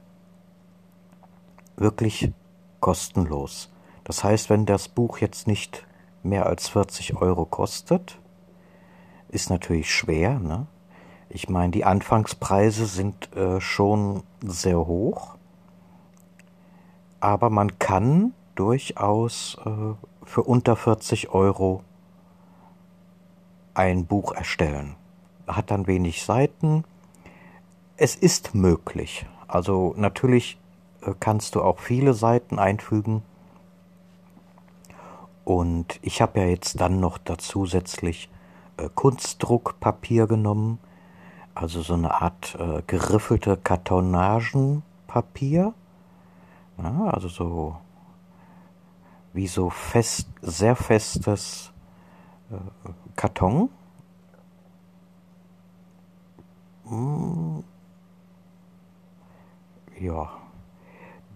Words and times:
wirklich 1.76 2.32
kostenlos. 2.80 3.70
Das 4.04 4.24
heißt, 4.24 4.50
wenn 4.50 4.66
das 4.66 4.88
Buch 4.88 5.18
jetzt 5.18 5.46
nicht 5.46 5.86
mehr 6.22 6.46
als 6.46 6.68
40 6.68 7.16
Euro 7.16 7.44
kostet, 7.44 8.18
ist 9.28 9.50
natürlich 9.50 9.92
schwer. 9.92 10.38
Ne? 10.38 10.66
Ich 11.28 11.48
meine, 11.48 11.72
die 11.72 11.84
Anfangspreise 11.84 12.86
sind 12.86 13.34
äh, 13.36 13.60
schon 13.60 14.22
sehr 14.42 14.78
hoch, 14.78 15.36
aber 17.20 17.50
man 17.50 17.78
kann 17.78 18.32
durchaus 18.54 19.58
äh, 19.64 19.70
für 20.24 20.42
unter 20.42 20.76
40 20.76 21.30
Euro 21.30 21.82
ein 23.74 24.06
Buch 24.06 24.32
erstellen. 24.32 24.96
Hat 25.46 25.70
dann 25.70 25.86
wenig 25.86 26.24
Seiten. 26.24 26.84
Es 27.96 28.16
ist 28.16 28.54
möglich. 28.54 29.26
Also 29.46 29.94
natürlich 29.96 30.58
kannst 31.18 31.54
du 31.54 31.62
auch 31.62 31.78
viele 31.78 32.12
Seiten 32.14 32.58
einfügen. 32.58 33.22
Und 35.44 36.00
ich 36.02 36.20
habe 36.22 36.40
ja 36.40 36.46
jetzt 36.46 36.80
dann 36.80 36.98
noch 36.98 37.18
da 37.18 37.38
zusätzlich 37.38 38.28
äh, 38.78 38.88
Kunstdruckpapier 38.94 40.26
genommen, 40.26 40.78
also 41.54 41.82
so 41.82 41.94
eine 41.94 42.20
Art 42.20 42.56
äh, 42.58 42.82
geriffelte 42.86 43.56
Kartonagenpapier. 43.56 45.72
Ja, 46.78 47.04
also 47.04 47.28
so 47.28 47.76
wie 49.32 49.46
so 49.46 49.70
fest, 49.70 50.28
sehr 50.42 50.74
festes 50.74 51.70
äh, 52.50 52.56
Karton. 53.14 53.70
Hm. 56.88 57.62
Ja, 60.00 60.30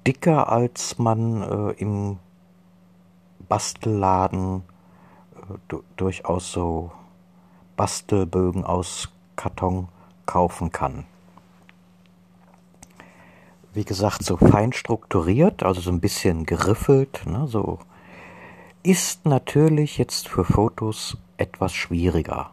dicker, 0.07 0.49
als 0.51 0.99
man 0.99 1.43
äh, 1.43 1.71
im 1.73 2.19
Bastelladen 3.49 4.63
äh, 5.35 5.77
durchaus 5.97 6.53
so 6.53 6.93
Bastelbögen 7.77 8.65
aus 8.65 9.09
Karton 9.37 9.89
kaufen 10.27 10.71
kann. 10.71 11.05
Wie 13.73 13.85
gesagt, 13.85 14.25
so 14.25 14.37
fein 14.37 14.73
strukturiert, 14.73 15.63
also 15.63 15.81
so 15.81 15.91
ein 15.91 16.01
bisschen 16.01 16.45
geriffelt, 16.45 17.23
ne, 17.27 17.47
so 17.47 17.79
ist 18.83 19.27
natürlich 19.27 19.99
jetzt 19.99 20.29
für 20.29 20.45
Fotos 20.45 21.19
etwas 21.37 21.73
schwieriger. 21.73 22.51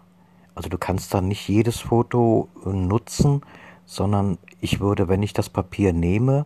Also 0.55 0.69
du 0.69 0.77
kannst 0.77 1.13
dann 1.13 1.27
nicht 1.27 1.47
jedes 1.47 1.79
Foto 1.79 2.49
äh, 2.65 2.69
nutzen, 2.69 3.41
sondern 3.85 4.37
ich 4.59 4.79
würde, 4.79 5.07
wenn 5.07 5.23
ich 5.23 5.33
das 5.33 5.49
Papier 5.49 5.93
nehme, 5.93 6.45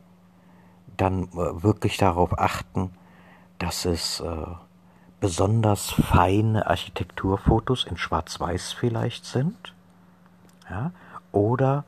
dann 1.01 1.23
äh, 1.23 1.63
wirklich 1.63 1.97
darauf 1.97 2.37
achten, 2.37 2.91
dass 3.59 3.85
es 3.85 4.19
äh, 4.19 4.45
besonders 5.19 5.91
feine 5.91 6.67
Architekturfotos 6.67 7.85
in 7.85 7.97
Schwarz-Weiß 7.97 8.73
vielleicht 8.73 9.25
sind. 9.25 9.73
Ja? 10.69 10.91
Oder 11.31 11.85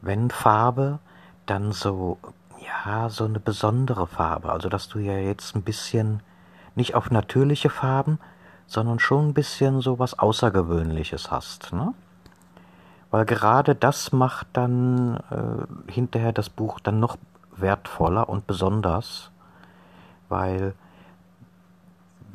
wenn 0.00 0.30
Farbe, 0.30 0.98
dann 1.46 1.72
so, 1.72 2.18
ja, 2.64 3.08
so 3.08 3.24
eine 3.24 3.40
besondere 3.40 4.06
Farbe. 4.06 4.52
Also, 4.52 4.68
dass 4.68 4.88
du 4.88 5.00
ja 5.00 5.18
jetzt 5.18 5.56
ein 5.56 5.62
bisschen 5.62 6.22
nicht 6.76 6.94
auf 6.94 7.10
natürliche 7.10 7.70
Farben, 7.70 8.18
sondern 8.66 9.00
schon 9.00 9.28
ein 9.28 9.34
bisschen 9.34 9.80
so 9.80 9.98
was 9.98 10.18
Außergewöhnliches 10.18 11.30
hast. 11.30 11.72
Ne? 11.72 11.92
Weil 13.10 13.24
gerade 13.26 13.74
das 13.74 14.12
macht 14.12 14.46
dann 14.52 15.16
äh, 15.30 15.90
hinterher 15.90 16.32
das 16.32 16.48
Buch 16.48 16.78
dann 16.78 17.00
noch 17.00 17.16
wertvoller 17.60 18.28
und 18.28 18.46
besonders, 18.46 19.30
weil 20.28 20.74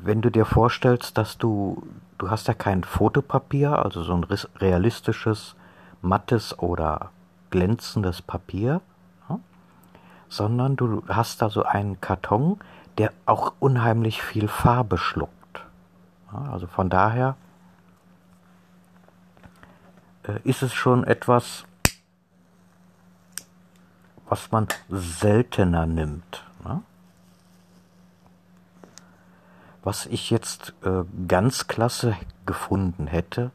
wenn 0.02 0.22
du 0.22 0.30
dir 0.30 0.46
vorstellst, 0.46 1.18
dass 1.18 1.38
du, 1.38 1.82
du 2.18 2.30
hast 2.30 2.48
ja 2.48 2.54
kein 2.54 2.84
Fotopapier, 2.84 3.84
also 3.84 4.04
so 4.04 4.14
ein 4.14 4.24
realistisches, 4.60 5.56
mattes 6.02 6.60
oder 6.60 7.10
glänzendes 7.50 8.22
Papier, 8.22 8.82
sondern 10.28 10.76
du 10.76 11.04
hast 11.08 11.42
da 11.42 11.50
so 11.50 11.64
einen 11.64 12.02
Karton, 12.02 12.60
der 12.98 13.12
auch 13.26 13.54
unheimlich 13.60 14.22
viel 14.22 14.48
Farbe 14.48 14.98
schluckt. 14.98 15.66
Also 16.52 16.68
von 16.68 16.90
daher 16.90 17.36
äh, 20.24 20.40
ist 20.44 20.62
es 20.62 20.74
schon 20.74 21.04
etwas 21.04 21.66
was 24.28 24.52
man 24.52 24.68
seltener 24.90 25.86
nimmt. 25.86 26.44
Ne? 26.64 26.82
Was 29.84 30.08
ich 30.08 30.30
jetzt 30.30 30.74
äh, 30.84 31.04
ganz 31.28 31.68
klasse 31.68 32.16
gefunden 32.46 33.08
hätte, 33.08 33.52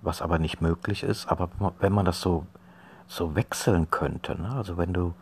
was 0.00 0.22
aber 0.22 0.38
nicht 0.38 0.60
möglich 0.60 1.02
ist, 1.02 1.26
aber 1.26 1.48
wenn 1.80 1.92
man 1.92 2.04
das 2.04 2.20
so, 2.20 2.46
so 3.06 3.34
wechseln 3.34 3.90
könnte, 3.90 4.40
ne? 4.40 4.52
also 4.54 4.76
wenn 4.76 4.92
du 4.92 5.14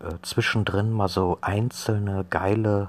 äh, 0.00 0.14
zwischendrin 0.22 0.92
mal 0.92 1.08
so 1.08 1.38
einzelne 1.40 2.24
geile 2.28 2.88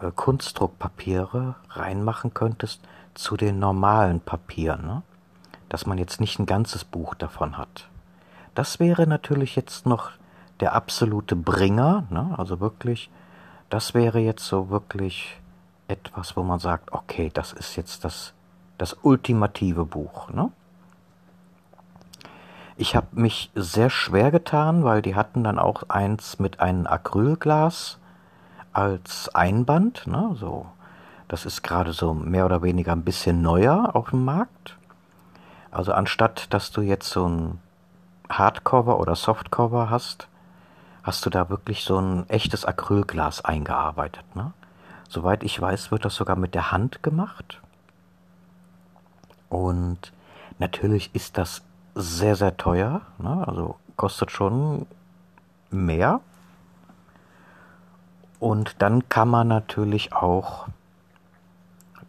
äh, 0.00 0.10
Kunstdruckpapiere 0.10 1.56
reinmachen 1.70 2.32
könntest 2.32 2.80
zu 3.14 3.36
den 3.36 3.58
normalen 3.58 4.20
Papieren, 4.20 4.86
ne? 4.86 5.02
dass 5.68 5.84
man 5.84 5.98
jetzt 5.98 6.20
nicht 6.20 6.38
ein 6.38 6.46
ganzes 6.46 6.84
Buch 6.84 7.14
davon 7.14 7.58
hat. 7.58 7.88
Das 8.54 8.80
wäre 8.80 9.06
natürlich 9.06 9.54
jetzt 9.54 9.84
noch 9.86 10.10
der 10.60 10.74
absolute 10.74 11.36
Bringer, 11.36 12.04
ne? 12.10 12.34
also 12.36 12.60
wirklich, 12.60 13.10
das 13.70 13.94
wäre 13.94 14.18
jetzt 14.18 14.44
so 14.44 14.70
wirklich 14.70 15.40
etwas, 15.88 16.36
wo 16.36 16.42
man 16.42 16.58
sagt, 16.58 16.92
okay, 16.92 17.30
das 17.32 17.52
ist 17.52 17.76
jetzt 17.76 18.04
das, 18.04 18.34
das 18.76 18.96
ultimative 19.02 19.84
Buch. 19.84 20.30
Ne? 20.30 20.50
Ich 22.76 22.94
habe 22.94 23.08
mich 23.12 23.50
sehr 23.54 23.90
schwer 23.90 24.30
getan, 24.30 24.84
weil 24.84 25.02
die 25.02 25.14
hatten 25.14 25.44
dann 25.44 25.58
auch 25.58 25.84
eins 25.88 26.38
mit 26.38 26.60
einem 26.60 26.86
Acrylglas 26.86 27.98
als 28.72 29.34
Einband. 29.34 30.06
Ne? 30.06 30.36
So, 30.38 30.66
das 31.26 31.46
ist 31.46 31.62
gerade 31.62 31.92
so 31.92 32.14
mehr 32.14 32.46
oder 32.46 32.62
weniger 32.62 32.92
ein 32.92 33.04
bisschen 33.04 33.42
neuer 33.42 33.90
auf 33.94 34.10
dem 34.10 34.24
Markt. 34.24 34.76
Also 35.70 35.92
anstatt, 35.92 36.52
dass 36.54 36.70
du 36.70 36.80
jetzt 36.80 37.10
so 37.10 37.28
ein 37.28 37.60
Hardcover 38.30 39.00
oder 39.00 39.14
Softcover 39.14 39.90
hast, 39.90 40.28
hast 41.08 41.24
du 41.24 41.30
da 41.30 41.48
wirklich 41.48 41.84
so 41.84 41.98
ein 41.98 42.28
echtes 42.28 42.66
Acrylglas 42.66 43.42
eingearbeitet. 43.42 44.24
Ne? 44.36 44.52
Soweit 45.08 45.42
ich 45.42 45.58
weiß, 45.58 45.90
wird 45.90 46.04
das 46.04 46.14
sogar 46.14 46.36
mit 46.36 46.54
der 46.54 46.70
Hand 46.70 47.02
gemacht. 47.02 47.62
Und 49.48 50.12
natürlich 50.58 51.14
ist 51.14 51.38
das 51.38 51.62
sehr, 51.94 52.36
sehr 52.36 52.58
teuer. 52.58 53.00
Ne? 53.16 53.42
Also 53.48 53.76
kostet 53.96 54.30
schon 54.30 54.86
mehr. 55.70 56.20
Und 58.38 58.82
dann 58.82 59.08
kann 59.08 59.30
man 59.30 59.48
natürlich 59.48 60.12
auch 60.12 60.68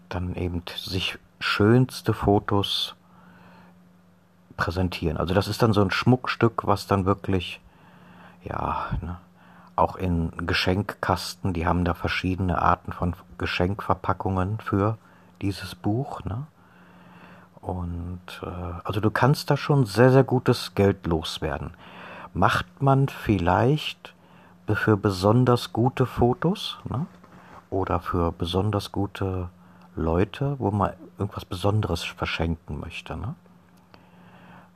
dann 0.10 0.36
eben 0.36 0.64
sich 0.76 1.18
schönste 1.40 2.14
Fotos 2.14 2.96
präsentieren. 4.58 5.16
Also 5.16 5.34
das 5.34 5.48
ist 5.48 5.62
dann 5.62 5.72
so 5.72 5.82
ein 5.82 5.90
Schmuckstück, 5.90 6.68
was 6.68 6.86
dann 6.86 7.06
wirklich 7.06 7.62
ja, 8.44 8.88
ne, 9.02 9.18
auch 9.80 9.96
in 9.96 10.32
Geschenkkasten, 10.46 11.54
die 11.54 11.66
haben 11.66 11.86
da 11.86 11.94
verschiedene 11.94 12.62
Arten 12.62 12.92
von 12.92 13.16
Geschenkverpackungen 13.38 14.60
für 14.60 14.98
dieses 15.42 15.74
Buch. 15.74 16.24
Ne? 16.26 16.46
Und 17.62 18.42
äh, 18.44 18.48
also 18.84 19.00
du 19.00 19.10
kannst 19.10 19.50
da 19.50 19.58
schon 19.58 19.86
sehr, 19.86 20.12
sehr 20.12 20.24
gutes 20.24 20.76
Geld 20.76 21.08
loswerden. 21.08 21.72
Macht 22.34 22.82
man 22.82 23.08
vielleicht 23.08 24.14
für 24.68 24.98
besonders 24.98 25.74
gute 25.74 26.06
Fotos 26.06 26.78
ne? 26.84 27.08
oder 27.70 28.00
für 28.00 28.32
besonders 28.32 28.92
gute 28.92 29.50
Leute, 29.96 30.56
wo 30.60 30.72
man 30.72 30.92
irgendwas 31.18 31.46
Besonderes 31.46 32.04
verschenken 32.04 32.80
möchte. 32.80 33.16
Ne? 33.18 33.36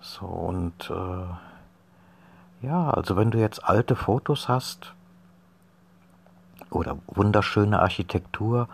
So 0.01 0.25
und 0.25 0.89
äh, 0.89 1.53
ja, 2.63 2.89
also 2.89 3.15
wenn 3.18 3.30
du 3.30 3.39
jetzt 3.39 3.63
alte 3.63 3.95
Fotos 3.95 4.48
hast 4.48 4.94
oder 6.69 6.98
wunderschöne 7.07 7.80
Architektur 7.80 8.69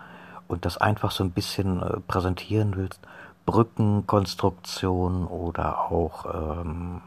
und 0.48 0.64
das 0.64 0.78
einfach 0.78 1.10
so 1.10 1.24
ein 1.24 1.32
bisschen 1.32 1.82
äh, 1.82 2.00
präsentieren 2.00 2.76
willst, 2.76 3.00
Brückenkonstruktion 3.46 5.26
oder 5.26 5.90
auch 5.90 6.60
ähm, 6.62 7.02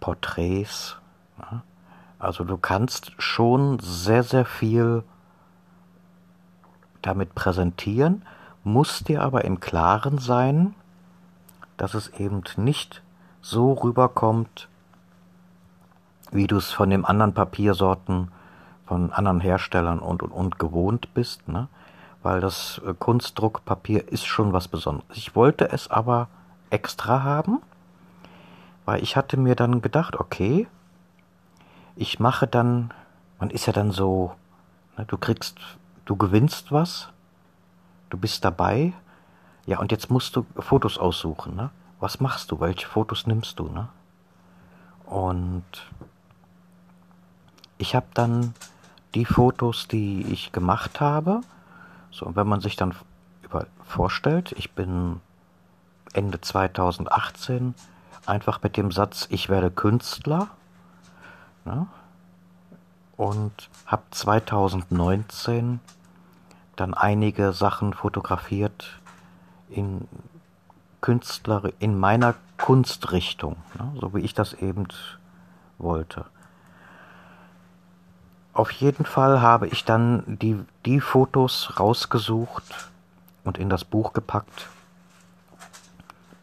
Porträts. 0.00 0.98
Ja? 1.38 1.62
Also 2.18 2.44
du 2.44 2.58
kannst 2.58 3.12
schon 3.18 3.78
sehr, 3.80 4.22
sehr 4.22 4.44
viel 4.44 5.02
damit 7.00 7.34
präsentieren, 7.34 8.22
musst 8.64 9.08
dir 9.08 9.22
aber 9.22 9.44
im 9.44 9.60
Klaren 9.60 10.18
sein, 10.18 10.74
dass 11.78 11.94
es 11.94 12.08
eben 12.10 12.42
nicht 12.56 13.02
so 13.40 13.72
rüberkommt, 13.72 14.68
wie 16.32 16.46
du 16.46 16.56
es 16.56 16.72
von 16.72 16.90
den 16.90 17.04
anderen 17.04 17.34
Papiersorten, 17.34 18.30
von 18.86 19.12
anderen 19.12 19.40
Herstellern 19.40 20.00
und, 20.00 20.22
und, 20.22 20.32
und 20.32 20.58
gewohnt 20.58 21.14
bist, 21.14 21.48
ne? 21.48 21.68
weil 22.22 22.40
das 22.40 22.80
äh, 22.86 22.94
Kunstdruckpapier 22.94 24.08
ist 24.10 24.26
schon 24.26 24.52
was 24.52 24.68
Besonderes. 24.68 25.16
Ich 25.16 25.36
wollte 25.36 25.70
es 25.70 25.90
aber 25.90 26.28
extra 26.70 27.22
haben, 27.22 27.60
weil 28.84 29.02
ich 29.02 29.16
hatte 29.16 29.36
mir 29.36 29.54
dann 29.54 29.82
gedacht, 29.82 30.16
okay, 30.18 30.66
ich 31.96 32.18
mache 32.18 32.46
dann, 32.46 32.92
man 33.38 33.50
ist 33.50 33.66
ja 33.66 33.72
dann 33.72 33.90
so, 33.90 34.32
ne, 34.96 35.04
du 35.04 35.18
kriegst, 35.18 35.58
du 36.04 36.16
gewinnst 36.16 36.72
was, 36.72 37.08
du 38.10 38.16
bist 38.16 38.44
dabei, 38.44 38.92
ja, 39.66 39.78
und 39.78 39.92
jetzt 39.92 40.10
musst 40.10 40.34
du 40.34 40.44
Fotos 40.58 40.98
aussuchen, 40.98 41.54
ne? 41.54 41.70
Was 42.00 42.18
machst 42.18 42.50
du? 42.50 42.58
Welche 42.58 42.88
Fotos 42.88 43.28
nimmst 43.28 43.60
du, 43.60 43.68
ne? 43.68 43.88
Und 45.06 45.62
ich 47.82 47.96
habe 47.96 48.06
dann 48.14 48.54
die 49.16 49.24
Fotos, 49.24 49.88
die 49.88 50.22
ich 50.30 50.52
gemacht 50.52 51.00
habe, 51.00 51.40
so, 52.12 52.30
wenn 52.36 52.46
man 52.46 52.60
sich 52.60 52.76
dann 52.76 52.94
über 53.42 53.66
vorstellt, 53.84 54.52
ich 54.56 54.70
bin 54.70 55.20
Ende 56.12 56.40
2018 56.40 57.74
einfach 58.24 58.62
mit 58.62 58.76
dem 58.76 58.92
Satz, 58.92 59.26
ich 59.30 59.48
werde 59.48 59.72
Künstler, 59.72 60.48
ne? 61.64 61.88
und 63.16 63.68
habe 63.84 64.02
2019 64.12 65.80
dann 66.76 66.94
einige 66.94 67.52
Sachen 67.52 67.94
fotografiert 67.94 69.00
in 69.70 70.06
Künstler 71.00 71.72
in 71.80 71.98
meiner 71.98 72.36
Kunstrichtung, 72.58 73.56
ne, 73.76 73.92
so 74.00 74.14
wie 74.14 74.20
ich 74.20 74.34
das 74.34 74.54
eben 74.54 74.86
wollte. 75.78 76.26
Auf 78.52 78.70
jeden 78.70 79.06
Fall 79.06 79.40
habe 79.40 79.66
ich 79.68 79.84
dann 79.84 80.24
die, 80.26 80.60
die 80.84 81.00
Fotos 81.00 81.78
rausgesucht 81.80 82.90
und 83.44 83.56
in 83.56 83.70
das 83.70 83.84
Buch 83.84 84.12
gepackt, 84.12 84.68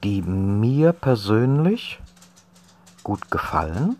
die 0.03 0.21
mir 0.23 0.91
persönlich 0.91 2.00
gut 3.03 3.29
gefallen, 3.29 3.95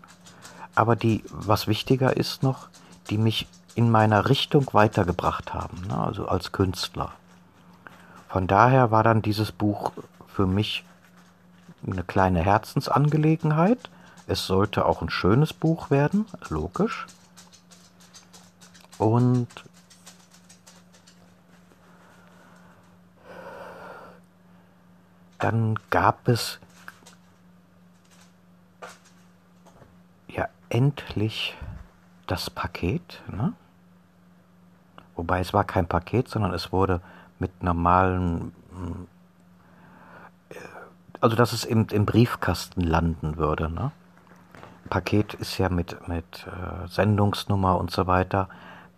aber 0.74 0.96
die, 0.96 1.22
was 1.30 1.68
wichtiger 1.68 2.16
ist 2.16 2.42
noch, 2.42 2.68
die 3.10 3.18
mich 3.18 3.46
in 3.76 3.90
meiner 3.90 4.28
Richtung 4.28 4.66
weitergebracht 4.72 5.54
haben, 5.54 5.82
ne, 5.86 5.96
also 5.96 6.26
als 6.26 6.50
Künstler. 6.50 7.12
Von 8.28 8.46
daher 8.46 8.90
war 8.90 9.04
dann 9.04 9.22
dieses 9.22 9.52
Buch 9.52 9.92
für 10.26 10.46
mich 10.46 10.84
eine 11.86 12.04
kleine 12.04 12.40
Herzensangelegenheit. 12.40 13.90
Es 14.26 14.46
sollte 14.46 14.84
auch 14.84 15.02
ein 15.02 15.10
schönes 15.10 15.52
Buch 15.52 15.90
werden, 15.90 16.26
logisch. 16.48 17.06
Und 19.00 19.48
dann 25.38 25.78
gab 25.88 26.28
es 26.28 26.58
ja 30.28 30.50
endlich 30.68 31.56
das 32.26 32.50
Paket. 32.50 33.22
Ne? 33.32 33.54
Wobei 35.16 35.40
es 35.40 35.54
war 35.54 35.64
kein 35.64 35.86
Paket, 35.86 36.28
sondern 36.28 36.52
es 36.52 36.70
wurde 36.70 37.00
mit 37.38 37.62
normalen, 37.62 38.52
äh, 40.50 40.56
also 41.22 41.36
dass 41.36 41.54
es 41.54 41.64
im, 41.64 41.86
im 41.90 42.04
Briefkasten 42.04 42.82
landen 42.82 43.38
würde. 43.38 43.70
Ne? 43.70 43.92
Paket 44.90 45.32
ist 45.32 45.56
ja 45.56 45.70
mit, 45.70 46.06
mit 46.06 46.46
äh, 46.46 46.86
Sendungsnummer 46.86 47.78
und 47.78 47.90
so 47.90 48.06
weiter. 48.06 48.50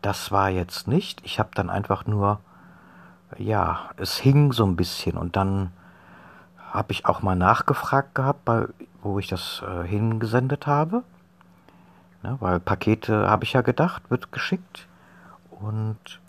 Das 0.02 0.32
war 0.32 0.50
jetzt 0.50 0.88
nicht. 0.88 1.20
Ich 1.24 1.38
habe 1.38 1.50
dann 1.54 1.70
einfach 1.70 2.06
nur, 2.06 2.40
ja, 3.38 3.90
es 3.96 4.18
hing 4.18 4.52
so 4.52 4.66
ein 4.66 4.76
bisschen 4.76 5.16
und 5.16 5.36
dann 5.36 5.72
habe 6.72 6.92
ich 6.92 7.06
auch 7.06 7.22
mal 7.22 7.36
nachgefragt 7.36 8.14
gehabt, 8.14 8.44
bei, 8.44 8.66
wo 9.02 9.18
ich 9.18 9.28
das 9.28 9.62
äh, 9.66 9.86
hingesendet 9.86 10.66
habe. 10.66 11.02
Ne, 12.22 12.36
weil 12.40 12.60
Pakete, 12.60 13.28
habe 13.28 13.44
ich 13.44 13.52
ja 13.52 13.62
gedacht, 13.62 14.10
wird 14.10 14.32
geschickt. 14.32 14.86
Und 15.50 16.20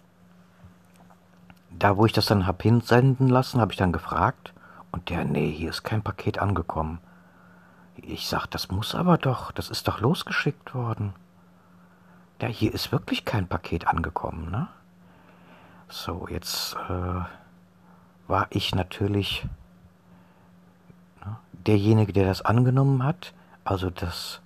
da, 1.71 1.97
wo 1.97 2.05
ich 2.05 2.13
das 2.13 2.25
dann 2.25 2.45
hab 2.45 2.61
hinsenden 2.61 3.27
lassen, 3.27 3.59
habe 3.59 3.71
ich 3.71 3.77
dann 3.77 3.91
gefragt 3.91 4.53
und 4.91 5.09
der, 5.09 5.25
nee, 5.25 5.51
hier 5.51 5.69
ist 5.69 5.83
kein 5.83 6.03
Paket 6.03 6.39
angekommen. 6.39 6.99
Ich 7.95 8.27
sag, 8.27 8.47
das 8.47 8.69
muss 8.69 8.95
aber 8.95 9.17
doch, 9.17 9.51
das 9.51 9.69
ist 9.69 9.87
doch 9.87 9.99
losgeschickt 9.99 10.73
worden. 10.75 11.13
Ja, 12.43 12.49
hier 12.49 12.73
ist 12.73 12.91
wirklich 12.91 13.23
kein 13.23 13.47
Paket 13.47 13.87
angekommen, 13.87 14.51
ne? 14.51 14.67
So, 15.87 16.27
jetzt 16.29 16.75
äh, 16.89 17.21
war 18.27 18.47
ich 18.49 18.75
natürlich 18.75 19.45
ne, 21.25 21.37
derjenige, 21.53 22.11
der 22.11 22.25
das 22.25 22.41
angenommen 22.41 23.05
hat, 23.05 23.33
also 23.63 23.89
das 23.89 24.41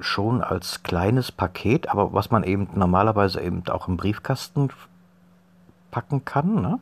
schon 0.00 0.42
als 0.42 0.82
kleines 0.82 1.30
Paket, 1.30 1.90
aber 1.90 2.12
was 2.12 2.32
man 2.32 2.42
eben 2.42 2.68
normalerweise 2.74 3.40
eben 3.40 3.62
auch 3.68 3.86
im 3.86 3.96
Briefkasten 3.96 4.70
packen 5.92 6.24
kann. 6.24 6.60
Ne? 6.60 6.80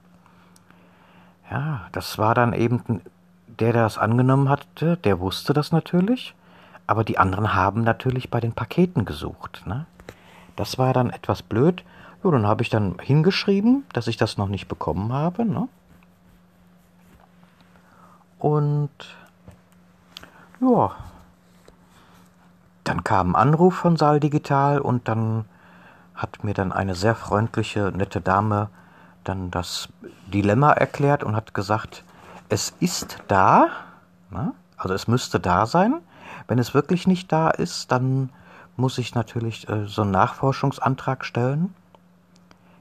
Ja, 1.50 1.86
das 1.92 2.16
war 2.16 2.34
dann 2.34 2.54
eben 2.54 3.02
der, 3.46 3.74
der 3.74 3.82
das 3.82 3.98
angenommen 3.98 4.48
hatte, 4.48 4.96
der 4.96 5.20
wusste 5.20 5.52
das 5.52 5.70
natürlich, 5.70 6.34
aber 6.86 7.04
die 7.04 7.18
anderen 7.18 7.54
haben 7.54 7.82
natürlich 7.82 8.30
bei 8.30 8.40
den 8.40 8.52
Paketen 8.52 9.04
gesucht. 9.04 9.62
Ne? 9.66 9.86
Das 10.56 10.78
war 10.78 10.92
dann 10.92 11.10
etwas 11.10 11.42
blöd. 11.42 11.84
Jo, 12.22 12.30
dann 12.30 12.46
habe 12.46 12.62
ich 12.62 12.70
dann 12.70 12.98
hingeschrieben, 13.00 13.84
dass 13.92 14.06
ich 14.06 14.16
das 14.16 14.38
noch 14.38 14.48
nicht 14.48 14.68
bekommen 14.68 15.12
habe. 15.12 15.44
Ne? 15.44 15.68
Und 18.38 18.90
ja, 20.60 20.92
dann 22.84 23.04
kam 23.04 23.34
ein 23.34 23.36
Anruf 23.36 23.74
von 23.74 23.96
Saal 23.96 24.20
Digital 24.20 24.80
und 24.80 25.08
dann 25.08 25.46
hat 26.14 26.44
mir 26.44 26.54
dann 26.54 26.70
eine 26.72 26.94
sehr 26.94 27.14
freundliche, 27.14 27.92
nette 27.94 28.20
Dame 28.20 28.68
dann 29.24 29.50
das 29.50 29.88
Dilemma 30.26 30.72
erklärt 30.72 31.24
und 31.24 31.34
hat 31.34 31.54
gesagt, 31.54 32.04
es 32.48 32.74
ist 32.80 33.18
da, 33.28 33.68
ne? 34.30 34.52
also 34.76 34.94
es 34.94 35.08
müsste 35.08 35.40
da 35.40 35.66
sein. 35.66 36.00
Wenn 36.46 36.58
es 36.58 36.74
wirklich 36.74 37.06
nicht 37.06 37.32
da 37.32 37.50
ist, 37.50 37.90
dann 37.92 38.30
muss 38.76 38.98
ich 38.98 39.14
natürlich 39.14 39.68
äh, 39.68 39.86
so 39.86 40.02
einen 40.02 40.10
Nachforschungsantrag 40.10 41.24
stellen. 41.24 41.74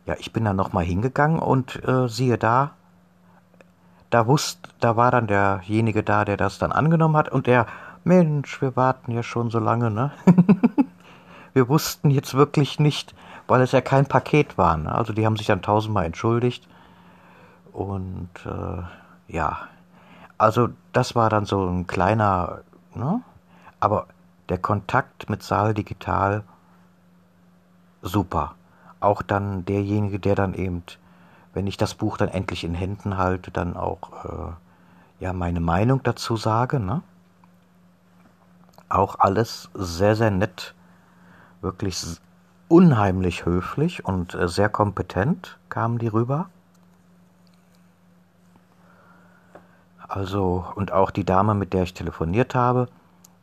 Ja, 0.05 0.15
ich 0.19 0.33
bin 0.33 0.43
dann 0.43 0.55
nochmal 0.55 0.83
hingegangen 0.83 1.39
und 1.39 1.81
äh, 1.87 2.09
siehe 2.09 2.37
da, 2.37 2.71
da 4.09 4.27
wusste, 4.27 4.69
da 4.79 4.95
war 4.95 5.11
dann 5.11 5.27
derjenige 5.27 6.03
da, 6.03 6.23
der 6.23 6.37
das 6.37 6.59
dann 6.59 6.71
angenommen 6.71 7.17
hat 7.17 7.29
und 7.29 7.47
der 7.47 7.65
Mensch, 8.03 8.61
wir 8.61 8.75
warten 8.75 9.11
ja 9.11 9.23
schon 9.23 9.49
so 9.49 9.59
lange, 9.59 9.89
ne? 9.89 10.11
wir 11.53 11.69
wussten 11.69 12.11
jetzt 12.11 12.33
wirklich 12.33 12.79
nicht, 12.79 13.15
weil 13.47 13.61
es 13.61 13.71
ja 13.71 13.81
kein 13.81 14.05
Paket 14.05 14.57
war. 14.57 14.77
Ne? 14.77 14.93
Also 14.93 15.13
die 15.13 15.25
haben 15.25 15.37
sich 15.37 15.47
dann 15.47 15.61
tausendmal 15.61 16.05
entschuldigt. 16.05 16.67
Und 17.71 18.29
äh, 18.45 19.33
ja, 19.33 19.57
also 20.37 20.69
das 20.91 21.15
war 21.15 21.29
dann 21.29 21.45
so 21.45 21.65
ein 21.65 21.87
kleiner, 21.87 22.59
ne? 22.93 23.21
Aber 23.83 24.07
der 24.47 24.59
Kontakt 24.59 25.29
mit 25.29 25.43
Saal 25.43 25.73
Digital 25.73 26.45
super. 28.01 28.55
Auch 29.01 29.21
dann 29.21 29.65
derjenige, 29.65 30.19
der 30.19 30.35
dann 30.35 30.53
eben, 30.53 30.83
wenn 31.53 31.67
ich 31.67 31.75
das 31.75 31.93
Buch 31.93 32.15
dann 32.15 32.29
endlich 32.29 32.63
in 32.63 32.75
Händen 32.75 33.17
halte, 33.17 33.51
dann 33.51 33.75
auch 33.75 34.23
äh, 34.23 34.53
ja 35.19 35.33
meine 35.33 35.59
Meinung 35.59 36.01
dazu 36.01 36.37
sage. 36.37 36.79
Ne? 36.79 37.01
Auch 38.87 39.19
alles 39.19 39.69
sehr, 39.73 40.15
sehr 40.15 40.31
nett, 40.31 40.73
wirklich 41.59 42.05
unheimlich 42.69 43.45
höflich 43.45 44.05
und 44.05 44.33
äh, 44.33 44.47
sehr 44.47 44.69
kompetent 44.69 45.57
kamen 45.67 45.97
die 45.97 46.07
rüber. 46.07 46.47
Also, 50.07 50.65
und 50.75 50.93
auch 50.93 51.11
die 51.11 51.25
Dame, 51.25 51.53
mit 51.53 51.73
der 51.73 51.83
ich 51.83 51.93
telefoniert 51.93 52.55
habe, 52.55 52.87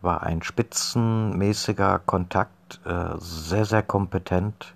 war 0.02 0.22
ein 0.22 0.42
spitzenmäßiger 0.42 2.00
Kontakt, 2.00 2.80
äh, 2.84 3.16
sehr, 3.18 3.64
sehr 3.64 3.82
kompetent. 3.82 4.74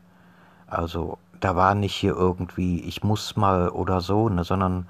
Also, 0.66 1.18
da 1.40 1.56
war 1.56 1.74
nicht 1.74 1.94
hier 1.94 2.14
irgendwie, 2.14 2.80
ich 2.80 3.02
muss 3.02 3.36
mal 3.36 3.68
oder 3.68 4.00
so, 4.00 4.28
ne, 4.28 4.44
sondern 4.44 4.88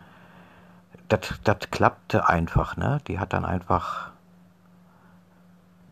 das 1.09 1.39
klappte 1.71 2.29
einfach, 2.29 2.77
ne? 2.77 3.01
Die 3.09 3.19
hat 3.19 3.33
dann 3.33 3.45
einfach 3.45 4.11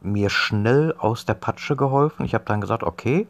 mir 0.01 0.31
schnell 0.31 0.95
aus 0.99 1.27
der 1.27 1.35
Patsche 1.35 1.77
geholfen. 1.77 2.25
Ich 2.25 2.35
habe 2.35 2.45
dann 2.45 2.61
gesagt, 2.61 2.83
okay, 2.83 3.29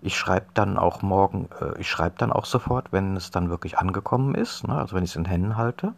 ich 0.00 0.16
schreibe 0.16 0.46
dann 0.54 0.78
auch 0.78 1.02
morgen, 1.02 1.48
äh, 1.60 1.78
ich 1.78 1.90
schreibe 1.90 2.16
dann 2.18 2.32
auch 2.32 2.46
sofort, 2.46 2.92
wenn 2.92 3.16
es 3.16 3.30
dann 3.30 3.50
wirklich 3.50 3.78
angekommen 3.78 4.34
ist, 4.34 4.66
ne? 4.66 4.76
also 4.76 4.96
wenn 4.96 5.04
ich 5.04 5.10
es 5.10 5.16
in 5.16 5.24
Händen 5.26 5.56
halte 5.56 5.94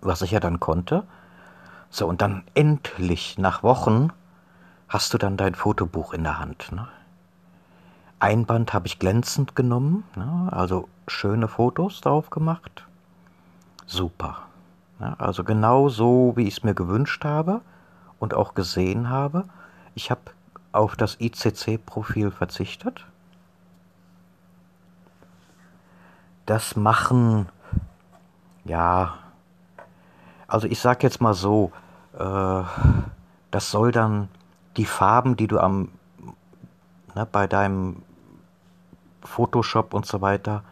was 0.00 0.22
ich 0.22 0.30
ja 0.30 0.40
dann 0.40 0.60
konnte. 0.60 1.04
So, 1.90 2.06
und 2.06 2.22
dann 2.22 2.44
endlich, 2.54 3.36
nach 3.36 3.62
Wochen, 3.62 4.12
hast 4.88 5.12
du 5.12 5.18
dann 5.18 5.36
dein 5.36 5.54
Fotobuch 5.54 6.14
in 6.14 6.22
der 6.22 6.38
Hand. 6.38 6.70
Ne? 6.72 6.88
Einband 8.20 8.72
habe 8.72 8.86
ich 8.86 8.98
glänzend 8.98 9.56
genommen, 9.56 10.04
ne? 10.14 10.48
also 10.52 10.88
schöne 11.08 11.48
Fotos 11.48 12.00
drauf 12.00 12.30
gemacht. 12.30 12.86
Super. 13.86 14.42
Ne? 15.00 15.16
Also 15.18 15.42
genau 15.42 15.88
so, 15.88 16.34
wie 16.36 16.46
ich 16.46 16.58
es 16.58 16.62
mir 16.62 16.74
gewünscht 16.74 17.24
habe 17.24 17.60
und 18.20 18.34
auch 18.34 18.54
gesehen 18.54 19.08
habe. 19.08 19.44
Ich 19.94 20.10
habe 20.12 20.20
auf 20.72 20.94
das 20.94 21.20
ICC-Profil 21.20 22.30
verzichtet. 22.30 23.04
Das 26.46 26.76
machen, 26.76 27.48
ja, 28.64 29.14
also 30.50 30.66
ich 30.66 30.80
sag 30.80 31.02
jetzt 31.02 31.20
mal 31.20 31.34
so, 31.34 31.70
äh, 32.18 32.62
das 33.50 33.70
soll 33.70 33.92
dann 33.92 34.28
die 34.76 34.84
Farben, 34.84 35.36
die 35.36 35.46
du 35.46 35.58
am 35.58 35.88
ne, 37.14 37.26
bei 37.30 37.46
deinem 37.46 38.02
Photoshop 39.22 39.94
und 39.94 40.06
so 40.06 40.20
weiter, 40.20 40.62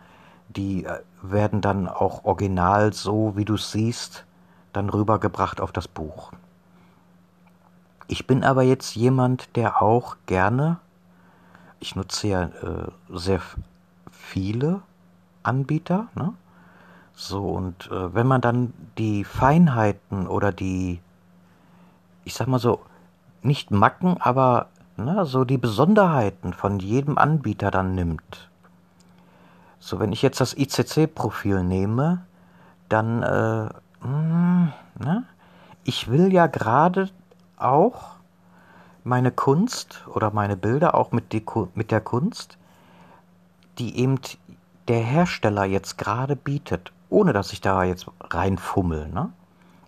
die 0.49 0.85
äh, 0.85 1.00
werden 1.23 1.61
dann 1.61 1.88
auch 1.88 2.25
original 2.25 2.92
so, 2.92 3.37
wie 3.37 3.44
du 3.44 3.54
es 3.54 3.70
siehst, 3.70 4.25
dann 4.73 4.90
rübergebracht 4.90 5.61
auf 5.61 5.73
das 5.73 5.88
Buch. 5.88 6.32
Ich 8.08 8.26
bin 8.26 8.42
aber 8.42 8.62
jetzt 8.62 8.97
jemand, 8.97 9.54
der 9.56 9.82
auch 9.82 10.16
gerne, 10.26 10.78
ich 11.78 11.94
nutze 11.94 12.28
ja 12.28 12.42
äh, 12.44 12.90
sehr 13.11 13.40
viele 14.11 14.80
Anbieter, 15.42 16.08
ne? 16.14 16.35
So, 17.21 17.49
und 17.49 17.91
äh, 17.91 18.15
wenn 18.15 18.29
man 18.29 18.41
dann 18.41 18.73
die 18.97 19.25
Feinheiten 19.25 20.29
oder 20.29 20.53
die, 20.53 21.01
ich 22.23 22.35
sag 22.35 22.47
mal 22.47 22.61
so, 22.61 22.79
nicht 23.43 23.73
Macken, 23.73 24.19
aber 24.21 24.69
ne, 24.97 25.27
so 25.27 25.45
die 25.45 25.59
Besonderheiten 25.59 26.53
von 26.53 26.79
jedem 26.79 27.19
Anbieter 27.19 27.73
dann 27.73 27.97
nimmt. 27.97 28.49
So, 29.81 29.99
wenn 29.99 30.13
ich 30.13 30.23
jetzt 30.23 30.41
das 30.41 30.57
ICC-Profil 30.57 31.65
nehme, 31.65 32.25
dann, 32.89 33.25
äh, 33.25 33.65
mh, 33.65 33.73
hm, 34.03 34.73
ne, 35.01 35.25
ich 35.83 36.09
will 36.09 36.33
ja 36.33 36.47
gerade 36.47 37.11
auch 37.57 38.15
meine 39.03 39.33
Kunst 39.33 40.07
oder 40.07 40.31
meine 40.31 40.57
Bilder 40.57 40.95
auch 40.95 41.11
mit, 41.11 41.33
die, 41.33 41.45
mit 41.75 41.91
der 41.91 42.01
Kunst, 42.01 42.59
die 43.79 43.99
eben 43.99 44.21
der 44.87 45.01
Hersteller 45.01 45.65
jetzt 45.65 45.99
gerade 45.99 46.37
bietet 46.37 46.93
ohne 47.11 47.33
dass 47.33 47.53
ich 47.53 47.61
da 47.61 47.85
jetzt 47.85 48.07
reinfummel. 48.21 49.09
Ne? 49.09 49.31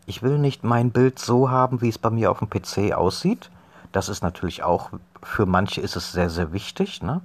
Ich 0.06 0.22
will 0.22 0.38
nicht 0.38 0.64
mein 0.64 0.90
Bild 0.90 1.18
so 1.18 1.50
haben, 1.50 1.80
wie 1.80 1.88
es 1.88 1.98
bei 1.98 2.10
mir 2.10 2.30
auf 2.30 2.38
dem 2.38 2.50
PC 2.50 2.92
aussieht. 2.92 3.50
Das 3.92 4.08
ist 4.08 4.22
natürlich 4.22 4.62
auch, 4.62 4.90
für 5.22 5.46
manche 5.46 5.80
ist 5.80 5.96
es 5.96 6.12
sehr, 6.12 6.30
sehr 6.30 6.52
wichtig. 6.52 7.02
Ne? 7.02 7.20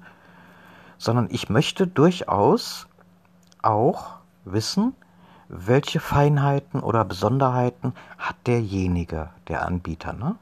Sondern 0.98 1.28
ich 1.32 1.50
möchte 1.50 1.88
durchaus 1.88 2.88
auch 3.62 4.16
wissen, 4.44 4.94
welche 5.48 6.00
Feinheiten 6.00 6.82
oder 6.82 7.06
Besonderheiten 7.06 7.94
hat 8.18 8.36
derjenige, 8.48 9.30
der 9.48 9.66
Anbieter. 9.66 10.14
Ne? 10.14 10.36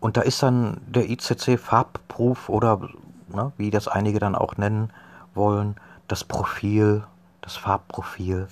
Und 0.00 0.16
da 0.16 0.22
ist 0.22 0.42
dann 0.42 0.80
der 0.86 1.08
ICC 1.08 1.58
Farbproof 1.58 2.48
oder 2.48 2.80
ne, 3.28 3.52
wie 3.56 3.70
das 3.70 3.88
einige 3.88 4.18
dann 4.18 4.34
auch 4.34 4.56
nennen 4.56 4.90
wollen, 5.34 5.76
das 6.08 6.24
Profil 6.24 7.04
das 7.42 7.56
Farbprofil 7.56 8.48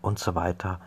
und 0.00 0.18
so 0.18 0.34
weiter. 0.34 0.80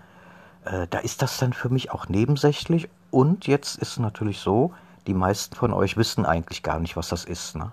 Äh, 0.66 0.88
da 0.90 1.00
ist 1.00 1.22
das 1.22 1.38
dann 1.38 1.54
für 1.54 1.70
mich 1.70 1.92
auch 1.92 2.08
nebensächlich. 2.08 2.90
Und 3.12 3.46
jetzt 3.46 3.76
ist 3.78 3.92
es 3.92 4.00
natürlich 4.00 4.40
so, 4.40 4.74
die 5.06 5.14
meisten 5.14 5.56
von 5.56 5.74
euch 5.74 5.98
wissen 5.98 6.26
eigentlich 6.26 6.64
gar 6.64 6.80
nicht, 6.80 6.96
was 6.96 7.10
das 7.10 7.26
ist. 7.26 7.56
Ne? 7.56 7.72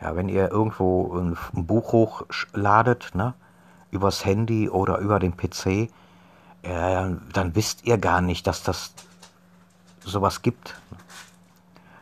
Ja, 0.00 0.16
wenn 0.16 0.28
ihr 0.28 0.50
irgendwo 0.50 1.18
ein, 1.18 1.36
ein 1.54 1.66
Buch 1.66 1.92
hochladet, 1.92 3.14
ne, 3.14 3.34
übers 3.90 4.24
Handy 4.24 4.68
oder 4.68 4.98
über 4.98 5.18
den 5.18 5.36
PC, 5.36 5.66
äh, 5.66 5.88
dann 6.62 7.54
wisst 7.54 7.84
ihr 7.84 7.98
gar 7.98 8.20
nicht, 8.20 8.46
dass 8.46 8.62
das 8.62 8.94
sowas 10.00 10.42
gibt. 10.42 10.80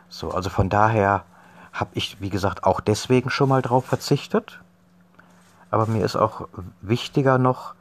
So, 0.08 0.30
also 0.30 0.50
von 0.50 0.68
daher 0.68 1.24
habe 1.72 1.90
ich, 1.94 2.20
wie 2.20 2.30
gesagt, 2.30 2.64
auch 2.64 2.80
deswegen 2.80 3.30
schon 3.30 3.48
mal 3.48 3.62
drauf 3.62 3.86
verzichtet 3.86 4.60
aber 5.70 5.86
mir 5.86 6.04
ist 6.04 6.16
auch 6.16 6.48
wichtiger 6.80 7.38
noch, 7.38 7.74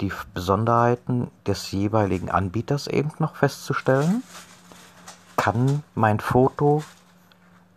die 0.00 0.12
Besonderheiten 0.34 1.30
des 1.46 1.70
jeweiligen 1.72 2.30
Anbieters 2.30 2.86
eben 2.86 3.12
noch 3.18 3.36
festzustellen. 3.36 4.22
Kann 5.36 5.82
mein 5.94 6.20
Foto 6.20 6.82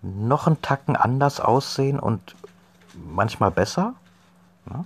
noch 0.02 0.48
einen 0.48 0.62
Tacken 0.62 0.96
anders 0.96 1.40
aussehen 1.40 2.00
und 2.00 2.36
manchmal 2.94 3.52
besser? 3.52 3.94
Ja. 4.70 4.86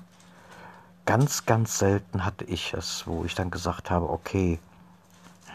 Ganz, 1.06 1.46
ganz 1.46 1.78
selten 1.80 2.26
hatte 2.26 2.44
ich 2.46 2.74
es, 2.74 3.08
wo 3.08 3.24
ich 3.24 3.34
dann 3.34 3.52
gesagt 3.52 3.92
habe, 3.92 4.10
okay, 4.10 4.60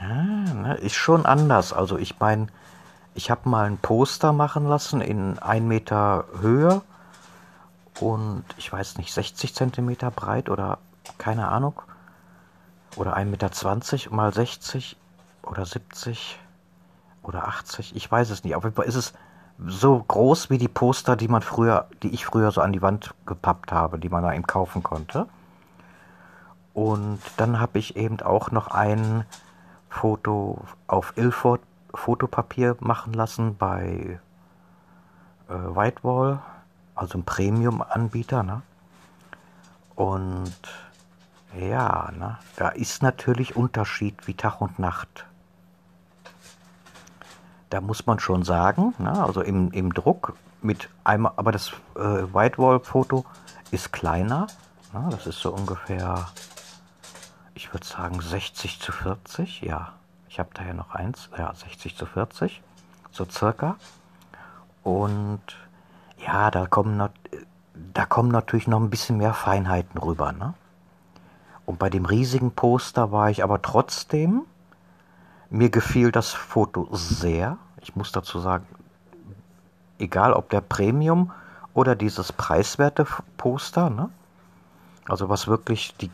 ja, 0.00 0.54
ne, 0.54 0.74
ist 0.74 0.94
schon 0.94 1.26
anders. 1.26 1.72
Also 1.72 1.98
ich 1.98 2.18
meine, 2.18 2.46
ich 3.14 3.30
habe 3.30 3.48
mal 3.48 3.66
ein 3.66 3.78
Poster 3.78 4.32
machen 4.32 4.66
lassen 4.66 5.00
in 5.00 5.38
1 5.38 5.64
Meter 5.64 6.24
Höhe 6.40 6.82
und 8.00 8.44
ich 8.56 8.72
weiß 8.72 8.98
nicht, 8.98 9.12
60 9.12 9.54
Zentimeter 9.54 10.10
breit 10.10 10.48
oder 10.48 10.78
keine 11.18 11.48
Ahnung. 11.48 11.80
Oder 12.96 13.16
1,20 13.16 13.24
Meter 13.24 14.14
mal 14.14 14.32
60 14.32 14.96
oder 15.42 15.64
70 15.64 16.38
oder 17.22 17.48
80, 17.48 17.96
ich 17.96 18.10
weiß 18.10 18.30
es 18.30 18.44
nicht. 18.44 18.54
Auf 18.54 18.64
jeden 18.64 18.76
Fall 18.76 18.86
ist 18.86 18.96
es 18.96 19.12
so 19.64 20.02
groß 20.02 20.50
wie 20.50 20.58
die 20.58 20.68
Poster, 20.68 21.16
die 21.16 21.28
man 21.28 21.42
früher, 21.42 21.88
die 22.02 22.10
ich 22.10 22.26
früher 22.26 22.50
so 22.50 22.60
an 22.60 22.72
die 22.72 22.82
Wand 22.82 23.14
gepappt 23.26 23.72
habe, 23.72 23.98
die 23.98 24.08
man 24.08 24.22
da 24.22 24.32
eben 24.32 24.46
kaufen 24.46 24.82
konnte. 24.82 25.26
Und 26.74 27.20
dann 27.36 27.60
habe 27.60 27.78
ich 27.78 27.96
eben 27.96 28.20
auch 28.20 28.50
noch 28.50 28.68
ein 28.68 29.24
Foto 29.88 30.64
auf 30.86 31.12
Ilford 31.16 31.60
Fotopapier 31.94 32.76
machen 32.80 33.12
lassen 33.12 33.56
bei 33.56 34.18
äh, 35.48 35.52
Whitewall 35.52 36.40
also 36.94 37.18
ein 37.18 37.24
Premium-Anbieter, 37.24 38.42
ne? 38.42 38.62
Und 39.94 40.54
ja, 41.58 42.10
ne, 42.12 42.38
da 42.56 42.68
ist 42.68 43.02
natürlich 43.02 43.56
Unterschied 43.56 44.26
wie 44.26 44.34
Tag 44.34 44.60
und 44.60 44.78
Nacht. 44.78 45.26
Da 47.70 47.80
muss 47.80 48.06
man 48.06 48.18
schon 48.18 48.42
sagen, 48.42 48.94
ne, 48.98 49.22
also 49.22 49.42
im, 49.42 49.70
im 49.72 49.92
Druck 49.92 50.34
mit 50.62 50.88
einmal, 51.04 51.32
aber 51.36 51.52
das 51.52 51.72
äh, 51.94 52.00
Whitewall-Foto 52.00 53.24
ist 53.70 53.92
kleiner. 53.92 54.46
Ne, 54.92 55.08
das 55.10 55.26
ist 55.26 55.40
so 55.40 55.52
ungefähr, 55.52 56.28
ich 57.54 57.72
würde 57.72 57.86
sagen 57.86 58.20
60 58.20 58.80
zu 58.80 58.92
40, 58.92 59.62
ja. 59.62 59.92
Ich 60.28 60.38
habe 60.38 60.50
da 60.54 60.64
ja 60.64 60.72
noch 60.72 60.94
eins, 60.94 61.28
ja, 61.36 61.54
60 61.54 61.96
zu 61.96 62.06
40, 62.06 62.62
so 63.10 63.26
circa. 63.26 63.76
Und 64.82 65.42
ja, 66.24 66.50
da 66.50 66.66
kommen, 66.66 67.08
da 67.94 68.06
kommen 68.06 68.30
natürlich 68.30 68.68
noch 68.68 68.80
ein 68.80 68.90
bisschen 68.90 69.18
mehr 69.18 69.34
Feinheiten 69.34 69.98
rüber. 69.98 70.32
Ne? 70.32 70.54
Und 71.66 71.78
bei 71.78 71.90
dem 71.90 72.04
riesigen 72.04 72.52
Poster 72.52 73.12
war 73.12 73.30
ich 73.30 73.42
aber 73.42 73.62
trotzdem 73.62 74.42
Mir 75.54 75.68
gefiel 75.68 76.12
das 76.12 76.32
Foto 76.32 76.88
sehr. 76.92 77.58
Ich 77.82 77.94
muss 77.94 78.10
dazu 78.10 78.38
sagen, 78.38 78.64
egal 79.98 80.32
ob 80.32 80.48
der 80.48 80.62
Premium 80.62 81.30
oder 81.74 81.94
dieses 81.94 82.32
preiswerte 82.32 83.06
Poster, 83.36 83.90
ne? 83.90 84.08
Also 85.06 85.28
was 85.28 85.48
wirklich 85.48 85.94
die 85.98 86.10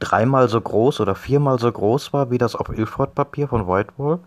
dreimal 0.00 0.48
so 0.48 0.58
groß 0.58 1.00
oder 1.00 1.14
viermal 1.14 1.58
so 1.58 1.70
groß 1.70 2.14
war 2.14 2.30
wie 2.30 2.38
das 2.38 2.56
auf 2.56 2.70
Ilford-Papier 2.70 3.46
von 3.48 3.68
Whitewall. 3.68 4.20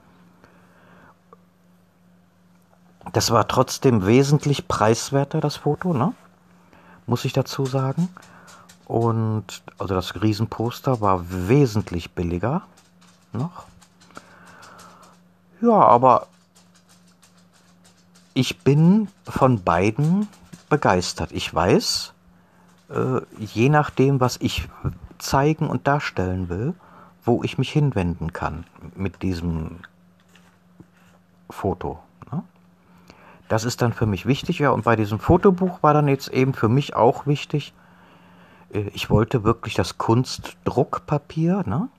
Das 3.14 3.32
war 3.32 3.48
trotzdem 3.48 4.06
wesentlich 4.06 4.68
preiswerter, 4.68 5.42
das 5.42 5.56
Foto, 5.56 5.94
ne? 5.94 6.14
Muss 7.08 7.26
ich 7.26 7.34
dazu 7.34 7.66
sagen. 7.66 8.10
Und 8.86 9.64
also 9.78 9.96
das 9.96 10.22
Riesenposter 10.22 11.02
war 11.02 11.24
wesentlich 11.30 12.12
billiger 12.12 12.64
noch. 13.34 13.66
Ja, 15.62 15.74
aber 15.74 16.28
ich 18.34 18.60
bin 18.60 19.10
von 19.28 19.64
beiden 19.64 20.28
begeistert. 20.70 21.32
Ich 21.32 21.54
weiß, 21.54 22.14
äh, 22.90 23.22
je 23.38 23.70
nachdem, 23.70 24.20
was 24.20 24.38
ich 24.38 24.68
zeigen 25.18 25.70
und 25.70 25.88
darstellen 25.88 26.50
will, 26.50 26.74
wo 27.24 27.44
ich 27.44 27.58
mich 27.58 27.72
hinwenden 27.72 28.34
kann 28.34 28.66
mit 28.96 29.22
diesem 29.22 29.80
Foto. 31.50 32.00
Das 33.50 33.66
ist 33.66 33.82
dann 33.82 33.92
für 33.94 34.06
mich 34.06 34.26
wichtig. 34.26 34.60
Ja, 34.60 34.70
und 34.70 34.86
bei 34.86 34.96
diesem 34.96 35.20
Fotobuch 35.20 35.84
war 35.84 35.94
dann 35.94 36.08
jetzt 36.08 36.30
eben 36.30 36.54
für 36.54 36.70
mich 36.70 36.96
auch 36.96 37.26
wichtig, 37.26 37.74
äh, 38.72 38.90
ich 38.94 39.10
wollte 39.10 39.44
wirklich 39.44 39.74
das 39.74 39.98
Kunstdruckpapier, 39.98 41.64
ne? 41.66 41.90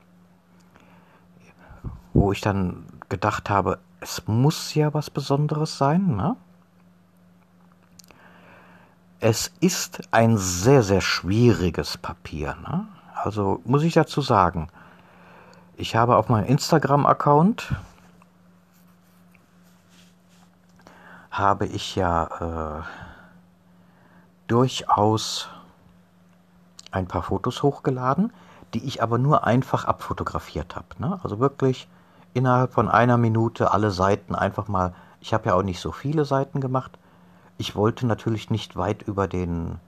wo 2.13 2.31
ich 2.31 2.41
dann 2.41 2.85
gedacht 3.09 3.49
habe, 3.49 3.79
es 3.99 4.27
muss 4.27 4.73
ja 4.75 4.93
was 4.93 5.09
Besonderes 5.09 5.77
sein. 5.77 6.15
Ne? 6.15 6.37
Es 9.19 9.51
ist 9.59 10.01
ein 10.11 10.37
sehr, 10.37 10.83
sehr 10.83 11.01
schwieriges 11.01 11.97
Papier. 11.97 12.55
Ne? 12.61 12.87
Also 13.13 13.61
muss 13.65 13.83
ich 13.83 13.93
dazu 13.93 14.21
sagen, 14.21 14.69
ich 15.75 15.97
habe 15.97 16.15
auf 16.15 16.29
meinem 16.29 16.45
Instagram-Account 16.45 17.75
habe 21.31 21.65
ich 21.65 21.95
ja 21.95 22.81
äh, 22.81 22.83
durchaus 24.47 25.47
ein 26.91 27.07
paar 27.07 27.23
Fotos 27.23 27.63
hochgeladen, 27.63 28.33
die 28.73 28.83
ich 28.83 29.01
aber 29.01 29.17
nur 29.17 29.45
einfach 29.45 29.85
abfotografiert 29.85 30.75
habe. 30.75 30.87
Ne? 30.99 31.19
Also 31.23 31.39
wirklich 31.39 31.87
innerhalb 32.33 32.73
von 32.73 32.89
einer 32.89 33.17
Minute 33.17 33.71
alle 33.71 33.91
Seiten 33.91 34.35
einfach 34.35 34.67
mal. 34.67 34.93
Ich 35.21 35.33
habe 35.33 35.49
ja 35.49 35.55
auch 35.55 35.63
nicht 35.63 35.79
so 35.79 35.93
viele 35.93 36.25
Seiten 36.25 36.59
gemacht. 36.59 36.97
Ich 37.57 37.75
wollte 37.75 38.05
natürlich 38.05 38.49
nicht 38.49 38.75
weit 38.75 39.01
über 39.01 39.27
den 39.27 39.79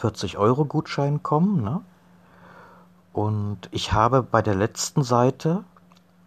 40-Euro-Gutschein 0.00 1.22
kommen. 1.22 1.62
Ne? 1.62 1.82
Und 3.12 3.68
ich 3.70 3.92
habe 3.92 4.22
bei 4.22 4.40
der 4.40 4.54
letzten 4.54 5.02
Seite 5.02 5.64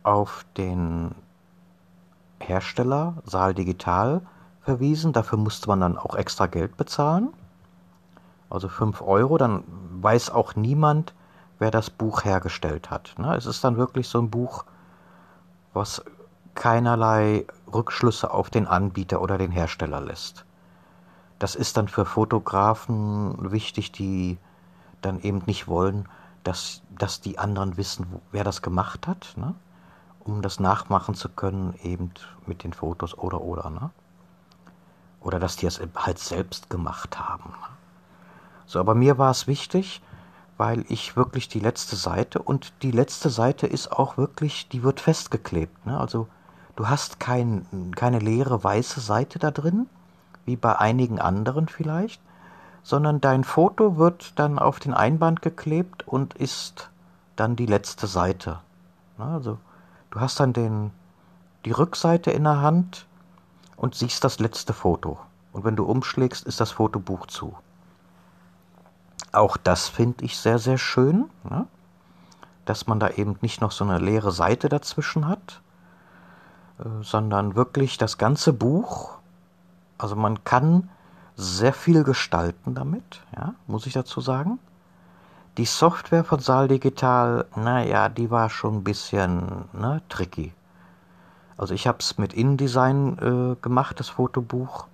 auf 0.04 0.46
den 0.58 1.16
Hersteller 2.40 3.16
Saal 3.26 3.54
Digital 3.54 4.22
verwiesen. 4.64 5.14
Dafür 5.14 5.38
musste 5.38 5.68
man 5.68 5.82
dann 5.82 5.98
auch 5.98 6.16
extra 6.16 6.48
Geld 6.48 6.78
bezahlen. 6.78 7.34
Also 8.50 8.70
5 8.70 9.02
Euro. 9.02 9.38
Dann 9.38 9.64
weiß 10.02 10.30
auch 10.32 10.56
niemand, 10.56 11.14
wer 11.60 11.72
das 11.72 11.90
Buch 11.90 12.26
hergestellt 12.26 12.90
hat. 12.90 13.16
Ne? 13.18 13.36
Es 13.36 13.46
ist 13.46 13.64
dann 13.64 13.78
wirklich 13.78 14.08
so 14.08 14.20
ein 14.20 14.30
Buch, 14.30 14.66
was 15.74 16.04
keinerlei 16.56 17.46
Rückschlüsse 17.74 18.32
auf 18.32 18.50
den 18.50 18.68
Anbieter 18.68 19.22
oder 19.22 19.38
den 19.38 19.52
Hersteller 19.52 20.02
lässt. 20.02 20.46
Das 21.40 21.56
ist 21.56 21.78
dann 21.78 21.88
für 21.88 22.06
Fotografen 22.06 23.52
wichtig, 23.52 23.92
die 23.92 24.38
dann 25.02 25.20
eben 25.22 25.42
nicht 25.46 25.68
wollen, 25.68 26.08
dass, 26.44 26.82
dass 26.98 27.22
die 27.22 27.40
anderen 27.40 27.78
wissen, 27.78 28.06
wer 28.32 28.44
das 28.44 28.62
gemacht 28.62 29.08
hat, 29.08 29.34
ne? 29.36 29.56
um 30.24 30.42
das 30.42 30.60
nachmachen 30.60 31.16
zu 31.16 31.30
können, 31.30 31.74
eben 31.84 32.12
mit 32.46 32.64
den 32.64 32.74
Fotos 32.74 33.18
oder 33.18 33.42
oder. 33.42 33.70
Ne? 33.70 33.90
Oder 35.24 35.40
dass 35.40 35.56
die 35.56 35.66
es 35.66 35.82
halt 35.96 36.20
selbst 36.20 36.70
gemacht 36.70 37.20
haben. 37.20 37.54
So, 38.66 38.80
aber 38.80 38.94
mir 38.94 39.18
war 39.18 39.32
es 39.32 39.48
wichtig, 39.48 40.02
weil 40.58 40.86
ich 40.90 41.16
wirklich 41.16 41.48
die 41.48 41.60
letzte 41.60 41.96
Seite 41.96 42.42
und 42.42 42.74
die 42.84 42.92
letzte 42.92 43.30
Seite 43.30 43.66
ist 43.66 43.92
auch 43.92 44.18
wirklich, 44.18 44.70
die 44.70 44.84
wird 44.84 45.00
festgeklebt. 45.00 45.86
Ne? 45.86 46.00
Also 46.00 46.28
du 46.76 46.88
hast 46.88 47.20
kein, 47.20 47.66
keine 47.96 48.20
leere 48.20 48.64
weiße 48.64 49.00
Seite 49.00 49.40
da 49.40 49.52
drin, 49.52 49.88
wie 50.46 50.56
bei 50.56 50.78
einigen 50.78 51.20
anderen 51.20 51.68
vielleicht, 51.68 52.22
sondern 52.84 53.22
dein 53.22 53.44
Foto 53.44 53.98
wird 53.98 54.38
dann 54.38 54.60
auf 54.60 54.80
den 54.80 54.94
Einband 54.94 55.42
geklebt 55.42 56.08
und 56.08 56.34
ist 56.36 56.90
dann 57.36 57.56
die 57.56 57.66
letzte 57.66 58.08
Seite. 58.08 58.60
Ne? 59.18 59.26
Also 59.26 59.58
du 60.12 60.20
hast 60.20 60.40
dann 60.40 60.54
den, 60.54 60.92
die 61.66 61.72
Rückseite 61.72 62.32
in 62.32 62.44
der 62.44 62.62
Hand 62.62 63.08
und 63.84 63.96
siehst 63.96 64.24
das 64.24 64.40
letzte 64.40 64.72
Foto. 64.72 65.20
Und 65.52 65.66
wenn 65.66 65.76
du 65.76 65.84
umschlägst, 65.84 66.46
ist 66.46 66.62
das 66.62 66.72
Fotobuch 66.72 67.28
zu. 67.28 67.54
Auch 69.34 69.58
das 69.58 69.90
finde 69.90 70.24
ich 70.24 70.38
sehr, 70.38 70.58
sehr 70.58 70.78
schön, 70.78 71.30
ne? 71.44 71.68
dass 72.64 72.88
man 72.88 73.02
da 73.02 73.10
eben 73.10 73.36
nicht 73.42 73.60
noch 73.60 73.72
so 73.72 73.84
eine 73.84 74.00
leere 74.00 74.32
Seite 74.32 74.70
dazwischen 74.70 75.28
hat, 75.28 75.60
äh, 76.80 76.86
sondern 77.02 77.58
wirklich 77.58 77.98
das 77.98 78.18
ganze 78.18 78.54
Buch, 78.54 79.18
also 79.98 80.16
man 80.16 80.46
kann 80.46 80.90
sehr 81.36 81.74
viel 81.74 82.06
gestalten 82.06 82.76
damit, 82.76 83.22
ja, 83.36 83.54
muss 83.68 83.86
ich 83.86 83.92
dazu 83.92 84.22
sagen. 84.22 84.60
Die 85.58 85.66
Software 85.66 86.24
von 86.24 86.40
Saal 86.40 86.70
Digital, 86.70 87.48
naja, 87.58 88.08
die 88.08 88.32
war 88.32 88.50
schon 88.50 88.76
ein 88.76 88.84
bisschen 88.86 89.66
ne, 89.74 90.02
tricky. 90.08 90.54
Also 91.58 91.74
ich 91.74 91.88
habe 91.88 92.00
es 92.00 92.18
mit 92.18 92.34
InDesign 92.34 93.18
äh, 93.20 93.62
gemacht, 93.62 94.00
das 94.00 94.10
Fotobuch 94.10 94.88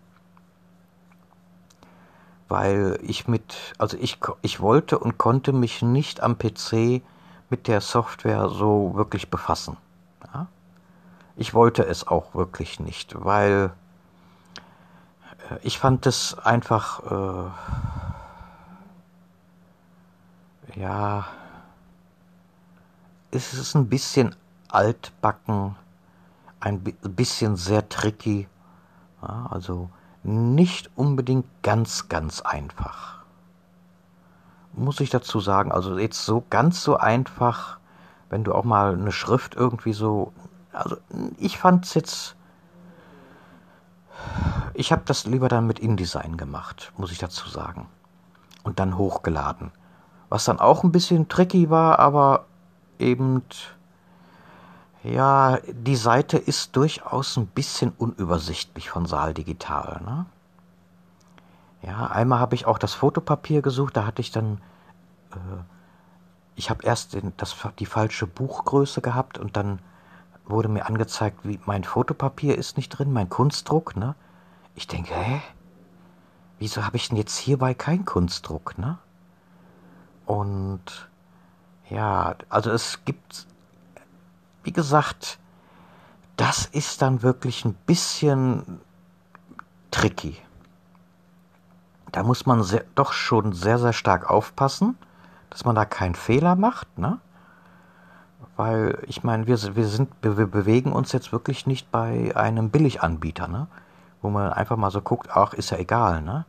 weil 2.49 2.99
ich 3.03 3.27
mit, 3.27 3.55
also 3.77 3.95
ich, 3.97 4.17
ich 4.41 4.59
wollte 4.59 4.99
und 4.99 5.17
konnte 5.17 5.53
mich 5.53 5.81
nicht 5.83 6.21
am 6.21 6.37
PC 6.37 7.03
mit 7.49 7.67
der 7.67 7.79
Software 7.79 8.49
so 8.49 8.93
wirklich 8.95 9.29
befassen. 9.29 9.77
Ja? 10.33 10.47
Ich 11.35 11.53
wollte 11.53 11.85
es 11.85 12.07
auch 12.07 12.33
wirklich 12.33 12.79
nicht, 12.79 13.13
weil 13.23 13.71
äh, 15.51 15.57
ich 15.61 15.77
fand 15.77 16.07
es 16.07 16.37
einfach, 16.39 17.51
äh, 20.75 20.79
ja, 20.79 21.27
es 23.31 23.53
ist 23.53 23.75
ein 23.75 23.89
bisschen 23.89 24.35
altbacken, 24.69 25.75
ein 26.59 26.81
bisschen 26.81 27.55
sehr 27.55 27.87
tricky. 27.89 28.47
Ja, 29.21 29.47
also 29.49 29.89
nicht 30.23 30.89
unbedingt 30.95 31.45
ganz, 31.63 32.09
ganz 32.09 32.41
einfach. 32.41 33.19
Muss 34.73 34.99
ich 34.99 35.09
dazu 35.09 35.39
sagen, 35.39 35.71
also 35.71 35.97
jetzt 35.97 36.25
so 36.25 36.43
ganz 36.49 36.83
so 36.83 36.97
einfach, 36.97 37.79
wenn 38.29 38.43
du 38.43 38.53
auch 38.53 38.63
mal 38.63 38.93
eine 38.93 39.11
Schrift 39.11 39.55
irgendwie 39.55 39.93
so, 39.93 40.33
also 40.71 40.97
ich 41.37 41.57
fand 41.57 41.85
es 41.85 41.93
jetzt, 41.93 42.35
ich 44.73 44.91
habe 44.91 45.01
das 45.05 45.25
lieber 45.25 45.49
dann 45.49 45.67
mit 45.67 45.79
InDesign 45.79 46.37
gemacht, 46.37 46.93
muss 46.97 47.11
ich 47.11 47.17
dazu 47.17 47.49
sagen. 47.49 47.87
Und 48.63 48.79
dann 48.79 48.97
hochgeladen. 48.97 49.71
Was 50.27 50.45
dann 50.45 50.59
auch 50.59 50.83
ein 50.83 50.91
bisschen 50.91 51.27
tricky 51.27 51.69
war, 51.69 51.97
aber 51.97 52.45
eben 52.99 53.41
ja, 55.03 55.59
die 55.67 55.95
Seite 55.95 56.37
ist 56.37 56.75
durchaus 56.75 57.37
ein 57.37 57.47
bisschen 57.47 57.91
unübersichtlich 57.97 58.89
von 58.89 59.05
Saal 59.05 59.33
Digital. 59.33 60.01
Ne? 60.03 60.25
Ja, 61.81 62.07
einmal 62.07 62.39
habe 62.39 62.55
ich 62.55 62.65
auch 62.65 62.77
das 62.77 62.93
Fotopapier 62.93 63.61
gesucht, 63.61 63.95
da 63.95 64.05
hatte 64.05 64.21
ich 64.21 64.31
dann, 64.31 64.59
äh, 65.31 65.37
ich 66.55 66.69
habe 66.69 66.83
erst 66.83 67.13
den, 67.13 67.31
das, 67.37 67.55
die 67.79 67.85
falsche 67.85 68.27
Buchgröße 68.27 68.99
gehabt 69.01 69.37
und 69.37 69.55
dann 69.55 69.79
wurde 70.45 70.67
mir 70.67 70.85
angezeigt, 70.85 71.39
wie 71.43 71.59
mein 71.65 71.83
Fotopapier 71.83 72.57
ist 72.57 72.75
nicht 72.75 72.89
drin, 72.89 73.13
mein 73.13 73.29
Kunstdruck. 73.29 73.95
Ne? 73.95 74.15
Ich 74.75 74.87
denke, 74.87 75.13
hä? 75.13 75.41
Wieso 76.57 76.85
habe 76.85 76.97
ich 76.97 77.07
denn 77.07 77.17
jetzt 77.17 77.37
hierbei 77.37 77.73
keinen 77.73 78.03
Kunstdruck? 78.03 78.77
Ne? 78.77 78.97
Und 80.25 81.09
ja, 81.89 82.35
also 82.49 82.71
es 82.71 83.05
gibt 83.05 83.47
wie 84.69 84.73
gesagt, 84.73 85.39
das 86.37 86.67
ist 86.67 87.01
dann 87.01 87.23
wirklich 87.23 87.65
ein 87.65 87.73
bisschen 87.87 88.79
tricky. 89.89 90.37
Da 92.11 92.21
muss 92.21 92.45
man 92.45 92.61
sehr, 92.61 92.85
doch 92.93 93.11
schon 93.11 93.53
sehr, 93.53 93.79
sehr 93.79 93.93
stark 93.93 94.29
aufpassen, 94.29 94.95
dass 95.49 95.65
man 95.65 95.73
da 95.73 95.85
keinen 95.85 96.13
Fehler 96.13 96.55
macht. 96.55 96.99
Ne? 96.99 97.17
Weil 98.57 98.99
ich 99.07 99.23
meine, 99.23 99.47
wir, 99.47 99.57
wir, 99.75 99.87
sind, 99.87 100.11
wir, 100.21 100.45
bewegen 100.45 100.91
uns 100.91 101.13
jetzt 101.13 101.31
wirklich 101.31 101.65
nicht 101.65 101.89
bei 101.89 102.35
einem 102.35 102.69
Billiganbieter, 102.69 103.47
ne? 103.47 103.65
wo 104.21 104.29
man 104.29 104.53
einfach 104.53 104.77
mal 104.77 104.91
so 104.91 105.01
guckt, 105.01 105.29
ach, 105.33 105.53
ist 105.55 105.71
ja 105.71 105.79
egal, 105.79 106.21
ne? 106.21 106.45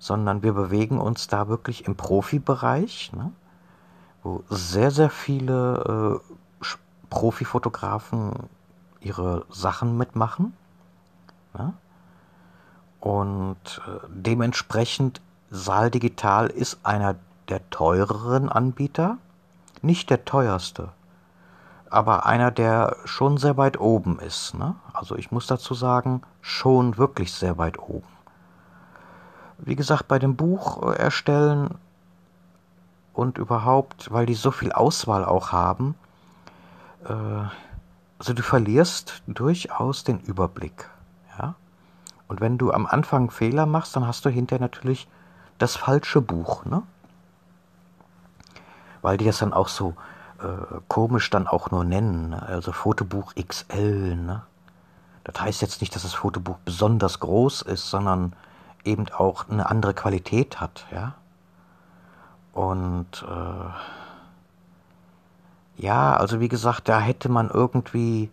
sondern 0.00 0.42
wir 0.42 0.54
bewegen 0.54 0.98
uns 0.98 1.28
da 1.28 1.46
wirklich 1.46 1.86
im 1.86 1.94
Profibereich, 1.94 3.12
ne? 3.12 3.30
wo 4.24 4.42
sehr, 4.50 4.90
sehr 4.90 5.10
viele 5.10 6.20
äh, 6.26 6.34
Profifotografen 7.10 8.32
ihre 9.00 9.44
Sachen 9.50 9.96
mitmachen. 9.96 10.56
Ne? 11.54 11.72
Und 13.00 13.80
äh, 13.86 14.06
dementsprechend 14.08 15.20
Saal 15.50 15.90
Digital 15.90 16.48
ist 16.48 16.78
einer 16.84 17.16
der 17.48 17.68
teureren 17.70 18.48
Anbieter, 18.48 19.18
nicht 19.80 20.10
der 20.10 20.24
teuerste, 20.24 20.90
aber 21.88 22.26
einer, 22.26 22.50
der 22.50 22.96
schon 23.04 23.38
sehr 23.38 23.56
weit 23.56 23.80
oben 23.80 24.18
ist. 24.18 24.54
Ne? 24.54 24.74
Also 24.92 25.16
ich 25.16 25.30
muss 25.30 25.46
dazu 25.46 25.74
sagen, 25.74 26.22
schon 26.42 26.98
wirklich 26.98 27.32
sehr 27.32 27.56
weit 27.56 27.78
oben. 27.78 28.08
Wie 29.58 29.76
gesagt, 29.76 30.08
bei 30.08 30.18
dem 30.18 30.36
Buch 30.36 30.82
äh, 30.82 30.96
erstellen 30.96 31.76
und 33.14 33.38
überhaupt, 33.38 34.12
weil 34.12 34.26
die 34.26 34.34
so 34.34 34.50
viel 34.50 34.72
Auswahl 34.72 35.24
auch 35.24 35.52
haben, 35.52 35.94
also 37.04 38.32
du 38.34 38.42
verlierst 38.42 39.22
durchaus 39.26 40.04
den 40.04 40.20
Überblick. 40.20 40.88
Ja? 41.38 41.54
Und 42.26 42.40
wenn 42.40 42.58
du 42.58 42.72
am 42.72 42.86
Anfang 42.86 43.30
Fehler 43.30 43.66
machst, 43.66 43.94
dann 43.96 44.06
hast 44.06 44.24
du 44.24 44.30
hinterher 44.30 44.60
natürlich 44.60 45.08
das 45.58 45.76
falsche 45.76 46.20
Buch, 46.20 46.64
ne? 46.64 46.82
Weil 49.02 49.16
die 49.16 49.24
das 49.24 49.38
dann 49.38 49.52
auch 49.52 49.68
so 49.68 49.94
äh, 50.40 50.80
komisch 50.88 51.30
dann 51.30 51.46
auch 51.46 51.70
nur 51.70 51.84
nennen, 51.84 52.30
ne? 52.30 52.42
also 52.42 52.72
Fotobuch 52.72 53.34
XL, 53.34 54.16
ne? 54.16 54.42
Das 55.24 55.40
heißt 55.40 55.62
jetzt 55.62 55.80
nicht, 55.80 55.94
dass 55.94 56.02
das 56.02 56.14
Fotobuch 56.14 56.56
besonders 56.64 57.20
groß 57.20 57.62
ist, 57.62 57.90
sondern 57.90 58.34
eben 58.84 59.06
auch 59.10 59.48
eine 59.48 59.68
andere 59.68 59.94
Qualität 59.94 60.60
hat, 60.60 60.86
ja. 60.90 61.14
Und 62.52 63.24
äh, 63.28 63.97
ja, 65.78 66.16
also 66.16 66.40
wie 66.40 66.48
gesagt, 66.48 66.88
da 66.88 67.00
hätte 67.00 67.28
man 67.28 67.48
irgendwie 67.50 68.30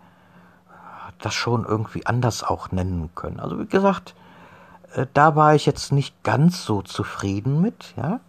das 1.20 1.34
schon 1.34 1.64
irgendwie 1.64 2.06
anders 2.06 2.44
auch 2.44 2.72
nennen 2.72 3.10
können. 3.16 3.40
Also 3.40 3.60
wie 3.60 3.68
gesagt, 3.68 4.16
äh, 4.94 5.06
da 5.14 5.36
war 5.36 5.56
ich 5.56 5.66
jetzt 5.66 5.92
nicht 5.92 6.24
ganz 6.24 6.66
so 6.66 6.82
zufrieden 6.82 7.62
mit, 7.62 7.94
ja. 7.96 8.20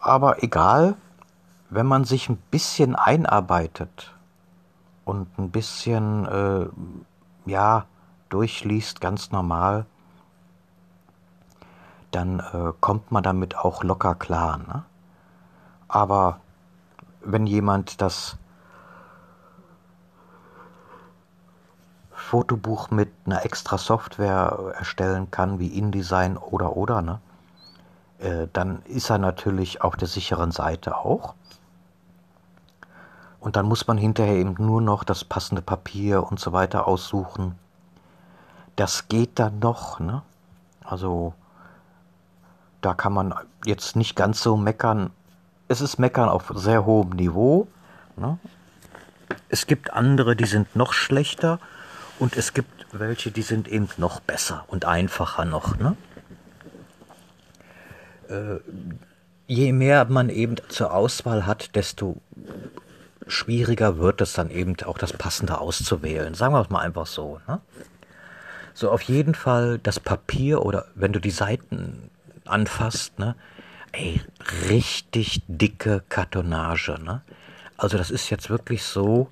Aber 0.00 0.42
egal, 0.42 0.96
wenn 1.68 1.86
man 1.86 2.04
sich 2.04 2.28
ein 2.28 2.38
bisschen 2.50 2.96
einarbeitet 2.96 4.14
und 5.04 5.38
ein 5.38 5.50
bisschen, 5.50 6.26
äh, 6.26 6.66
ja, 7.44 7.84
durchliest, 8.30 9.00
ganz 9.00 9.30
normal, 9.30 9.84
dann 12.10 12.40
äh, 12.40 12.72
kommt 12.80 13.12
man 13.12 13.22
damit 13.22 13.56
auch 13.56 13.84
locker 13.84 14.14
klar. 14.14 14.58
Ne? 14.58 14.84
Aber 15.86 16.40
wenn 17.22 17.46
jemand 17.46 18.00
das 18.00 18.36
Fotobuch 22.12 22.90
mit 22.90 23.10
einer 23.26 23.44
extra 23.44 23.76
Software 23.76 24.74
erstellen 24.78 25.30
kann, 25.30 25.58
wie 25.58 25.76
InDesign 25.78 26.36
oder 26.36 26.76
oder, 26.76 27.02
ne? 27.02 27.20
Äh, 28.18 28.46
dann 28.52 28.82
ist 28.82 29.10
er 29.10 29.18
natürlich 29.18 29.82
auf 29.82 29.96
der 29.96 30.06
sicheren 30.06 30.52
Seite 30.52 30.96
auch. 30.96 31.34
Und 33.40 33.56
dann 33.56 33.66
muss 33.66 33.86
man 33.86 33.96
hinterher 33.96 34.34
eben 34.34 34.54
nur 34.58 34.80
noch 34.82 35.02
das 35.02 35.24
passende 35.24 35.62
Papier 35.62 36.22
und 36.22 36.38
so 36.38 36.52
weiter 36.52 36.86
aussuchen. 36.86 37.58
Das 38.76 39.08
geht 39.08 39.38
dann 39.38 39.58
noch, 39.58 39.98
ne? 39.98 40.22
Also 40.84 41.34
da 42.80 42.94
kann 42.94 43.12
man 43.12 43.34
jetzt 43.64 43.96
nicht 43.96 44.14
ganz 44.14 44.42
so 44.42 44.56
meckern. 44.56 45.10
Es 45.70 45.80
ist 45.80 46.00
meckern 46.00 46.28
auf 46.28 46.50
sehr 46.56 46.84
hohem 46.84 47.10
Niveau. 47.10 47.68
Ne? 48.16 48.40
Es 49.48 49.68
gibt 49.68 49.92
andere, 49.92 50.34
die 50.34 50.44
sind 50.44 50.74
noch 50.74 50.92
schlechter 50.92 51.60
und 52.18 52.36
es 52.36 52.54
gibt 52.54 52.86
welche, 52.90 53.30
die 53.30 53.42
sind 53.42 53.68
eben 53.68 53.88
noch 53.96 54.18
besser 54.18 54.64
und 54.66 54.84
einfacher 54.84 55.44
noch. 55.44 55.78
Ne? 55.78 55.96
Äh, 58.28 58.58
je 59.46 59.72
mehr 59.72 60.06
man 60.06 60.28
eben 60.28 60.56
zur 60.70 60.92
Auswahl 60.92 61.46
hat, 61.46 61.76
desto 61.76 62.20
schwieriger 63.28 63.96
wird 63.98 64.20
es 64.22 64.32
dann 64.32 64.50
eben 64.50 64.74
auch 64.84 64.98
das 64.98 65.12
Passende 65.12 65.60
auszuwählen. 65.60 66.34
Sagen 66.34 66.52
wir 66.52 66.62
es 66.62 66.70
mal 66.70 66.80
einfach 66.80 67.06
so. 67.06 67.40
Ne? 67.46 67.60
So 68.74 68.90
auf 68.90 69.02
jeden 69.02 69.36
Fall 69.36 69.78
das 69.78 70.00
Papier 70.00 70.62
oder 70.62 70.86
wenn 70.96 71.12
du 71.12 71.20
die 71.20 71.30
Seiten 71.30 72.10
anfasst, 72.44 73.20
ne? 73.20 73.36
Ey, 73.92 74.20
richtig 74.68 75.42
dicke 75.48 76.02
Kartonage, 76.08 76.98
ne? 77.02 77.22
Also 77.76 77.98
das 77.98 78.10
ist 78.10 78.30
jetzt 78.30 78.50
wirklich 78.50 78.82
so, 78.82 79.30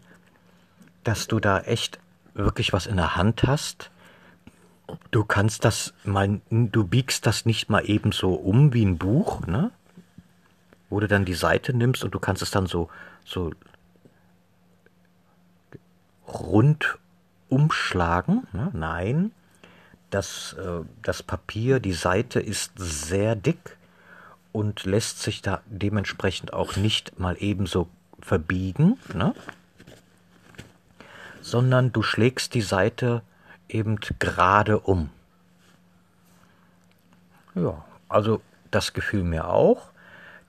dass 1.05 1.29
du 1.29 1.39
da 1.39 1.61
echt 1.61 1.99
wirklich 2.35 2.73
was 2.73 2.87
in 2.87 2.97
der 2.97 3.17
Hand 3.17 3.45
hast. 3.45 3.91
Du 5.11 5.25
kannst 5.25 5.65
das 5.65 5.93
mal, 6.05 6.41
du 6.51 6.85
biegst 6.87 7.27
das 7.27 7.45
nicht 7.45 7.69
mal 7.69 7.89
eben 7.89 8.13
so 8.13 8.35
um 8.35 8.73
wie 8.73 8.85
ein 8.85 8.99
Buch, 8.99 9.47
ne? 9.47 9.71
Wo 10.89 11.01
du 11.01 11.09
dann 11.09 11.25
die 11.25 11.35
Seite 11.35 11.75
nimmst 11.75 12.03
und 12.03 12.15
du 12.15 12.19
kannst 12.19 12.43
es 12.43 12.51
dann 12.51 12.67
so, 12.67 12.89
so 13.25 13.53
rund 16.27 16.99
umschlagen. 17.49 18.47
Ne? 18.53 18.71
Nein, 18.73 19.33
das, 20.11 20.55
äh, 20.55 20.85
das 21.03 21.23
Papier, 21.23 21.81
die 21.81 21.93
Seite 21.93 22.41
ist 22.41 22.73
sehr 22.77 23.35
dick 23.35 23.78
und 24.59 24.85
lässt 24.85 25.23
sich 25.23 25.41
da 25.41 25.63
dementsprechend 25.67 26.53
auch 26.53 26.77
nicht 26.77 27.19
mal 27.19 27.37
ebenso 27.39 27.89
verbiegen. 28.21 28.99
Ne? 29.15 29.35
sondern 31.49 31.93
du 31.93 32.03
schlägst 32.03 32.55
die 32.55 32.63
Seite 32.63 33.23
eben 33.69 33.99
gerade 34.19 34.81
um. 34.81 35.11
Ja, 37.55 37.85
also 38.09 38.41
das 38.71 38.93
gefiel 38.93 39.25
mir 39.25 39.49
auch. 39.49 39.91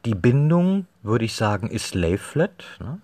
Die 0.06 0.16
Bindung, 0.16 0.88
würde 1.02 1.26
ich 1.26 1.36
sagen, 1.36 1.70
ist 1.70 1.96
lay 1.96 2.18
flat. 2.18 2.64
Ne? 2.80 3.02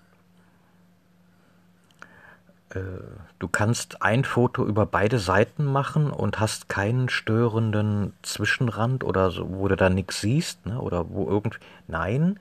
Du 3.38 3.50
kannst 3.50 4.02
ein 4.02 4.24
Foto 4.24 4.66
über 4.66 4.86
beide 4.86 5.20
Seiten 5.20 5.66
machen 5.66 6.10
und 6.10 6.40
hast 6.40 6.70
keinen 6.70 7.10
störenden 7.10 8.14
Zwischenrand 8.22 9.04
oder 9.04 9.30
so, 9.30 9.50
wo 9.50 9.68
du 9.68 9.76
da 9.76 9.90
nichts 9.90 10.22
siehst, 10.22 10.66
ne? 10.66 10.80
oder 10.80 11.10
wo 11.10 11.28
irgend. 11.28 11.60
Nein, 11.88 12.40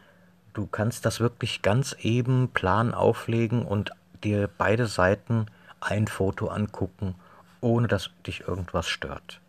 du 0.53 0.67
kannst 0.67 1.05
das 1.05 1.19
wirklich 1.19 1.63
ganz 1.63 1.97
eben 2.01 2.49
plan 2.49 2.95
auflegen 2.95 3.65
und 3.65 3.91
dir 4.23 4.49
beide 4.57 4.87
Seiten 4.87 5.47
ein 5.81 6.07
Foto 6.07 6.47
angucken, 6.47 7.17
ohne 7.61 7.89
dass 7.89 8.11
dich 8.27 8.47
irgendwas 8.47 8.89
stört. 8.89 9.41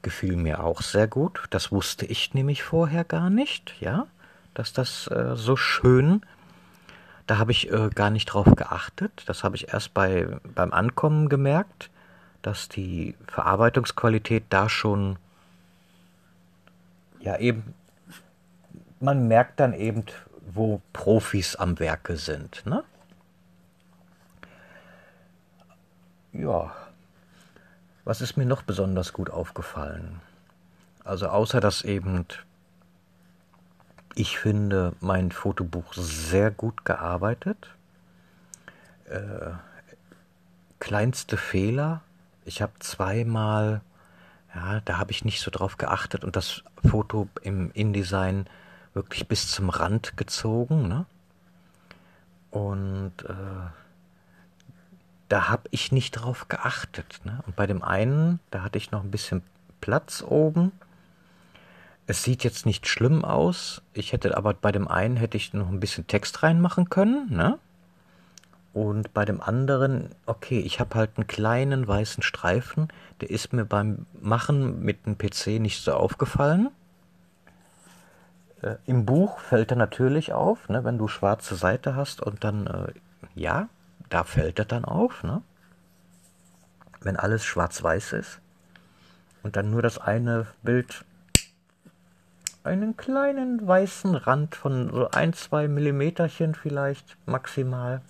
Gefiel 0.00 0.36
mir 0.36 0.64
auch 0.64 0.80
sehr 0.80 1.08
gut. 1.08 1.44
Das 1.50 1.70
wusste 1.70 2.06
ich 2.06 2.32
nämlich 2.32 2.62
vorher 2.62 3.04
gar 3.04 3.28
nicht, 3.28 3.74
ja, 3.80 4.06
dass 4.54 4.72
das 4.72 5.08
äh, 5.08 5.36
so 5.36 5.56
schön. 5.56 6.22
Da 7.28 7.38
habe 7.38 7.52
ich 7.52 7.70
äh, 7.70 7.90
gar 7.94 8.10
nicht 8.10 8.26
drauf 8.26 8.56
geachtet. 8.56 9.22
Das 9.26 9.44
habe 9.44 9.54
ich 9.54 9.72
erst 9.72 9.94
bei, 9.94 10.26
beim 10.54 10.72
Ankommen 10.72 11.28
gemerkt, 11.28 11.90
dass 12.42 12.68
die 12.68 13.14
Verarbeitungsqualität 13.28 14.44
da 14.48 14.68
schon 14.68 15.16
ja 17.20 17.36
eben 17.38 17.74
man 19.00 19.28
merkt 19.28 19.60
dann 19.60 19.74
eben, 19.74 20.04
wo 20.52 20.80
Profis 20.92 21.56
am 21.56 21.78
Werke 21.78 22.16
sind. 22.16 22.64
Ne? 22.66 22.82
Ja, 26.32 26.72
was 28.04 28.20
ist 28.20 28.36
mir 28.36 28.46
noch 28.46 28.62
besonders 28.62 29.12
gut 29.12 29.30
aufgefallen? 29.30 30.20
Also 31.04 31.28
außer 31.28 31.60
dass 31.60 31.82
eben 31.82 32.26
ich 34.18 34.36
finde 34.36 34.94
mein 34.98 35.30
Fotobuch 35.30 35.94
sehr 35.94 36.50
gut 36.50 36.84
gearbeitet. 36.84 37.70
Äh, 39.04 39.52
kleinste 40.80 41.36
Fehler. 41.36 42.02
Ich 42.44 42.60
habe 42.60 42.72
zweimal, 42.80 43.80
ja, 44.52 44.80
da 44.80 44.98
habe 44.98 45.12
ich 45.12 45.24
nicht 45.24 45.40
so 45.40 45.52
drauf 45.52 45.76
geachtet 45.76 46.24
und 46.24 46.34
das 46.34 46.64
Foto 46.84 47.28
im 47.42 47.70
InDesign 47.70 48.46
wirklich 48.92 49.28
bis 49.28 49.52
zum 49.52 49.70
Rand 49.70 50.16
gezogen. 50.16 50.88
Ne? 50.88 51.06
Und 52.50 53.12
äh, 53.24 53.70
da 55.28 55.48
habe 55.48 55.68
ich 55.70 55.92
nicht 55.92 56.10
drauf 56.10 56.48
geachtet. 56.48 57.20
Ne? 57.22 57.38
Und 57.46 57.54
bei 57.54 57.68
dem 57.68 57.84
einen, 57.84 58.40
da 58.50 58.64
hatte 58.64 58.78
ich 58.78 58.90
noch 58.90 59.04
ein 59.04 59.12
bisschen 59.12 59.42
Platz 59.80 60.24
oben. 60.26 60.72
Es 62.08 62.24
sieht 62.24 62.42
jetzt 62.42 62.64
nicht 62.64 62.88
schlimm 62.88 63.22
aus. 63.22 63.82
Ich 63.92 64.12
hätte 64.12 64.34
aber 64.36 64.54
bei 64.54 64.72
dem 64.72 64.88
einen 64.88 65.18
hätte 65.18 65.36
ich 65.36 65.52
noch 65.52 65.68
ein 65.68 65.78
bisschen 65.78 66.06
Text 66.06 66.42
reinmachen 66.42 66.88
können, 66.88 67.28
ne? 67.30 67.58
Und 68.72 69.12
bei 69.12 69.26
dem 69.26 69.42
anderen, 69.42 70.14
okay, 70.24 70.58
ich 70.58 70.80
habe 70.80 70.94
halt 70.94 71.10
einen 71.16 71.26
kleinen 71.26 71.86
weißen 71.86 72.22
Streifen, 72.22 72.88
der 73.20 73.28
ist 73.28 73.52
mir 73.52 73.66
beim 73.66 74.06
Machen 74.20 74.80
mit 74.82 75.04
dem 75.04 75.18
PC 75.18 75.60
nicht 75.60 75.82
so 75.82 75.92
aufgefallen. 75.92 76.70
Äh, 78.62 78.76
Im 78.86 79.04
Buch 79.04 79.38
fällt 79.40 79.70
er 79.72 79.76
natürlich 79.76 80.32
auf, 80.32 80.68
ne, 80.70 80.84
wenn 80.84 80.96
du 80.96 81.08
schwarze 81.08 81.56
Seite 81.56 81.94
hast 81.94 82.22
und 82.22 82.42
dann, 82.42 82.66
äh, 82.68 82.92
ja, 83.34 83.68
da 84.08 84.24
fällt 84.24 84.58
er 84.58 84.64
dann 84.64 84.86
auf, 84.86 85.22
ne? 85.24 85.42
Wenn 87.00 87.16
alles 87.16 87.44
schwarz-weiß 87.44 88.14
ist 88.14 88.40
und 89.42 89.56
dann 89.56 89.70
nur 89.70 89.82
das 89.82 89.98
eine 89.98 90.46
Bild 90.62 91.04
einen 92.64 92.96
kleinen 92.96 93.66
weißen 93.66 94.14
Rand 94.14 94.54
von 94.54 94.90
so 94.90 95.10
ein, 95.10 95.32
zwei 95.32 95.68
Millimeterchen 95.68 96.54
vielleicht 96.54 97.16
maximal. 97.26 98.02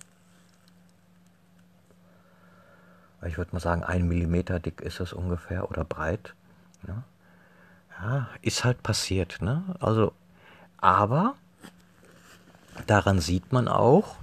Ich 3.25 3.37
würde 3.37 3.51
mal 3.53 3.59
sagen, 3.59 3.83
ein 3.83 4.07
Millimeter 4.07 4.59
dick 4.59 4.81
ist 4.81 4.99
es 4.99 5.13
ungefähr 5.13 5.69
oder 5.69 5.83
breit. 5.83 6.33
Ne? 6.87 7.03
Ja, 8.01 8.29
ist 8.41 8.63
halt 8.63 8.81
passiert. 8.81 9.41
Ne? 9.41 9.63
Also 9.79 10.13
aber 10.81 11.35
daran 12.87 13.19
sieht 13.19 13.51
man 13.51 13.67
auch, 13.67 14.15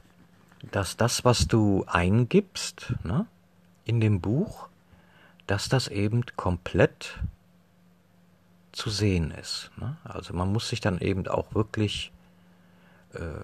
dass 0.72 0.96
das, 0.96 1.24
was 1.24 1.46
du 1.46 1.84
eingibst 1.86 2.94
ne, 3.04 3.26
in 3.84 4.00
dem 4.00 4.20
Buch, 4.20 4.68
dass 5.46 5.68
das 5.68 5.88
eben 5.88 6.24
komplett 6.36 7.18
zu 8.76 8.90
sehen 8.90 9.30
ist. 9.30 9.70
Ne? 9.78 9.96
Also 10.04 10.34
man 10.34 10.52
muss 10.52 10.68
sich 10.68 10.80
dann 10.80 10.98
eben 11.00 11.26
auch 11.26 11.54
wirklich 11.54 12.12
äh, 13.14 13.42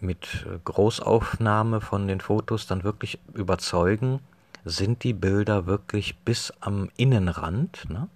mit 0.00 0.46
Großaufnahme 0.64 1.80
von 1.80 2.06
den 2.06 2.20
Fotos 2.20 2.68
dann 2.68 2.84
wirklich 2.84 3.18
überzeugen, 3.34 4.20
sind 4.64 5.02
die 5.02 5.14
Bilder 5.14 5.66
wirklich 5.66 6.16
bis 6.18 6.52
am 6.60 6.90
Innenrand, 6.96 7.90
ne? 7.90 8.08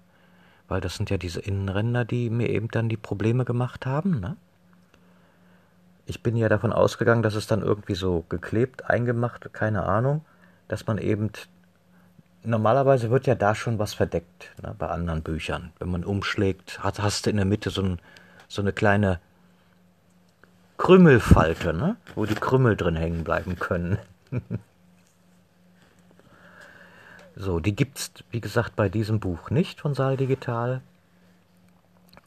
weil 0.68 0.80
das 0.80 0.94
sind 0.94 1.10
ja 1.10 1.18
diese 1.18 1.40
Innenränder, 1.40 2.04
die 2.04 2.30
mir 2.30 2.48
eben 2.48 2.68
dann 2.68 2.88
die 2.88 2.96
Probleme 2.96 3.44
gemacht 3.44 3.84
haben. 3.84 4.20
Ne? 4.20 4.36
Ich 6.06 6.22
bin 6.22 6.36
ja 6.36 6.48
davon 6.48 6.72
ausgegangen, 6.72 7.24
dass 7.24 7.34
es 7.34 7.48
dann 7.48 7.62
irgendwie 7.62 7.96
so 7.96 8.24
geklebt, 8.28 8.88
eingemacht, 8.88 9.52
keine 9.52 9.82
Ahnung, 9.84 10.24
dass 10.68 10.86
man 10.86 10.98
eben 10.98 11.32
normalerweise 12.44 13.10
wird 13.10 13.26
ja 13.26 13.34
da 13.34 13.54
schon 13.54 13.78
was 13.78 13.94
verdeckt 13.94 14.50
ne, 14.62 14.74
bei 14.78 14.88
anderen 14.88 15.22
Büchern. 15.22 15.72
Wenn 15.78 15.90
man 15.90 16.04
umschlägt, 16.04 16.82
hat, 16.82 17.00
hast 17.00 17.26
du 17.26 17.30
in 17.30 17.36
der 17.36 17.44
Mitte 17.44 17.70
so, 17.70 17.82
ein, 17.82 17.98
so 18.48 18.62
eine 18.62 18.72
kleine 18.72 19.20
Krümelfalte, 20.78 21.72
ne, 21.72 21.96
wo 22.14 22.26
die 22.26 22.34
Krümel 22.34 22.76
drin 22.76 22.96
hängen 22.96 23.24
bleiben 23.24 23.58
können. 23.58 23.98
So, 27.34 27.60
die 27.60 27.74
gibt 27.74 27.98
es, 27.98 28.12
wie 28.30 28.40
gesagt, 28.40 28.76
bei 28.76 28.88
diesem 28.88 29.20
Buch 29.20 29.50
nicht 29.50 29.80
von 29.80 29.94
Saal 29.94 30.16
Digital. 30.16 30.82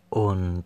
Und 0.10 0.66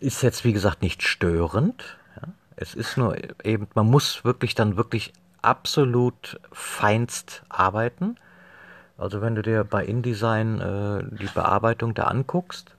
ist 0.00 0.22
jetzt, 0.22 0.44
wie 0.44 0.52
gesagt, 0.52 0.82
nicht 0.82 1.02
störend. 1.02 1.98
Ja. 2.16 2.28
Es 2.56 2.74
ist 2.74 2.96
nur 2.96 3.16
eben, 3.44 3.68
man 3.74 3.86
muss 3.90 4.24
wirklich 4.24 4.54
dann 4.54 4.76
wirklich 4.76 5.12
absolut 5.42 6.40
feinst 6.52 7.42
arbeiten. 7.48 8.16
Also 8.98 9.22
wenn 9.22 9.36
du 9.36 9.42
dir 9.42 9.62
bei 9.62 9.84
InDesign 9.84 10.60
äh, 10.60 11.04
die 11.16 11.28
Bearbeitung 11.32 11.94
da 11.94 12.04
anguckst 12.04 12.74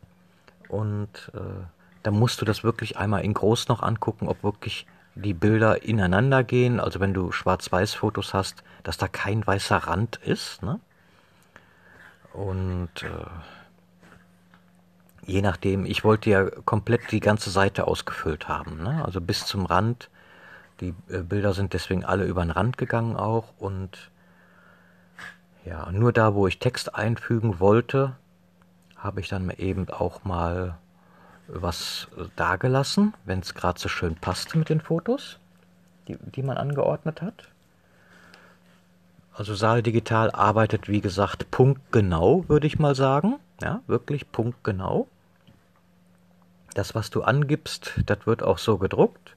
und 0.67 1.31
äh, 1.33 1.39
dann 2.03 2.13
musst 2.13 2.41
du 2.41 2.45
das 2.45 2.63
wirklich 2.63 2.97
einmal 2.97 3.23
in 3.23 3.33
groß 3.33 3.69
noch 3.69 3.81
angucken, 3.81 4.27
ob 4.27 4.43
wirklich 4.43 4.85
die 5.15 5.33
Bilder 5.33 5.83
ineinander 5.83 6.43
gehen, 6.43 6.79
also 6.79 6.99
wenn 6.99 7.13
du 7.13 7.31
Schwarz-Weiß-Fotos 7.31 8.33
hast, 8.33 8.63
dass 8.83 8.97
da 8.97 9.07
kein 9.07 9.45
weißer 9.45 9.77
Rand 9.77 10.17
ist. 10.17 10.61
Ne? 10.61 10.79
Und 12.33 13.03
äh, 13.03 13.25
je 15.25 15.41
nachdem, 15.41 15.85
ich 15.85 16.03
wollte 16.03 16.29
ja 16.29 16.49
komplett 16.65 17.11
die 17.11 17.19
ganze 17.21 17.49
Seite 17.49 17.87
ausgefüllt 17.87 18.47
haben, 18.47 18.83
ne? 18.83 19.03
also 19.05 19.21
bis 19.21 19.45
zum 19.45 19.65
Rand. 19.65 20.09
Die 20.81 20.93
äh, 21.09 21.19
Bilder 21.19 21.53
sind 21.53 21.73
deswegen 21.73 22.05
alle 22.05 22.25
über 22.25 22.41
den 22.41 22.51
Rand 22.51 22.77
gegangen 22.77 23.15
auch 23.15 23.53
und 23.57 24.09
ja, 25.65 25.91
nur 25.91 26.13
da, 26.13 26.33
wo 26.33 26.47
ich 26.47 26.59
Text 26.59 26.95
einfügen 26.95 27.59
wollte, 27.59 28.15
habe 28.97 29.21
ich 29.21 29.29
dann 29.29 29.49
eben 29.51 29.89
auch 29.89 30.23
mal 30.23 30.77
was 31.47 32.07
dagelassen, 32.35 33.13
wenn 33.25 33.39
es 33.39 33.55
gerade 33.55 33.79
so 33.79 33.89
schön 33.89 34.15
passte 34.15 34.57
mit 34.57 34.69
den 34.69 34.81
Fotos, 34.81 35.39
die, 36.07 36.17
die 36.17 36.43
man 36.43 36.57
angeordnet 36.57 37.21
hat. 37.21 37.49
Also 39.33 39.55
Saal 39.55 39.81
Digital 39.81 40.31
arbeitet, 40.31 40.89
wie 40.89 41.01
gesagt, 41.01 41.49
punktgenau, 41.49 42.43
würde 42.49 42.67
ich 42.67 42.77
mal 42.77 42.93
sagen. 42.93 43.39
Ja, 43.61 43.81
wirklich 43.87 44.31
punktgenau. 44.31 45.07
Das, 46.73 46.93
was 46.93 47.09
du 47.09 47.23
angibst, 47.23 47.93
das 48.05 48.25
wird 48.25 48.43
auch 48.43 48.57
so 48.57 48.77
gedruckt, 48.77 49.35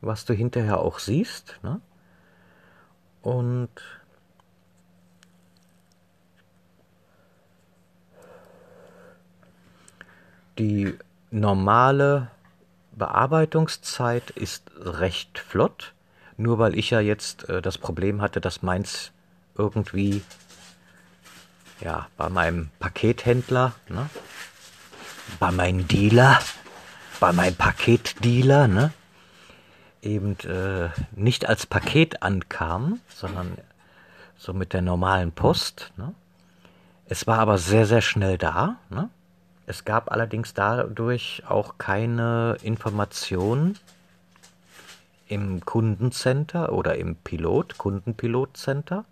was 0.00 0.24
du 0.26 0.34
hinterher 0.34 0.80
auch 0.80 0.98
siehst. 0.98 1.58
Ne? 1.62 1.80
Und 3.22 3.70
die 10.58 10.94
normale 11.30 12.30
Bearbeitungszeit 12.92 14.30
ist 14.30 14.70
recht 14.78 15.38
flott, 15.38 15.94
nur 16.36 16.58
weil 16.58 16.78
ich 16.78 16.90
ja 16.90 17.00
jetzt 17.00 17.48
äh, 17.48 17.62
das 17.62 17.78
Problem 17.78 18.20
hatte, 18.20 18.40
dass 18.40 18.62
meins 18.62 19.12
irgendwie 19.56 20.22
ja 21.80 22.06
bei 22.16 22.28
meinem 22.28 22.70
Pakethändler, 22.78 23.74
ne, 23.88 24.08
bei 25.38 25.50
meinem 25.50 25.88
Dealer, 25.88 26.38
bei 27.20 27.32
meinem 27.32 27.54
Paketdealer, 27.54 28.68
ne, 28.68 28.92
eben 30.02 30.38
äh, 30.40 30.90
nicht 31.12 31.48
als 31.48 31.66
Paket 31.66 32.22
ankam, 32.22 33.00
sondern 33.08 33.56
so 34.36 34.52
mit 34.52 34.72
der 34.72 34.82
normalen 34.82 35.32
Post. 35.32 35.92
Ne. 35.96 36.14
Es 37.06 37.26
war 37.26 37.38
aber 37.38 37.58
sehr, 37.58 37.86
sehr 37.86 38.02
schnell 38.02 38.38
da. 38.38 38.76
Ne. 38.90 39.08
Es 39.66 39.84
gab 39.84 40.10
allerdings 40.10 40.54
dadurch 40.54 41.42
auch 41.48 41.78
keine 41.78 42.56
Informationen 42.62 43.78
im 45.28 45.64
Kundencenter 45.64 46.72
oder 46.72 46.96
im 46.96 47.16
Pilot, 47.16 47.78
Kundenpilotcenter 47.78 49.04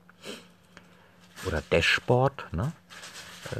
oder 1.47 1.63
Dashboard, 1.71 2.47
ne? 2.53 2.73
Äh, 3.53 3.57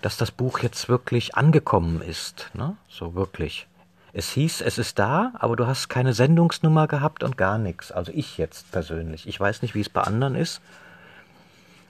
dass 0.00 0.16
das 0.16 0.30
Buch 0.30 0.60
jetzt 0.60 0.88
wirklich 0.88 1.34
angekommen 1.34 2.02
ist. 2.02 2.50
Ne? 2.54 2.76
So 2.88 3.14
wirklich. 3.14 3.66
Es 4.12 4.30
hieß, 4.30 4.62
es 4.62 4.78
ist 4.78 4.98
da, 4.98 5.32
aber 5.38 5.56
du 5.56 5.66
hast 5.66 5.88
keine 5.88 6.12
Sendungsnummer 6.12 6.86
gehabt 6.86 7.22
und 7.22 7.36
gar 7.36 7.58
nichts. 7.58 7.92
Also 7.92 8.12
ich 8.14 8.38
jetzt 8.38 8.70
persönlich. 8.70 9.28
Ich 9.28 9.38
weiß 9.38 9.62
nicht, 9.62 9.74
wie 9.74 9.80
es 9.80 9.88
bei 9.88 10.02
anderen 10.02 10.34
ist. 10.34 10.60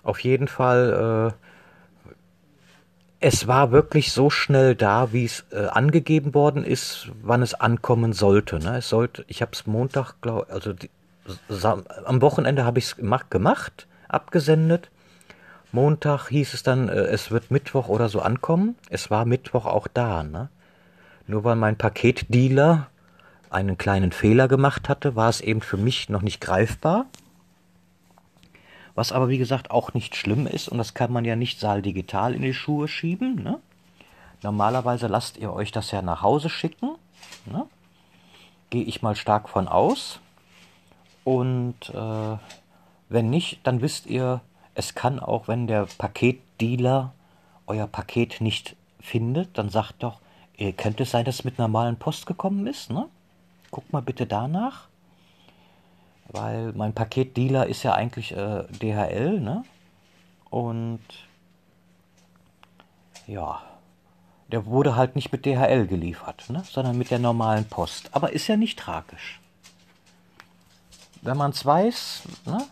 Auf 0.02 0.20
jeden 0.20 0.48
Fall 0.48 1.34
äh, 1.34 1.47
es 3.20 3.48
war 3.48 3.72
wirklich 3.72 4.12
so 4.12 4.31
schnell 4.31 4.74
da, 4.74 5.12
wie 5.12 5.24
es 5.24 5.44
äh, 5.50 5.66
angegeben 5.66 6.35
worden 6.35 6.64
ist, 6.64 7.11
wann 7.22 7.42
es 7.42 7.54
ankommen 7.54 8.12
sollte. 8.12 8.59
Ne? 8.59 8.78
Es 8.78 8.88
sollte, 8.88 9.24
ich 9.26 9.42
habe 9.42 9.52
es 9.52 9.66
Montag, 9.66 10.14
glaub, 10.20 10.50
also 10.50 10.72
die, 10.72 10.90
am 12.04 12.22
Wochenende 12.22 12.64
habe 12.64 12.78
ich 12.78 12.87
es 12.87 12.96
gemacht, 12.96 13.31
gemacht, 13.31 13.87
abgesendet. 14.09 14.90
Montag 15.72 16.28
hieß 16.28 16.54
es 16.54 16.62
dann, 16.62 16.88
äh, 16.88 16.94
es 16.94 17.31
wird 17.31 17.50
Mittwoch 17.50 17.88
oder 17.88 18.09
so 18.09 18.20
ankommen. 18.20 18.76
Es 18.88 19.11
war 19.11 19.24
Mittwoch 19.24 19.66
auch 19.66 19.88
da. 19.88 20.22
Ne? 20.22 20.48
Nur 21.26 21.44
weil 21.44 21.57
mein 21.57 21.76
Paketdealer 21.76 22.87
einen 23.50 23.78
kleinen 23.78 24.12
Fehler 24.12 24.46
gemacht 24.46 24.88
hatte, 24.88 25.16
war 25.16 25.28
es 25.28 25.40
eben 25.40 25.61
für 25.61 25.76
mich 25.76 26.09
noch 26.09 26.22
nicht 26.22 26.40
greifbar. 26.40 27.07
Was 28.98 29.12
aber 29.12 29.28
wie 29.28 29.38
gesagt 29.38 29.70
auch 29.70 29.94
nicht 29.94 30.16
schlimm 30.16 30.48
ist 30.48 30.68
und 30.68 30.76
das 30.76 30.92
kann 30.92 31.12
man 31.12 31.24
ja 31.24 31.37
nicht 31.37 31.61
saaldigital 31.61 32.34
in 32.34 32.42
die 32.42 32.52
Schuhe 32.52 32.88
schieben. 32.88 33.37
Ne? 33.37 33.61
Normalerweise 34.42 35.06
lasst 35.06 35.37
ihr 35.37 35.52
euch 35.52 35.70
das 35.70 35.92
ja 35.92 36.02
nach 36.02 36.22
Hause 36.22 36.48
schicken. 36.48 36.96
Ne? 37.46 37.64
Gehe 38.70 38.82
ich 38.82 39.00
mal 39.00 39.14
stark 39.14 39.48
von 39.48 39.68
aus. 39.68 40.18
Und 41.22 41.76
äh, 41.90 42.38
wenn 43.08 43.30
nicht, 43.30 43.61
dann 43.62 43.82
wisst 43.82 44.06
ihr, 44.06 44.40
es 44.74 44.96
kann 44.96 45.20
auch, 45.20 45.46
wenn 45.46 45.68
der 45.68 45.87
Paketdealer 45.96 47.12
euer 47.68 47.87
Paket 47.87 48.40
nicht 48.40 48.74
findet, 48.98 49.56
dann 49.58 49.68
sagt 49.68 50.02
doch, 50.02 50.18
könnte 50.76 51.04
es 51.04 51.12
sein, 51.12 51.24
dass 51.24 51.37
es 51.37 51.44
mit 51.44 51.56
normalen 51.56 52.00
Post 52.00 52.26
gekommen 52.26 52.66
ist. 52.66 52.90
Ne? 52.90 53.08
Guckt 53.70 53.92
mal 53.92 54.02
bitte 54.02 54.26
danach 54.26 54.88
weil 56.28 56.72
mein 56.72 56.94
Paketdealer 56.94 57.66
ist 57.66 57.82
ja 57.82 57.94
eigentlich 57.94 58.32
äh, 58.32 58.64
DHL, 58.70 59.40
ne? 59.40 59.64
Und 60.50 61.00
ja, 63.26 63.60
Der 64.50 64.64
wurde 64.64 64.96
halt 64.96 65.14
nicht 65.14 65.30
mit 65.30 65.44
DHL 65.44 65.86
geliefert, 65.86 66.48
ne? 66.48 66.62
sondern 66.64 66.96
mit 66.96 67.10
der 67.10 67.18
normalen 67.18 67.66
Post. 67.66 68.08
Aber 68.12 68.32
ist 68.32 68.46
ja 68.48 68.56
nicht 68.56 68.78
tragisch. 68.78 69.40
Wenn 71.20 71.36
man 71.36 71.50
es 71.50 71.66
weiß, 71.66 72.22
ne? 72.46 72.66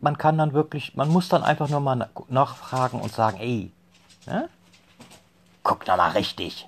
man 0.00 0.18
kann 0.18 0.36
dann 0.38 0.52
wirklich, 0.52 0.96
man 0.96 1.08
muss 1.08 1.28
dann 1.28 1.44
einfach 1.44 1.68
nur 1.68 1.80
mal 1.80 2.08
nachfragen 2.28 3.00
und 3.00 3.12
sagen, 3.12 3.38
ey, 3.38 3.70
ne? 4.26 4.48
guck 5.62 5.84
doch 5.84 5.96
mal 5.96 6.10
richtig, 6.10 6.66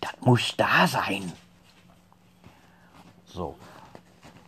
das 0.00 0.12
muss 0.20 0.54
da 0.56 0.86
sein. 0.86 1.32
So, 3.26 3.56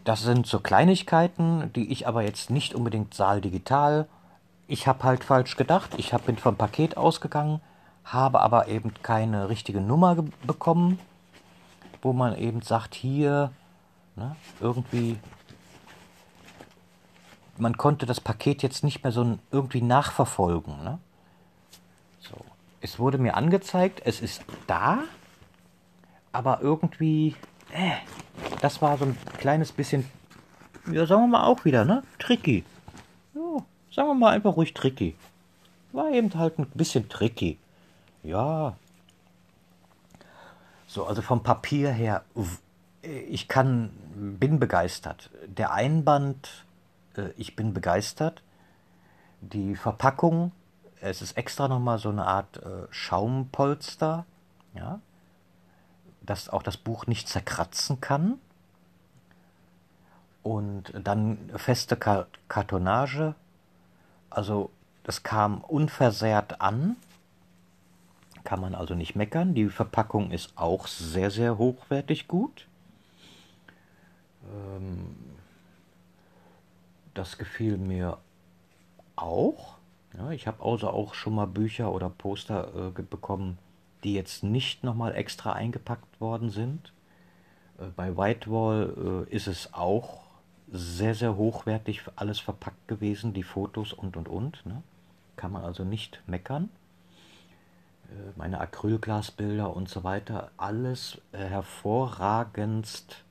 das 0.05 0.23
sind 0.23 0.47
so 0.47 0.61
Kleinigkeiten, 0.61 1.73
die 1.73 1.91
ich 1.91 2.07
aber 2.07 2.23
jetzt 2.23 2.51
nicht 2.51 2.75
unbedingt 2.75 3.15
Saal 3.15 3.41
digital. 3.41 4.07
Ich 4.67 4.87
habe 4.87 5.03
halt 5.03 5.25
falsch 5.25 5.57
gedacht. 5.57 5.93
Ich 5.97 6.13
hab, 6.13 6.27
bin 6.27 6.37
vom 6.37 6.57
Paket 6.57 6.99
ausgegangen, 6.99 7.61
habe 8.05 8.41
aber 8.41 8.69
eben 8.69 8.93
keine 9.03 9.49
richtige 9.49 9.81
Nummer 9.81 10.17
bekommen, 10.47 10.99
wo 12.03 12.13
man 12.13 12.37
eben 12.37 12.61
sagt, 12.61 12.95
hier, 12.95 13.51
ne, 14.15 14.37
irgendwie, 14.61 15.19
man 17.57 17.79
konnte 17.79 18.05
das 18.05 18.21
Paket 18.21 18.63
jetzt 18.63 18.85
nicht 18.85 19.03
mehr 19.03 19.13
so 19.13 19.39
irgendwie 19.51 19.81
nachverfolgen. 19.81 20.85
Ne? 20.85 20.99
So. 22.21 22.37
Es 22.83 22.99
wurde 22.99 23.17
mir 23.17 23.37
angezeigt, 23.37 24.03
es 24.05 24.21
ist 24.21 24.45
da, 24.67 24.99
aber 26.33 26.61
irgendwie 26.61 27.37
das 28.61 28.81
war 28.81 28.97
so 28.99 29.05
ein 29.05 29.17
kleines 29.39 29.73
bisschen, 29.73 30.09
ja, 30.91 31.07
sagen 31.07 31.23
wir 31.23 31.29
mal 31.29 31.45
auch 31.45 31.65
wieder, 31.65 31.85
ne? 31.85 32.03
Tricky. 32.19 32.65
Ja, 33.35 33.65
sagen 33.91 34.09
wir 34.09 34.15
mal 34.15 34.33
einfach 34.33 34.57
ruhig 34.57 34.75
tricky. 34.75 35.17
War 35.93 36.11
eben 36.11 36.33
halt 36.35 36.59
ein 36.59 36.67
bisschen 36.75 37.09
tricky. 37.09 37.59
Ja. 38.23 38.77
So, 40.87 41.07
also 41.07 41.23
vom 41.23 41.43
Papier 41.43 41.91
her, 41.91 42.25
ich 43.03 43.49
kann, 43.49 43.91
bin 44.15 44.61
begeistert. 44.61 45.31
Der 45.47 45.73
Einband, 45.73 46.65
äh, 47.17 47.31
ich 47.37 47.57
bin 47.57 47.75
begeistert. 47.75 48.43
Die 49.41 49.75
Verpackung, 49.75 50.53
es 51.01 51.21
ist 51.21 51.37
extra 51.37 51.69
nochmal 51.69 51.99
so 51.99 52.09
eine 52.09 52.27
Art 52.27 52.57
äh, 52.59 52.87
Schaumpolster, 52.91 54.25
ja, 54.75 55.01
dass 56.27 56.49
auch 56.49 56.63
das 56.63 56.77
Buch 56.77 57.07
nicht 57.07 57.29
zerkratzen 57.29 58.01
kann. 58.01 58.39
Und 60.43 60.93
dann 61.03 61.51
feste 61.57 61.97
Kartonage. 61.97 63.35
Also 64.31 64.71
das 65.03 65.23
kam 65.23 65.61
unversehrt 65.63 66.61
an. 66.61 66.97
Kann 68.45 68.61
man 68.61 68.75
also 68.75 68.95
nicht 68.95 69.17
meckern. 69.17 69.55
Die 69.55 69.69
Verpackung 69.69 70.31
ist 70.31 70.53
auch 70.57 70.87
sehr, 70.87 71.31
sehr 71.31 71.57
hochwertig 71.57 72.29
gut. 72.29 72.67
Ähm, 74.53 75.17
das 77.15 77.39
gefiel 77.39 77.79
mir 77.79 78.19
auch. 79.17 79.77
Ich 80.31 80.47
habe 80.47 80.63
also 80.65 80.91
auch 80.91 81.15
schon 81.15 81.35
mal 81.35 81.47
Bücher 81.47 81.93
oder 81.93 82.09
Poster 82.09 82.93
äh, 82.97 83.03
bekommen, 83.03 83.59
die 84.05 84.15
jetzt 84.15 84.45
nicht 84.45 84.85
nochmal 84.85 85.15
extra 85.15 85.55
eingepackt 85.55 86.21
worden 86.21 86.51
sind. 86.51 86.93
Äh, 87.79 87.87
bei 87.97 88.17
Whitewall 88.17 89.27
äh, 89.31 89.35
ist 89.35 89.47
es 89.47 89.73
auch 89.73 90.25
sehr, 90.71 91.15
sehr 91.15 91.37
hochwertig 91.37 92.03
alles 92.17 92.41
verpackt 92.41 92.89
gewesen, 92.89 93.33
die 93.33 93.43
Fotos 93.43 93.93
und 93.93 94.17
und 94.17 94.29
und. 94.29 94.65
Ne? 94.67 94.83
Kann 95.37 95.53
man 95.53 95.65
also 95.65 95.85
nicht 95.85 96.23
meckern. 96.27 96.69
Äh, 98.09 98.33
meine 98.37 98.61
Acrylglasbilder 98.61 99.75
und 99.75 99.89
so 99.89 100.05
weiter, 100.05 100.51
alles 100.57 101.21
hervorragendst 101.33 103.25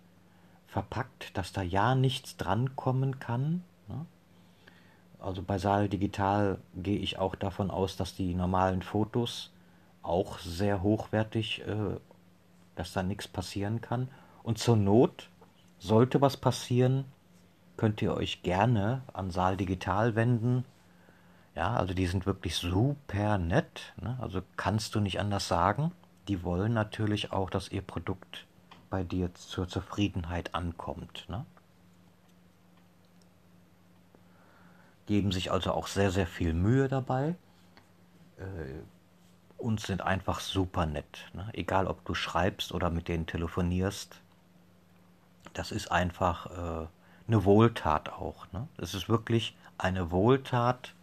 verpackt, 0.68 1.38
dass 1.38 1.54
da 1.54 1.62
ja 1.62 1.94
nichts 1.94 2.36
drankommen 2.36 3.20
kann. 3.20 3.64
Ne? 3.88 4.06
Also 5.20 5.44
bei 5.44 5.60
Saal 5.60 5.88
Digital 5.88 6.58
gehe 6.76 6.98
ich 6.98 7.20
auch 7.20 7.36
davon 7.36 7.70
aus, 7.70 7.96
dass 7.96 8.16
die 8.16 8.34
normalen 8.34 8.82
Fotos 8.82 9.53
auch 10.04 10.40
sehr 10.40 10.84
hochwertig, 10.84 11.62
äh, 11.68 11.98
dass 12.76 12.94
da 12.94 13.02
nichts 13.04 13.28
passieren 13.28 13.82
kann. 13.82 14.10
Und 14.44 14.60
zur 14.60 14.76
Not, 14.76 15.30
sollte 15.80 16.22
was 16.22 16.38
passieren, 16.38 17.06
könnt 17.78 18.02
ihr 18.02 18.14
euch 18.14 18.44
gerne 18.44 19.02
an 19.14 19.32
Saal 19.32 19.58
Digital 19.58 20.16
wenden. 20.16 20.66
Ja, 21.56 21.76
also 21.76 21.94
die 21.94 22.08
sind 22.08 22.26
wirklich 22.26 22.56
super 22.56 23.38
nett. 23.38 23.94
Ne? 24.02 24.18
Also 24.22 24.42
kannst 24.58 24.96
du 24.96 25.00
nicht 25.00 25.20
anders 25.20 25.48
sagen. 25.48 25.92
Die 26.28 26.44
wollen 26.44 26.74
natürlich 26.74 27.32
auch, 27.32 27.50
dass 27.50 27.70
ihr 27.70 27.82
Produkt 27.82 28.46
bei 28.90 29.04
dir 29.04 29.34
zur 29.34 29.68
Zufriedenheit 29.68 30.56
ankommt. 30.56 31.26
Ne? 31.28 31.46
Geben 35.06 35.32
sich 35.32 35.52
also 35.52 35.72
auch 35.74 35.88
sehr, 35.88 36.12
sehr 36.12 36.28
viel 36.28 36.54
Mühe 36.54 36.88
dabei. 36.88 37.36
Äh, 38.38 38.82
und 39.64 39.80
sind 39.80 40.02
einfach 40.02 40.42
super 40.42 40.86
nett. 40.86 41.30
Ne? 41.34 41.50
Egal, 41.54 41.88
ob 41.88 42.04
du 42.06 42.14
schreibst 42.14 42.74
oder 42.74 42.90
mit 42.90 43.08
denen 43.08 43.26
telefonierst. 43.26 44.20
Das 45.54 45.72
ist 45.72 45.92
einfach 45.92 46.48
äh, 46.48 46.88
eine 47.28 47.46
Wohltat 47.46 48.10
auch. 48.10 48.52
Ne? 48.52 48.68
Es 48.78 48.94
ist 48.94 49.08
wirklich 49.08 49.56
eine 49.78 50.12
Wohltat, 50.12 50.94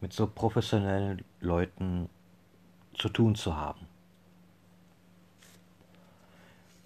mit 0.00 0.12
so 0.12 0.26
professionellen 0.26 1.24
Leuten 1.40 2.08
zu 2.96 3.08
tun 3.08 3.34
zu 3.34 3.56
haben. 3.56 3.86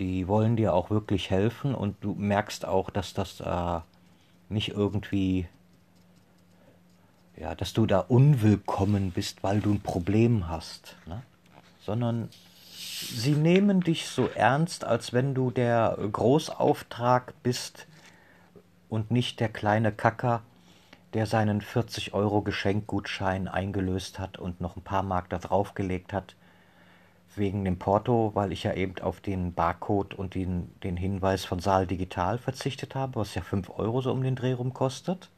Die 0.01 0.27
wollen 0.29 0.57
dir 0.57 0.73
auch 0.73 0.89
wirklich 0.89 1.31
helfen 1.31 1.75
und 1.75 2.03
du 2.03 2.15
merkst 2.15 2.65
auch, 2.65 2.91
dass 2.91 3.13
das 3.13 3.41
äh, 3.41 3.81
nicht 4.49 4.71
irgendwie 4.71 5.47
ja, 7.37 7.55
dass 7.55 7.73
du 7.73 7.87
da 7.87 8.01
unwillkommen 8.01 9.11
bist, 9.11 9.43
weil 9.43 9.61
du 9.61 9.73
ein 9.73 9.81
Problem 9.81 10.49
hast, 10.49 10.97
ne? 11.07 11.23
sondern 11.81 12.29
sie 12.73 13.33
nehmen 13.33 13.81
dich 13.81 14.07
so 14.07 14.29
ernst, 14.29 14.85
als 14.85 15.13
wenn 15.13 15.35
du 15.35 15.51
der 15.51 15.99
Großauftrag 16.13 17.35
bist 17.43 17.87
und 18.89 19.11
nicht 19.11 19.41
der 19.41 19.49
kleine 19.49 19.93
Kacker, 19.93 20.43
der 21.15 21.27
seinen 21.27 21.61
40 21.61 22.15
Euro 22.15 22.43
Geschenkgutschein 22.43 23.49
eingelöst 23.49 24.19
hat 24.19 24.39
und 24.39 24.61
noch 24.61 24.77
ein 24.77 24.83
paar 24.83 25.03
Mark 25.03 25.29
da 25.31 25.39
draufgelegt 25.39 26.13
hat, 26.13 26.37
wegen 27.37 27.65
dem 27.65 27.79
Porto, 27.79 28.33
weil 28.35 28.53
ich 28.53 28.63
ja 28.63 28.75
eben 28.75 28.99
auf 29.01 29.21
den 29.21 29.55
Barcode 29.55 30.15
und 30.15 30.35
den, 30.35 30.71
den 30.83 30.97
Hinweis 30.97 31.45
von 31.45 31.61
Saal 31.61 31.87
Digital 31.87 32.39
verzichtet 32.39 32.95
habe, 32.95 33.17
was 33.17 33.35
ja 33.35 33.43
5 33.43 33.71
Euro 33.79 34.01
so 34.01 34.13
um 34.13 34.23
den 34.23 34.37
Dreh 34.37 34.53
rum 34.53 34.75
kostet. 34.75 35.31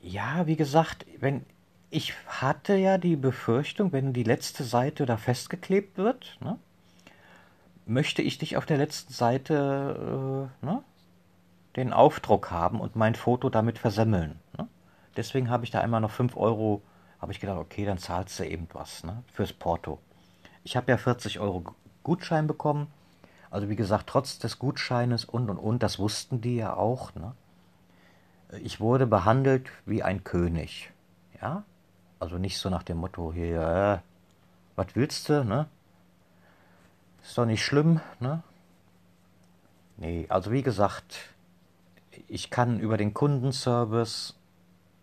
Ja, 0.00 0.46
wie 0.46 0.56
gesagt, 0.56 1.06
wenn 1.18 1.44
ich 1.90 2.12
hatte 2.26 2.74
ja 2.76 2.98
die 2.98 3.16
Befürchtung, 3.16 3.92
wenn 3.92 4.12
die 4.12 4.22
letzte 4.22 4.62
Seite 4.64 5.06
da 5.06 5.16
festgeklebt 5.16 5.96
wird, 5.96 6.36
ne, 6.40 6.58
möchte 7.86 8.20
ich 8.22 8.38
dich 8.38 8.56
auf 8.56 8.66
der 8.66 8.76
letzten 8.76 9.12
Seite 9.12 10.50
äh, 10.62 10.66
ne, 10.66 10.82
den 11.76 11.92
Aufdruck 11.92 12.50
haben 12.50 12.80
und 12.80 12.96
mein 12.96 13.14
Foto 13.14 13.48
damit 13.48 13.78
versemmeln. 13.78 14.38
Ne? 14.56 14.68
Deswegen 15.16 15.48
habe 15.48 15.64
ich 15.64 15.70
da 15.70 15.80
einmal 15.80 16.00
noch 16.00 16.10
5 16.10 16.36
Euro, 16.36 16.82
habe 17.20 17.32
ich 17.32 17.40
gedacht, 17.40 17.58
okay, 17.58 17.84
dann 17.84 17.98
zahlst 17.98 18.38
du 18.38 18.44
eben 18.44 18.68
was 18.72 19.04
ne, 19.04 19.22
fürs 19.32 19.52
Porto. 19.52 19.98
Ich 20.64 20.76
habe 20.76 20.90
ja 20.90 20.98
40 20.98 21.40
Euro 21.40 21.64
Gutschein 22.02 22.46
bekommen. 22.46 22.88
Also 23.50 23.70
wie 23.70 23.76
gesagt, 23.76 24.06
trotz 24.08 24.38
des 24.38 24.58
Gutscheines 24.58 25.24
und 25.24 25.48
und 25.48 25.56
und, 25.56 25.82
das 25.82 25.98
wussten 25.98 26.42
die 26.42 26.56
ja 26.56 26.74
auch. 26.74 27.14
Ne? 27.14 27.32
Ich 28.62 28.80
wurde 28.80 29.06
behandelt 29.06 29.68
wie 29.86 30.02
ein 30.02 30.24
König. 30.24 30.90
Ja? 31.40 31.64
Also 32.18 32.38
nicht 32.38 32.58
so 32.58 32.70
nach 32.70 32.82
dem 32.82 32.98
Motto 32.98 33.32
hier, 33.32 33.60
äh, 33.60 33.98
was 34.76 34.94
willst 34.94 35.28
du, 35.28 35.44
ne? 35.44 35.66
Ist 37.22 37.36
doch 37.36 37.46
nicht 37.46 37.64
schlimm, 37.64 38.00
ne? 38.20 38.42
Nee, 39.96 40.26
also 40.28 40.52
wie 40.52 40.62
gesagt, 40.62 41.18
ich 42.28 42.50
kann 42.50 42.78
über 42.80 42.96
den 42.96 43.14
Kundenservice 43.14 44.34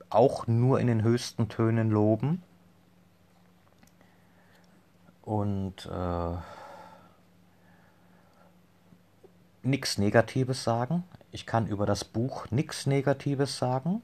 auch 0.10 0.48
nur 0.48 0.80
in 0.80 0.88
den 0.88 1.04
höchsten 1.04 1.50
Tönen 1.50 1.90
loben. 1.92 2.42
Und 5.24 5.86
äh, 5.88 6.38
nichts 9.64 9.98
Negatives 9.98 10.64
sagen. 10.64 11.04
Ich 11.36 11.46
kann 11.46 11.68
über 11.68 11.86
das 11.86 12.06
Buch 12.06 12.50
nichts 12.50 12.86
Negatives 12.86 13.58
sagen. 13.58 14.02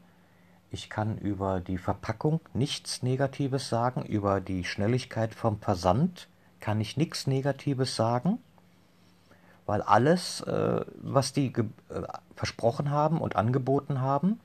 Ich 0.69 0.89
kann 0.89 1.17
über 1.17 1.61
die 1.61 1.77
Verpackung 1.77 2.41
nichts 2.53 3.03
Negatives 3.03 3.69
sagen. 3.69 4.03
Über 4.03 4.41
die 4.41 4.65
Schnelligkeit 4.65 5.34
vom 5.34 5.57
Versand 5.61 6.27
kann 6.59 6.82
ich 6.82 6.97
nichts 6.97 7.27
Negatives 7.27 7.95
sagen. 7.95 8.39
Weil 9.65 9.82
alles, 9.82 10.41
äh, 10.41 10.84
was 10.97 11.32
die 11.32 11.53
äh, 11.53 11.63
versprochen 12.36 12.89
haben 12.89 13.21
und 13.21 13.38
angeboten 13.38 14.01
haben, 14.01 14.41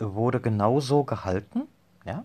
wurde 0.00 0.40
genauso 0.40 1.04
gehalten. 1.04 1.68
Ja? 2.04 2.24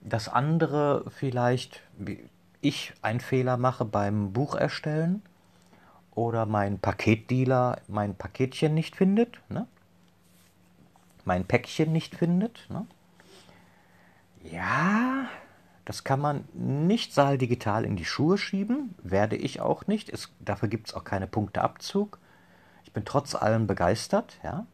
dass 0.00 0.30
andere 0.30 1.04
vielleicht, 1.10 1.82
wie 1.98 2.26
ich 2.62 2.94
einen 3.02 3.20
Fehler 3.20 3.58
mache 3.58 3.84
beim 3.84 4.32
Buch 4.32 4.54
erstellen 4.54 5.20
oder 6.16 6.46
mein 6.46 6.80
Paketdealer 6.80 7.80
mein 7.86 8.16
Paketchen 8.16 8.74
nicht 8.74 8.96
findet, 8.96 9.40
ne? 9.48 9.68
mein 11.24 11.44
Päckchen 11.44 11.92
nicht 11.92 12.16
findet. 12.16 12.66
Ne? 12.70 12.86
Ja, 14.42 15.28
das 15.84 16.04
kann 16.04 16.20
man 16.20 16.48
nicht 16.54 17.12
saaldigital 17.12 17.84
in 17.84 17.96
die 17.96 18.04
Schuhe 18.04 18.38
schieben, 18.38 18.94
werde 19.02 19.36
ich 19.36 19.60
auch 19.60 19.86
nicht. 19.86 20.08
Es, 20.08 20.32
dafür 20.40 20.68
gibt 20.68 20.88
es 20.88 20.94
auch 20.94 21.04
keine 21.04 21.26
Punkteabzug. 21.26 22.18
Ich 22.84 22.92
bin 22.92 23.04
trotz 23.04 23.34
allem 23.34 23.66
begeistert. 23.66 24.38
Ja? 24.42 24.66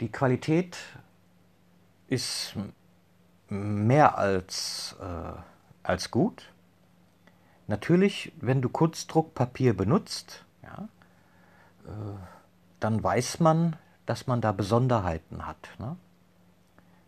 Die 0.00 0.12
Qualität 0.12 0.76
ist 2.08 2.54
mehr 3.48 4.18
als, 4.18 4.96
äh, 5.00 5.38
als 5.82 6.10
gut. 6.10 6.50
Natürlich, 7.66 8.32
wenn 8.40 8.60
du 8.60 8.68
Kunstdruckpapier 8.68 9.74
benutzt, 9.74 10.44
ja, 10.62 10.88
äh, 11.86 12.16
dann 12.80 13.02
weiß 13.02 13.40
man, 13.40 13.76
dass 14.06 14.26
man 14.26 14.40
da 14.40 14.52
Besonderheiten 14.52 15.46
hat. 15.46 15.70
Ne? 15.78 15.96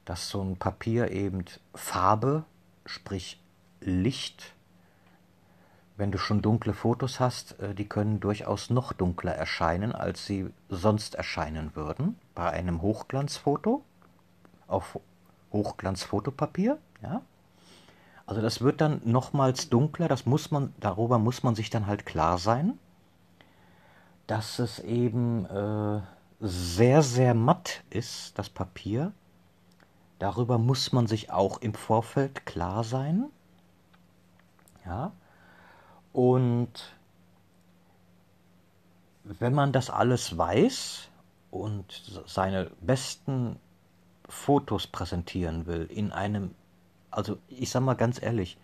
Dass 0.05 0.31
so 0.31 0.43
ein 0.43 0.57
Papier 0.57 1.11
eben 1.11 1.45
Farbe, 1.75 2.45
sprich 2.87 3.43
Licht, 3.81 4.55
wenn 5.99 6.13
du 6.13 6.19
schon 6.19 6.43
dunkle 6.43 6.75
Fotos 6.75 7.21
hast, 7.21 7.59
äh, 7.61 7.75
die 7.75 7.89
können 7.89 8.21
durchaus 8.21 8.71
noch 8.71 8.93
dunkler 8.93 9.35
erscheinen, 9.35 9.93
als 9.93 10.27
sie 10.27 10.51
sonst 10.69 11.15
erscheinen 11.15 11.75
würden 11.75 12.19
bei 12.35 12.51
einem 12.51 12.83
Hochglanzfoto 12.83 13.83
auf 14.67 14.99
Hochglanzfotopapier. 15.53 16.79
Ja? 17.03 17.23
Also 18.27 18.43
das 18.43 18.61
wird 18.61 18.81
dann 18.81 19.01
nochmals 19.05 19.69
dunkler, 19.69 20.09
das 20.09 20.27
muss 20.27 20.51
man, 20.51 20.75
darüber 20.81 21.19
muss 21.19 21.43
man 21.43 21.55
sich 21.55 21.71
dann 21.71 21.87
halt 21.87 22.07
klar 22.07 22.39
sein, 22.39 22.79
dass 24.27 24.59
es 24.59 24.81
eben 24.81 25.47
äh, 25.47 26.01
sehr, 26.41 27.03
sehr 27.03 27.35
matt 27.35 27.85
ist, 27.91 28.37
das 28.39 28.51
Papier. 28.51 29.13
Darüber 30.19 30.59
muss 30.59 30.93
man 30.93 31.07
sich 31.07 31.31
auch 31.31 31.59
im 31.59 31.75
Vorfeld 31.75 32.47
klar 32.47 32.83
sein. 32.83 33.27
Ja. 34.85 35.13
Und 36.13 36.97
wenn 39.25 39.55
man 39.55 39.73
das 39.73 39.91
alles 39.91 40.37
weiß 40.37 41.09
und 41.51 42.23
seine 42.27 42.71
besten 42.81 43.59
Fotos 44.29 44.87
präsentieren 44.87 45.67
will 45.67 45.87
in 45.87 46.13
einem, 46.13 46.55
also 47.17 47.39
ich 47.49 47.71
sag 47.71 47.83
mal 47.83 47.95
ganz 47.95 48.23
ehrlich, 48.23 48.59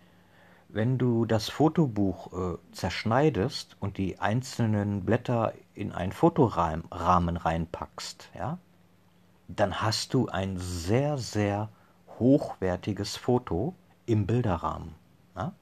wenn 0.69 0.97
du 0.97 1.25
das 1.25 1.49
Fotobuch 1.49 2.33
äh, 2.33 2.57
zerschneidest 2.71 3.77
und 3.79 3.97
die 3.97 4.19
einzelnen 4.19 5.03
Blätter 5.05 5.53
in 5.73 5.91
einen 5.91 6.11
Fotorahmen 6.11 7.37
reinpackst, 7.37 8.29
ja, 8.35 8.59
dann 9.47 9.81
hast 9.81 10.13
du 10.13 10.27
ein 10.27 10.57
sehr, 10.57 11.17
sehr 11.17 11.69
hochwertiges 12.19 13.17
Foto 13.17 13.75
im 14.05 14.27
Bilderrahmen. 14.27 14.93
Ja? 15.35 15.53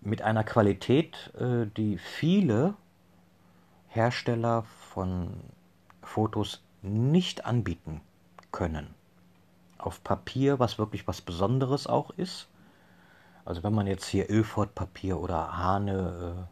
Mit 0.00 0.22
einer 0.22 0.44
Qualität, 0.44 1.32
äh, 1.38 1.66
die 1.76 1.98
viele 1.98 2.74
Hersteller 3.88 4.62
von 4.90 5.34
Fotos 6.02 6.62
nicht 6.82 7.46
anbieten 7.46 8.00
können. 8.52 8.97
Auf 9.78 10.02
Papier, 10.02 10.58
was 10.58 10.78
wirklich 10.78 11.06
was 11.06 11.20
Besonderes 11.20 11.86
auch 11.86 12.10
ist. 12.10 12.48
Also 13.44 13.62
wenn 13.62 13.72
man 13.72 13.86
jetzt 13.86 14.06
hier 14.06 14.28
Ilford-Papier 14.28 15.18
oder 15.18 15.56
Hane, 15.56 16.48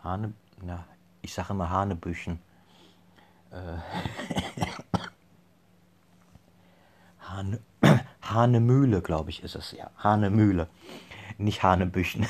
äh, 0.00 0.02
Hane, 0.04 0.32
na, 0.62 0.84
ich 1.20 1.34
sage 1.34 1.52
immer 1.52 1.68
Hanebüchen. 1.70 2.38
Äh, 3.50 3.78
Hane, 7.28 7.60
Hanemühle, 8.22 9.02
glaube 9.02 9.30
ich, 9.30 9.42
ist 9.42 9.56
es 9.56 9.72
ja. 9.72 9.90
Hanemühle, 9.98 10.68
nicht 11.36 11.62
Hanebüchen. 11.62 12.26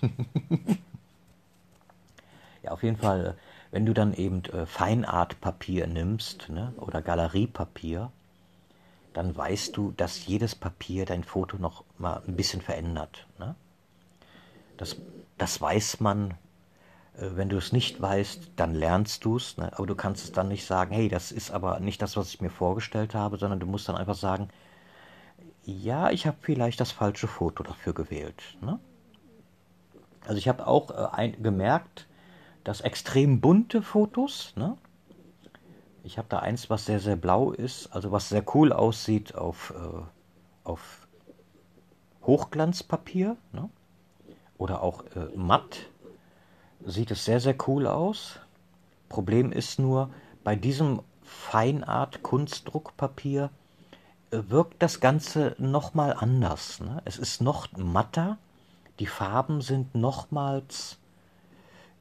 ja, 2.62 2.70
auf 2.72 2.82
jeden 2.82 2.96
Fall 2.96 3.26
äh, 3.26 3.34
wenn 3.70 3.86
du 3.86 3.92
dann 3.92 4.14
eben 4.14 4.44
äh, 4.46 4.66
Feinartpapier 4.66 5.86
nimmst 5.86 6.48
ne, 6.48 6.72
oder 6.76 7.02
Galeriepapier, 7.02 8.10
dann 9.18 9.36
weißt 9.36 9.76
du, 9.76 9.90
dass 9.96 10.26
jedes 10.26 10.54
Papier 10.54 11.04
dein 11.04 11.24
Foto 11.24 11.56
noch 11.56 11.82
mal 11.98 12.22
ein 12.24 12.36
bisschen 12.36 12.62
verändert. 12.62 13.26
Ne? 13.40 13.56
Das, 14.76 14.94
das 15.36 15.60
weiß 15.60 15.98
man. 15.98 16.34
Äh, 17.16 17.30
wenn 17.34 17.48
du 17.48 17.56
es 17.56 17.72
nicht 17.72 18.00
weißt, 18.00 18.52
dann 18.54 18.76
lernst 18.76 19.24
du 19.24 19.34
es. 19.34 19.56
Ne? 19.56 19.72
Aber 19.76 19.88
du 19.88 19.96
kannst 19.96 20.22
es 20.22 20.30
dann 20.30 20.46
nicht 20.46 20.64
sagen, 20.64 20.94
hey, 20.94 21.08
das 21.08 21.32
ist 21.32 21.50
aber 21.50 21.80
nicht 21.80 22.00
das, 22.00 22.16
was 22.16 22.28
ich 22.28 22.40
mir 22.40 22.48
vorgestellt 22.48 23.16
habe, 23.16 23.38
sondern 23.38 23.58
du 23.58 23.66
musst 23.66 23.88
dann 23.88 23.96
einfach 23.96 24.14
sagen, 24.14 24.50
ja, 25.64 26.12
ich 26.12 26.28
habe 26.28 26.36
vielleicht 26.40 26.78
das 26.78 26.92
falsche 26.92 27.26
Foto 27.26 27.64
dafür 27.64 27.94
gewählt. 27.94 28.56
Ne? 28.60 28.78
Also 30.26 30.38
ich 30.38 30.46
habe 30.46 30.64
auch 30.64 30.92
äh, 30.92 31.08
ein, 31.10 31.42
gemerkt, 31.42 32.06
das 32.62 32.82
extrem 32.82 33.40
bunte 33.40 33.82
Fotos. 33.82 34.52
Ne? 34.54 34.76
Ich 36.04 36.18
habe 36.18 36.28
da 36.28 36.38
eins, 36.38 36.70
was 36.70 36.86
sehr, 36.86 37.00
sehr 37.00 37.16
blau 37.16 37.52
ist, 37.52 37.88
also 37.88 38.12
was 38.12 38.28
sehr 38.28 38.44
cool 38.54 38.72
aussieht 38.72 39.34
auf, 39.34 39.74
äh, 39.76 40.02
auf 40.64 41.06
Hochglanzpapier 42.24 43.36
ne? 43.52 43.68
oder 44.56 44.82
auch 44.82 45.04
äh, 45.16 45.36
matt. 45.36 45.86
Sieht 46.84 47.10
es 47.10 47.24
sehr, 47.24 47.40
sehr 47.40 47.56
cool 47.66 47.86
aus. 47.86 48.38
Problem 49.08 49.52
ist 49.52 49.78
nur, 49.78 50.10
bei 50.44 50.54
diesem 50.56 51.02
Feinart 51.22 52.22
Kunstdruckpapier 52.22 53.50
äh, 54.30 54.38
wirkt 54.48 54.82
das 54.82 55.00
Ganze 55.00 55.54
nochmal 55.58 56.14
anders. 56.14 56.80
Ne? 56.80 57.02
Es 57.04 57.18
ist 57.18 57.42
noch 57.42 57.68
matter, 57.76 58.38
die 58.98 59.06
Farben 59.06 59.60
sind 59.60 59.94
nochmals 59.94 60.98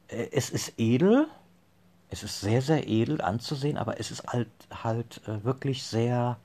äh, 0.08 0.30
es 0.32 0.50
ist 0.50 0.74
edel, 0.78 1.28
es 2.10 2.24
ist 2.24 2.40
sehr, 2.42 2.62
sehr 2.62 2.88
edel 2.88 3.22
anzusehen, 3.22 3.78
aber 3.78 4.00
es 4.00 4.12
ist 4.12 4.26
halt, 4.28 4.50
halt 4.84 5.22
äh, 5.28 5.44
wirklich 5.44 5.84
sehr, 5.84 6.38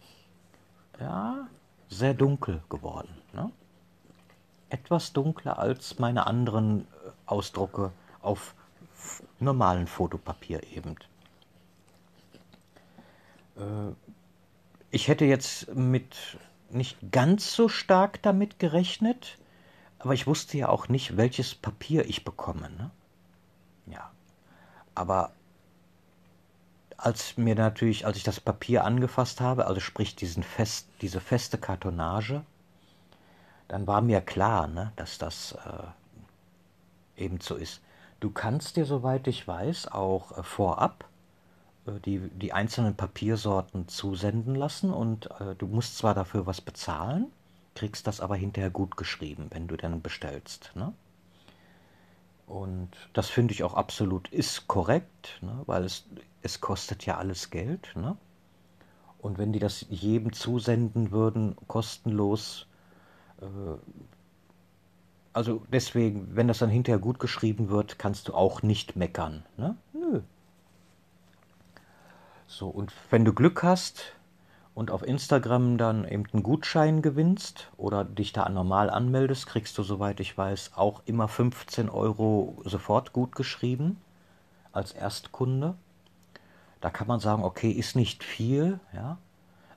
ja, 0.98 1.48
sehr 1.88 2.14
dunkel 2.14 2.62
geworden. 2.68 3.14
Ne? 3.32 3.50
Etwas 4.70 5.12
dunkler 5.12 5.58
als 5.58 5.98
meine 5.98 6.26
anderen 6.26 6.80
äh, 6.80 6.84
Ausdrucke 7.26 7.92
auf 8.20 8.54
normalen 9.40 9.88
Fotopapier 9.88 10.62
eben. 10.72 10.94
Ich 14.92 15.08
hätte 15.08 15.24
jetzt 15.24 15.74
mit 15.74 16.38
nicht 16.70 16.96
ganz 17.10 17.52
so 17.52 17.68
stark 17.68 18.22
damit 18.22 18.60
gerechnet, 18.60 19.38
aber 19.98 20.14
ich 20.14 20.26
wusste 20.26 20.56
ja 20.56 20.68
auch 20.68 20.88
nicht, 20.88 21.16
welches 21.16 21.54
Papier 21.54 22.08
ich 22.08 22.24
bekomme. 22.24 22.70
Ne? 22.70 22.90
Ja. 23.86 24.10
Aber 24.94 25.32
als 27.04 27.36
mir 27.36 27.54
natürlich, 27.54 28.06
als 28.06 28.16
ich 28.16 28.22
das 28.22 28.40
Papier 28.40 28.84
angefasst 28.84 29.40
habe, 29.40 29.66
also 29.66 29.80
sprich 29.80 30.14
diesen 30.14 30.42
fest, 30.42 30.86
diese 31.00 31.20
feste 31.20 31.58
Kartonage, 31.58 32.44
dann 33.68 33.86
war 33.86 34.00
mir 34.00 34.20
klar, 34.20 34.68
ne, 34.68 34.92
dass 34.96 35.18
das 35.18 35.52
äh, 35.52 37.22
eben 37.24 37.40
so 37.40 37.56
ist. 37.56 37.80
Du 38.20 38.30
kannst 38.30 38.76
dir, 38.76 38.84
soweit 38.84 39.26
ich 39.26 39.48
weiß, 39.48 39.88
auch 39.88 40.38
äh, 40.38 40.42
vorab 40.44 41.04
äh, 41.86 41.98
die, 42.04 42.18
die 42.18 42.52
einzelnen 42.52 42.94
Papiersorten 42.94 43.88
zusenden 43.88 44.54
lassen 44.54 44.92
und 44.92 45.28
äh, 45.40 45.56
du 45.56 45.66
musst 45.66 45.98
zwar 45.98 46.14
dafür 46.14 46.46
was 46.46 46.60
bezahlen, 46.60 47.32
kriegst 47.74 48.06
das 48.06 48.20
aber 48.20 48.36
hinterher 48.36 48.70
gut 48.70 48.96
geschrieben, 48.96 49.46
wenn 49.50 49.66
du 49.66 49.76
dann 49.76 50.02
bestellst. 50.02 50.70
Ne? 50.76 50.92
Und 52.46 52.90
das 53.12 53.28
finde 53.28 53.54
ich 53.54 53.64
auch 53.64 53.74
absolut 53.74 54.28
ist 54.28 54.68
korrekt, 54.68 55.38
ne, 55.40 55.62
weil 55.66 55.84
es, 55.84 56.04
es 56.42 56.60
kostet 56.60 57.06
ja 57.06 57.18
alles 57.18 57.50
Geld. 57.50 57.92
Ne? 57.96 58.16
Und 59.18 59.38
wenn 59.38 59.52
die 59.52 59.58
das 59.58 59.86
jedem 59.88 60.32
zusenden 60.32 61.10
würden, 61.10 61.56
kostenlos, 61.68 62.66
äh, 63.40 63.46
also 65.32 65.62
deswegen, 65.72 66.36
wenn 66.36 66.48
das 66.48 66.58
dann 66.58 66.70
hinterher 66.70 66.98
gut 66.98 67.18
geschrieben 67.18 67.70
wird, 67.70 67.98
kannst 67.98 68.28
du 68.28 68.34
auch 68.34 68.62
nicht 68.62 68.96
meckern. 68.96 69.44
Ne? 69.56 69.76
Nö. 69.92 70.20
So, 72.46 72.68
und 72.68 72.92
wenn 73.10 73.24
du 73.24 73.32
Glück 73.32 73.62
hast, 73.62 74.14
und 74.74 74.90
auf 74.90 75.02
Instagram 75.02 75.76
dann 75.76 76.06
eben 76.06 76.24
einen 76.32 76.42
Gutschein 76.42 77.02
gewinnst 77.02 77.70
oder 77.76 78.04
dich 78.04 78.32
da 78.32 78.48
normal 78.48 78.88
anmeldest, 78.90 79.46
kriegst 79.46 79.76
du, 79.76 79.82
soweit 79.82 80.20
ich 80.20 80.36
weiß, 80.36 80.72
auch 80.76 81.02
immer 81.04 81.28
15 81.28 81.90
Euro 81.90 82.60
sofort 82.64 83.12
gut 83.12 83.34
geschrieben 83.34 83.98
als 84.72 84.92
Erstkunde. 84.92 85.74
Da 86.82 86.90
kann 86.90 87.06
man 87.06 87.20
sagen, 87.20 87.44
okay, 87.44 87.70
ist 87.70 87.96
nicht 87.96 88.22
viel, 88.22 88.78
ja, 88.92 89.16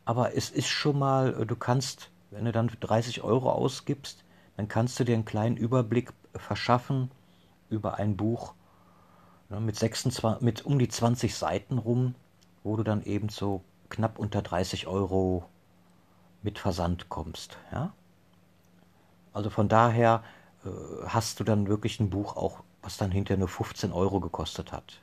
aber 0.03 0.35
es 0.35 0.49
ist 0.49 0.67
schon 0.67 0.99
mal, 0.99 1.45
du 1.45 1.55
kannst 1.55 2.11
wenn 2.35 2.45
du 2.45 2.51
dann 2.51 2.67
30 2.67 3.23
Euro 3.23 3.49
ausgibst, 3.49 4.23
dann 4.57 4.67
kannst 4.67 4.99
du 4.99 5.05
dir 5.05 5.15
einen 5.15 5.25
kleinen 5.25 5.57
Überblick 5.57 6.11
verschaffen 6.33 7.09
über 7.69 7.95
ein 7.95 8.17
Buch 8.17 8.53
ne, 9.49 9.59
mit, 9.61 9.77
26, 9.77 10.41
mit 10.41 10.65
um 10.65 10.77
die 10.77 10.89
20 10.89 11.33
Seiten 11.33 11.77
rum, 11.77 12.15
wo 12.63 12.75
du 12.75 12.83
dann 12.83 13.03
eben 13.03 13.29
so 13.29 13.63
knapp 13.89 14.19
unter 14.19 14.41
30 14.41 14.87
Euro 14.87 15.45
mit 16.41 16.59
Versand 16.59 17.09
kommst. 17.09 17.57
Ja? 17.71 17.93
Also 19.31 19.49
von 19.49 19.69
daher 19.69 20.21
äh, 20.65 20.69
hast 21.07 21.39
du 21.39 21.45
dann 21.45 21.67
wirklich 21.67 21.99
ein 22.01 22.09
Buch 22.09 22.35
auch, 22.35 22.63
was 22.81 22.97
dann 22.97 23.11
hinterher 23.11 23.39
nur 23.39 23.47
15 23.47 23.93
Euro 23.93 24.19
gekostet 24.19 24.73
hat. 24.73 25.01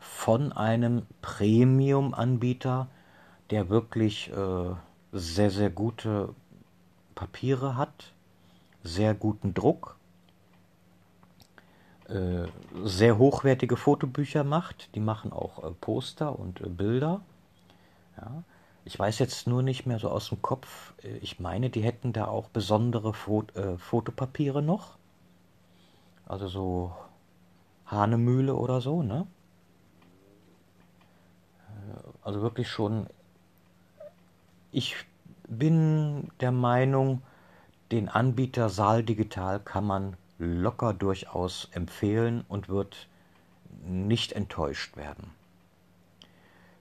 Von 0.00 0.52
einem 0.52 1.06
Premium-Anbieter, 1.22 2.88
der 3.50 3.68
wirklich 3.68 4.30
äh, 4.32 4.74
sehr, 5.12 5.50
sehr 5.50 5.70
gute 5.70 6.34
Papiere 7.14 7.76
hat, 7.76 8.12
sehr 8.82 9.14
guten 9.14 9.54
Druck, 9.54 9.96
äh, 12.08 12.48
sehr 12.82 13.18
hochwertige 13.18 13.76
Fotobücher 13.76 14.42
macht. 14.42 14.94
Die 14.94 15.00
machen 15.00 15.32
auch 15.32 15.62
äh, 15.62 15.70
Poster 15.70 16.36
und 16.38 16.60
äh, 16.60 16.68
Bilder. 16.68 17.20
Ja. 18.16 18.42
Ich 18.84 18.98
weiß 18.98 19.18
jetzt 19.18 19.46
nur 19.46 19.62
nicht 19.62 19.86
mehr 19.86 19.98
so 19.98 20.08
aus 20.08 20.30
dem 20.30 20.42
Kopf. 20.42 20.94
Äh, 21.02 21.18
ich 21.18 21.38
meine, 21.38 21.70
die 21.70 21.82
hätten 21.82 22.12
da 22.12 22.26
auch 22.26 22.48
besondere 22.48 23.12
Fot 23.14 23.54
äh, 23.54 23.76
Fotopapiere 23.78 24.62
noch. 24.62 24.96
Also 26.26 26.48
so 26.48 26.92
Hahnemühle 27.86 28.54
oder 28.54 28.80
so, 28.80 29.02
ne? 29.02 29.26
Also 32.22 32.42
wirklich 32.42 32.68
schon 32.68 33.06
ich 34.72 34.96
bin 35.48 36.28
der 36.40 36.52
Meinung, 36.52 37.22
den 37.90 38.08
Anbieter 38.08 38.68
Saal 38.68 39.02
Digital 39.02 39.58
kann 39.58 39.84
man 39.84 40.16
locker 40.38 40.94
durchaus 40.94 41.68
empfehlen 41.72 42.44
und 42.48 42.68
wird 42.68 43.08
nicht 43.84 44.32
enttäuscht 44.32 44.96
werden. 44.96 45.32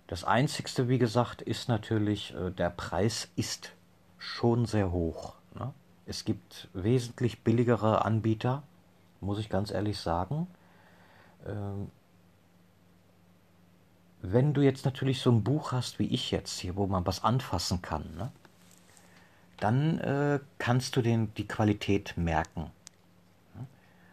Das 0.07 0.23
Einzigste, 0.23 0.87
wie 0.87 0.99
gesagt, 0.99 1.41
ist 1.41 1.67
natürlich, 1.67 2.33
äh, 2.33 2.51
der 2.51 2.69
Preis 2.69 3.29
ist 3.35 3.73
schon 4.17 4.65
sehr 4.65 4.91
hoch. 4.91 5.33
Ne? 5.55 5.73
Es 6.05 6.25
gibt 6.25 6.67
wesentlich 6.73 7.43
billigere 7.43 8.05
Anbieter, 8.05 8.63
muss 9.21 9.39
ich 9.39 9.49
ganz 9.49 9.71
ehrlich 9.71 9.99
sagen. 9.99 10.47
Wenn 14.21 14.53
du 14.53 14.61
jetzt 14.61 14.85
natürlich 14.85 15.21
so 15.21 15.31
ein 15.31 15.43
Buch 15.43 15.71
hast 15.71 15.99
wie 15.99 16.07
ich 16.07 16.31
jetzt 16.31 16.59
hier, 16.59 16.75
wo 16.75 16.87
man 16.87 17.05
was 17.05 17.23
anfassen 17.23 17.81
kann, 17.81 18.03
ne, 18.17 18.31
dann 19.57 19.99
äh, 19.99 20.39
kannst 20.57 20.95
du 20.95 21.01
den, 21.01 21.33
die 21.35 21.47
Qualität 21.47 22.15
merken. 22.17 22.71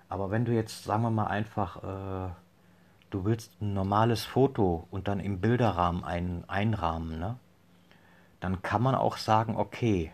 Aber 0.09 0.31
wenn 0.31 0.45
du 0.45 0.53
jetzt, 0.53 0.85
sagen 0.85 1.03
wir 1.03 1.11
mal 1.11 1.27
einfach, 1.27 1.83
äh, 1.83 2.31
du 3.11 3.25
willst 3.25 3.51
ein 3.61 3.75
normales 3.75 4.25
Foto 4.25 4.87
und 4.91 5.09
dann 5.09 5.21
im 5.21 5.41
Bilderrahmen 5.41 6.05
ein, 6.05 6.45
einrahmen, 6.47 7.19
ne, 7.19 7.37
dann 8.41 8.63
kann 8.63 8.83
man 8.83 8.95
auch 8.95 9.17
sagen, 9.17 9.57
okay, 9.57 10.13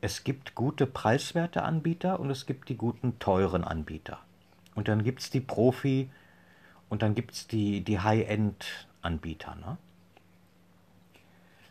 es 0.00 0.24
gibt 0.24 0.54
gute 0.54 0.86
preiswerte 0.86 1.62
Anbieter 1.62 2.20
und 2.20 2.30
es 2.30 2.46
gibt 2.46 2.68
die 2.68 2.76
guten 2.76 3.18
teuren 3.18 3.64
Anbieter. 3.64 4.18
Und 4.74 4.88
dann 4.88 5.04
gibt 5.04 5.20
es 5.20 5.30
die 5.30 5.40
Profi 5.40 6.10
und 6.88 7.02
dann 7.02 7.14
gibt 7.14 7.32
es 7.32 7.46
die, 7.46 7.82
die 7.82 8.00
High-End 8.00 8.86
Anbieter. 9.06 9.54
Ne? 9.54 9.78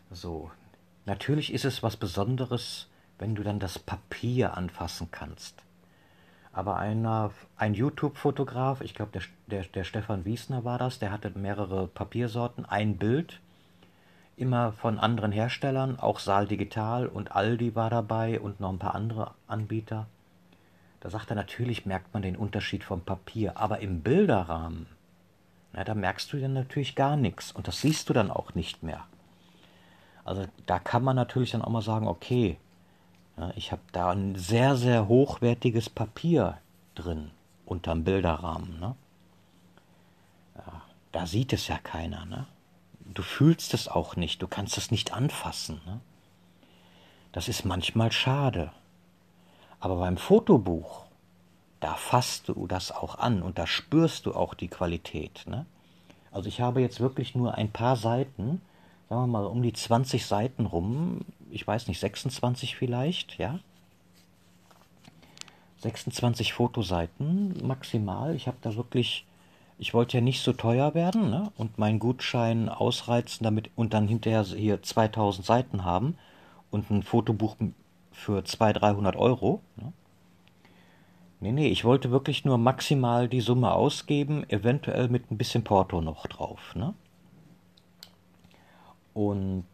So, 0.09 0.49
natürlich 1.05 1.53
ist 1.53 1.65
es 1.65 1.83
was 1.83 1.97
Besonderes, 1.97 2.87
wenn 3.19 3.35
du 3.35 3.43
dann 3.43 3.59
das 3.59 3.77
Papier 3.77 4.57
anfassen 4.57 5.09
kannst. 5.11 5.61
Aber 6.53 6.77
einer, 6.77 7.31
ein 7.57 7.73
YouTube-Fotograf, 7.73 8.79
ich 8.79 8.93
glaube, 8.93 9.11
der, 9.11 9.21
der, 9.47 9.63
der 9.65 9.83
Stefan 9.83 10.23
Wiesner 10.23 10.63
war 10.63 10.77
das, 10.77 10.99
der 10.99 11.11
hatte 11.11 11.29
mehrere 11.37 11.87
Papiersorten, 11.87 12.65
ein 12.65 12.95
Bild, 12.95 13.41
immer 14.37 14.71
von 14.71 14.97
anderen 14.97 15.33
Herstellern, 15.33 15.99
auch 15.99 16.19
Saal 16.19 16.47
Digital 16.47 17.07
und 17.07 17.33
Aldi 17.33 17.75
war 17.75 17.89
dabei 17.89 18.39
und 18.39 18.61
noch 18.61 18.71
ein 18.71 18.79
paar 18.79 18.95
andere 18.95 19.33
Anbieter. 19.47 20.07
Da 21.01 21.09
sagt 21.09 21.29
er, 21.29 21.35
natürlich 21.35 21.85
merkt 21.85 22.13
man 22.13 22.23
den 22.23 22.37
Unterschied 22.37 22.85
vom 22.85 23.01
Papier, 23.01 23.57
aber 23.57 23.79
im 23.79 24.01
Bilderrahmen 24.01 24.87
na, 25.75 25.83
da 25.83 25.93
merkst 25.93 26.31
du 26.31 26.39
dann 26.39 26.53
natürlich 26.53 26.95
gar 26.95 27.17
nichts 27.17 27.51
und 27.51 27.67
das 27.67 27.81
siehst 27.81 28.07
du 28.09 28.13
dann 28.13 28.31
auch 28.31 28.55
nicht 28.55 28.81
mehr. 28.81 29.05
Also 30.23 30.45
da 30.65 30.79
kann 30.79 31.03
man 31.03 31.17
natürlich 31.17 31.51
dann 31.51 31.61
auch 31.61 31.69
mal 31.69 31.81
sagen, 31.81 32.07
okay, 32.07 32.57
ja, 33.37 33.51
ich 33.55 33.71
habe 33.73 33.81
da 33.91 34.11
ein 34.11 34.35
sehr, 34.35 34.77
sehr 34.77 35.09
hochwertiges 35.09 35.89
Papier 35.89 36.57
drin 36.95 37.31
unterm 37.65 38.05
Bilderrahmen. 38.05 38.79
Ne? 38.79 38.95
Ja, 40.55 40.81
da 41.11 41.25
sieht 41.25 41.51
es 41.51 41.67
ja 41.67 41.77
keiner. 41.77 42.25
Ne? 42.25 42.47
Du 43.13 43.21
fühlst 43.21 43.73
es 43.73 43.89
auch 43.89 44.15
nicht, 44.15 44.41
du 44.41 44.47
kannst 44.47 44.77
es 44.77 44.91
nicht 44.91 45.13
anfassen. 45.13 45.81
Ne? 45.85 45.99
Das 47.33 47.49
ist 47.49 47.65
manchmal 47.65 48.13
schade. 48.13 48.71
Aber 49.81 49.97
beim 49.97 50.15
Fotobuch, 50.15 51.04
da 51.85 51.93
fasst 51.93 52.49
du 52.49 52.65
das 52.65 52.91
auch 52.91 53.19
an 53.19 53.43
und 53.43 53.59
da 53.59 53.67
spürst 53.67 54.25
du 54.25 54.33
auch 54.33 54.55
die 54.55 54.69
Qualität. 54.69 55.43
Ne? 55.47 55.67
Also 56.31 56.47
ich 56.47 56.59
habe 56.59 56.81
jetzt 56.81 56.99
wirklich 56.99 57.35
nur 57.35 57.53
ein 57.53 57.69
paar 57.69 57.95
Seiten, 57.95 58.59
sagen 59.07 59.21
wir 59.21 59.27
mal 59.27 59.45
um 59.45 59.61
die 59.61 59.71
20 59.71 60.25
Seiten 60.25 60.65
rum, 60.65 61.21
ich 61.51 61.67
weiß 61.67 61.87
nicht, 61.87 61.99
26 61.99 62.75
vielleicht, 62.75 63.37
ja. 63.37 63.59
26 65.77 66.53
Fotoseiten 66.53 67.55
maximal. 67.67 68.33
Ich 68.33 68.47
habe 68.47 68.57
da 68.61 68.75
wirklich, 68.75 69.27
ich 69.77 69.93
wollte 69.93 70.17
ja 70.17 70.21
nicht 70.21 70.41
so 70.41 70.53
teuer 70.53 70.95
werden 70.95 71.29
ne? 71.29 71.51
und 71.55 71.77
meinen 71.77 71.99
Gutschein 71.99 72.67
ausreizen 72.67 73.43
damit 73.43 73.69
und 73.75 73.93
dann 73.93 74.07
hinterher 74.07 74.43
hier 74.43 74.81
2000 74.81 75.45
Seiten 75.45 75.83
haben 75.83 76.17
und 76.71 76.89
ein 76.89 77.03
Fotobuch 77.03 77.57
für 78.11 78.43
200, 78.43 78.81
300 78.81 79.15
Euro. 79.17 79.61
Ne? 79.75 79.93
Nee, 81.45 81.51
nee, 81.51 81.67
ich 81.67 81.85
wollte 81.85 82.09
wirklich 82.09 82.43
nur 82.43 82.57
maximal 82.57 83.29
die 83.29 83.39
Summe 83.39 83.71
ausgeben, 83.71 84.49
eventuell 84.49 85.09
mit 85.09 85.29
ein 85.29 85.37
bisschen 85.37 85.63
Porto 85.63 86.01
noch 86.01 86.25
drauf, 86.25 86.73
ne? 86.73 86.95
Und 89.13 89.67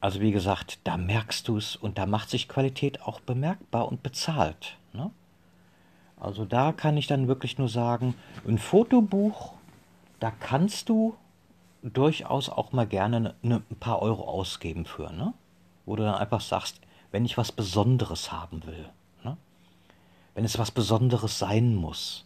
also 0.00 0.22
wie 0.22 0.32
gesagt, 0.32 0.78
da 0.84 0.96
merkst 0.96 1.46
du 1.46 1.58
es 1.58 1.76
und 1.76 1.98
da 1.98 2.06
macht 2.06 2.30
sich 2.30 2.48
Qualität 2.48 3.02
auch 3.02 3.20
bemerkbar 3.20 3.88
und 3.88 4.02
bezahlt. 4.02 4.78
Ne? 4.94 5.10
Also 6.18 6.46
da 6.46 6.72
kann 6.72 6.96
ich 6.96 7.06
dann 7.06 7.28
wirklich 7.28 7.58
nur 7.58 7.68
sagen, 7.68 8.14
ein 8.48 8.56
Fotobuch, 8.56 9.52
da 10.18 10.30
kannst 10.30 10.88
du 10.88 11.14
durchaus 11.82 12.48
auch 12.48 12.72
mal 12.72 12.86
gerne 12.86 13.34
ne, 13.42 13.62
ein 13.70 13.76
paar 13.76 14.00
Euro 14.00 14.26
ausgeben 14.26 14.86
für, 14.86 15.12
ne? 15.12 15.34
Wo 15.84 15.94
du 15.94 16.04
dann 16.04 16.14
einfach 16.14 16.40
sagst, 16.40 16.80
wenn 17.10 17.26
ich 17.26 17.36
was 17.36 17.52
Besonderes 17.52 18.32
haben 18.32 18.64
will 18.64 18.88
wenn 20.34 20.44
es 20.44 20.58
was 20.58 20.70
Besonderes 20.70 21.38
sein 21.38 21.74
muss, 21.74 22.24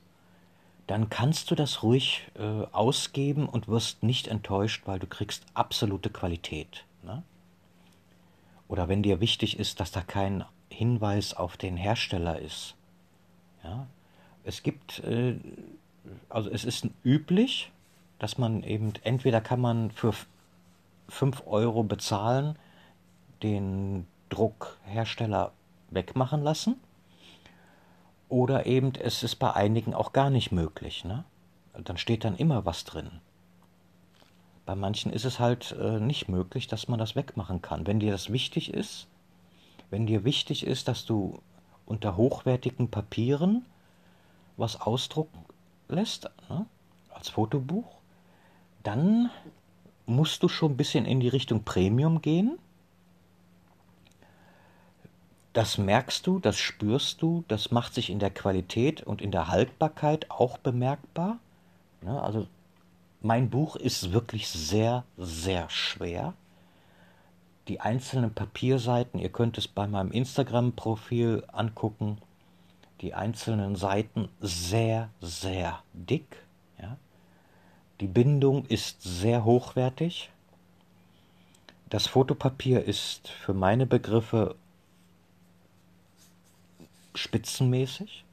dann 0.87 1.09
kannst 1.09 1.51
du 1.51 1.55
das 1.55 1.83
ruhig 1.83 2.29
äh, 2.35 2.65
ausgeben 2.73 3.49
und 3.49 3.69
wirst 3.69 4.03
nicht 4.03 4.29
enttäuscht, 4.29 4.83
weil 4.87 4.99
du 4.99 5.07
kriegst 5.07 5.45
absolute 5.55 6.11
Qualität. 6.11 6.85
Ne? 7.03 7.23
Oder 8.69 8.89
wenn 8.89 9.03
dir 9.03 9.21
wichtig 9.21 9.59
ist, 9.59 9.81
dass 9.81 9.93
da 9.93 10.03
kein 10.03 10.45
Hinweis 10.69 11.33
auf 11.33 11.57
den 11.57 11.77
Hersteller 11.77 12.39
ist. 12.39 12.75
Ja? 13.63 13.87
Es 14.45 14.63
gibt, 14.63 14.99
äh, 15.01 15.37
also 16.29 16.51
es 16.51 16.65
ist 16.65 16.89
üblich, 17.03 17.71
dass 18.19 18.37
man 18.37 18.63
eben, 18.63 18.93
entweder 19.03 19.41
kann 19.41 19.61
man 19.61 19.91
für 19.91 20.13
5 21.09 21.47
Euro 21.47 21.83
bezahlen, 21.83 22.57
den 23.43 24.07
Druckhersteller 24.29 25.53
wegmachen 25.91 26.43
lassen 26.43 26.77
oder 28.29 28.67
eben 28.67 28.93
es 28.95 29.23
ist 29.23 29.37
bei 29.37 29.53
einigen 29.53 29.95
auch 29.95 30.13
gar 30.13 30.31
nicht 30.31 30.53
möglich. 30.53 31.05
Ne? 31.05 31.25
Dann 31.83 31.97
steht 31.97 32.25
dann 32.25 32.37
immer 32.37 32.65
was 32.65 32.85
drin. 32.85 33.11
Bei 34.67 34.75
manchen 34.75 35.13
ist 35.13 35.25
es 35.25 35.39
halt 35.39 35.77
äh, 35.79 36.01
nicht 36.01 36.29
möglich, 36.29 36.67
dass 36.67 36.89
man 36.89 36.99
das 36.99 37.17
wegmachen 37.17 37.61
kann. 37.61 37.87
Wenn 37.87 38.01
dir 38.01 38.13
das 38.13 38.33
wichtig 38.33 38.73
ist, 38.73 39.07
wenn 39.91 40.07
dir 40.07 40.25
wichtig 40.25 40.67
ist, 40.67 40.89
dass 40.89 41.05
du 41.05 41.41
unter 41.87 42.17
hochwertigen 42.17 42.91
Papieren 42.91 43.67
was 44.57 44.81
ausdrucken 44.81 45.45
lässt, 45.89 46.31
ne, 46.49 46.65
als 47.11 47.29
Fotobuch, 47.29 47.99
dann 48.83 49.31
musst 50.07 50.43
du 50.43 50.49
schon 50.49 50.73
ein 50.73 50.77
bisschen 50.77 51.05
in 51.05 51.21
die 51.21 51.29
Richtung 51.29 51.65
Premium 51.65 52.23
gehen 52.23 52.59
das 55.55 55.79
merkst 55.79 56.27
du, 56.27 56.39
das 56.39 56.59
spürst 56.59 57.23
du, 57.23 57.45
das 57.49 57.71
macht 57.71 57.95
sich 57.95 58.11
in 58.11 58.19
der 58.19 58.31
Qualität 58.31 59.03
und 59.03 59.23
in 59.23 59.31
der 59.31 59.49
Haltbarkeit 59.49 60.31
auch 60.31 60.59
bemerkbar. 60.59 61.39
Ja, 62.05 62.21
also 62.21 62.47
mein 63.23 63.49
Buch 63.49 63.77
ist 63.77 64.13
wirklich 64.13 64.49
sehr, 64.49 65.05
sehr 65.17 65.71
schwer. 65.71 66.35
die 67.69 67.81
einzelnen 67.81 68.35
Papierseiten, 68.35 69.19
ihr 69.19 69.31
könnt 69.31 69.57
es 69.59 69.69
bei 69.69 69.87
meinem 69.87 70.11
Instagram-Profil 70.11 71.45
angucken, 71.51 72.19
die 73.01 73.15
einzelnen 73.15 73.77
Seiten 73.77 74.29
sehr, 74.41 75.09
sehr 75.21 75.83
dick. 75.93 76.45
Ja. 76.81 76.97
Die 78.01 78.07
Bindung 78.07 78.67
ist 78.67 79.03
sehr 79.03 79.45
hochwertig. 79.45 80.31
Das 81.89 82.07
Fotopapier 82.07 82.85
ist 82.85 83.29
für 83.29 83.55
meine 83.55 83.87
Begriffe 83.87 84.57
spitzenmäßig. 87.15 88.25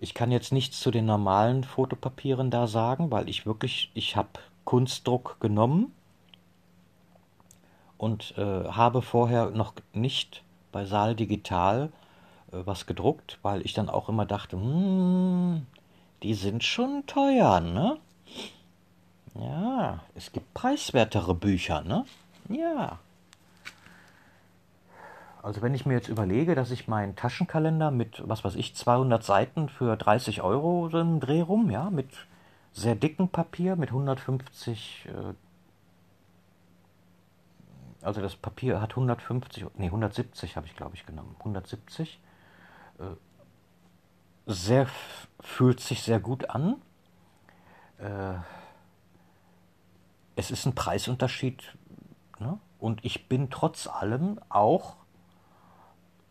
Ich 0.00 0.14
kann 0.14 0.32
jetzt 0.32 0.52
nichts 0.52 0.80
zu 0.80 0.90
den 0.90 1.04
normalen 1.04 1.62
Fotopapieren 1.62 2.50
da 2.50 2.66
sagen, 2.66 3.10
weil 3.10 3.28
ich 3.28 3.44
wirklich, 3.44 3.90
ich 3.94 4.16
habe 4.16 4.30
Kunstdruck 4.64 5.38
genommen 5.40 5.92
und 7.98 8.34
äh, 8.38 8.64
habe 8.68 9.02
vorher 9.02 9.50
noch 9.50 9.74
nicht 9.92 10.42
bei 10.72 10.86
Saal 10.86 11.14
Digital 11.14 11.92
äh, 12.52 12.62
was 12.64 12.86
gedruckt, 12.86 13.38
weil 13.42 13.60
ich 13.62 13.74
dann 13.74 13.90
auch 13.90 14.08
immer 14.08 14.24
dachte, 14.24 14.56
hm, 14.56 15.66
die 16.22 16.34
sind 16.34 16.64
schon 16.64 17.04
teuer, 17.06 17.60
ne? 17.60 17.98
Ja, 19.34 20.00
es 20.14 20.32
gibt 20.32 20.54
preiswertere 20.54 21.34
Bücher, 21.34 21.82
ne? 21.82 22.04
Ja. 22.48 22.98
Also 25.42 25.62
wenn 25.62 25.74
ich 25.74 25.86
mir 25.86 25.94
jetzt 25.94 26.08
überlege, 26.08 26.54
dass 26.54 26.70
ich 26.70 26.88
meinen 26.88 27.16
Taschenkalender 27.16 27.90
mit, 27.90 28.22
was 28.28 28.44
weiß 28.44 28.56
ich, 28.56 28.74
200 28.74 29.22
Seiten 29.22 29.68
für 29.68 29.96
30 29.96 30.42
Euro 30.42 30.88
im 30.88 31.20
Dreh 31.20 31.40
rum, 31.40 31.70
ja, 31.70 31.90
mit 31.90 32.10
sehr 32.72 32.94
dicken 32.94 33.28
Papier, 33.28 33.76
mit 33.76 33.88
150, 33.88 35.08
äh, 35.08 35.34
also 38.02 38.20
das 38.20 38.36
Papier 38.36 38.80
hat 38.80 38.90
150, 38.90 39.66
nee, 39.76 39.86
170 39.86 40.56
habe 40.56 40.66
ich 40.66 40.76
glaube 40.76 40.94
ich 40.94 41.06
genommen, 41.06 41.34
170. 41.38 42.20
Äh, 42.98 43.04
sehr, 44.46 44.86
fühlt 45.40 45.80
sich 45.80 46.02
sehr 46.02 46.20
gut 46.20 46.50
an. 46.50 46.76
Äh, 47.98 48.34
es 50.36 50.50
ist 50.50 50.66
ein 50.66 50.74
Preisunterschied. 50.74 51.76
Ne? 52.38 52.58
Und 52.78 53.04
ich 53.04 53.28
bin 53.28 53.50
trotz 53.50 53.86
allem 53.86 54.40
auch 54.48 54.96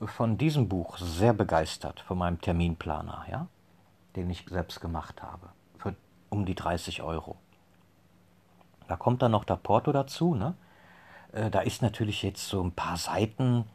von 0.02 0.38
diesem 0.38 0.70
Buch 0.70 0.98
sehr 0.98 1.34
begeistert, 1.34 2.00
von 2.02 2.18
meinem 2.18 2.40
Terminplaner, 2.40 3.26
ja, 3.30 3.48
den 4.16 4.30
ich 4.30 4.46
selbst 4.50 4.80
gemacht 4.82 5.22
habe, 5.22 5.50
für 5.78 5.96
um 6.30 6.46
die 6.46 6.56
30 6.56 7.02
Euro. 7.02 7.36
Da 8.88 8.96
kommt 8.96 9.22
dann 9.22 9.32
noch 9.32 9.44
der 9.44 9.58
Porto 9.58 9.92
dazu, 9.92 10.36
ne? 10.36 10.56
Äh, 11.32 11.50
da 11.52 11.60
ist 11.60 11.82
natürlich 11.82 12.24
jetzt 12.24 12.48
so 12.48 12.64
ein 12.64 12.72
paar 12.72 12.98
Seiten 12.98 13.66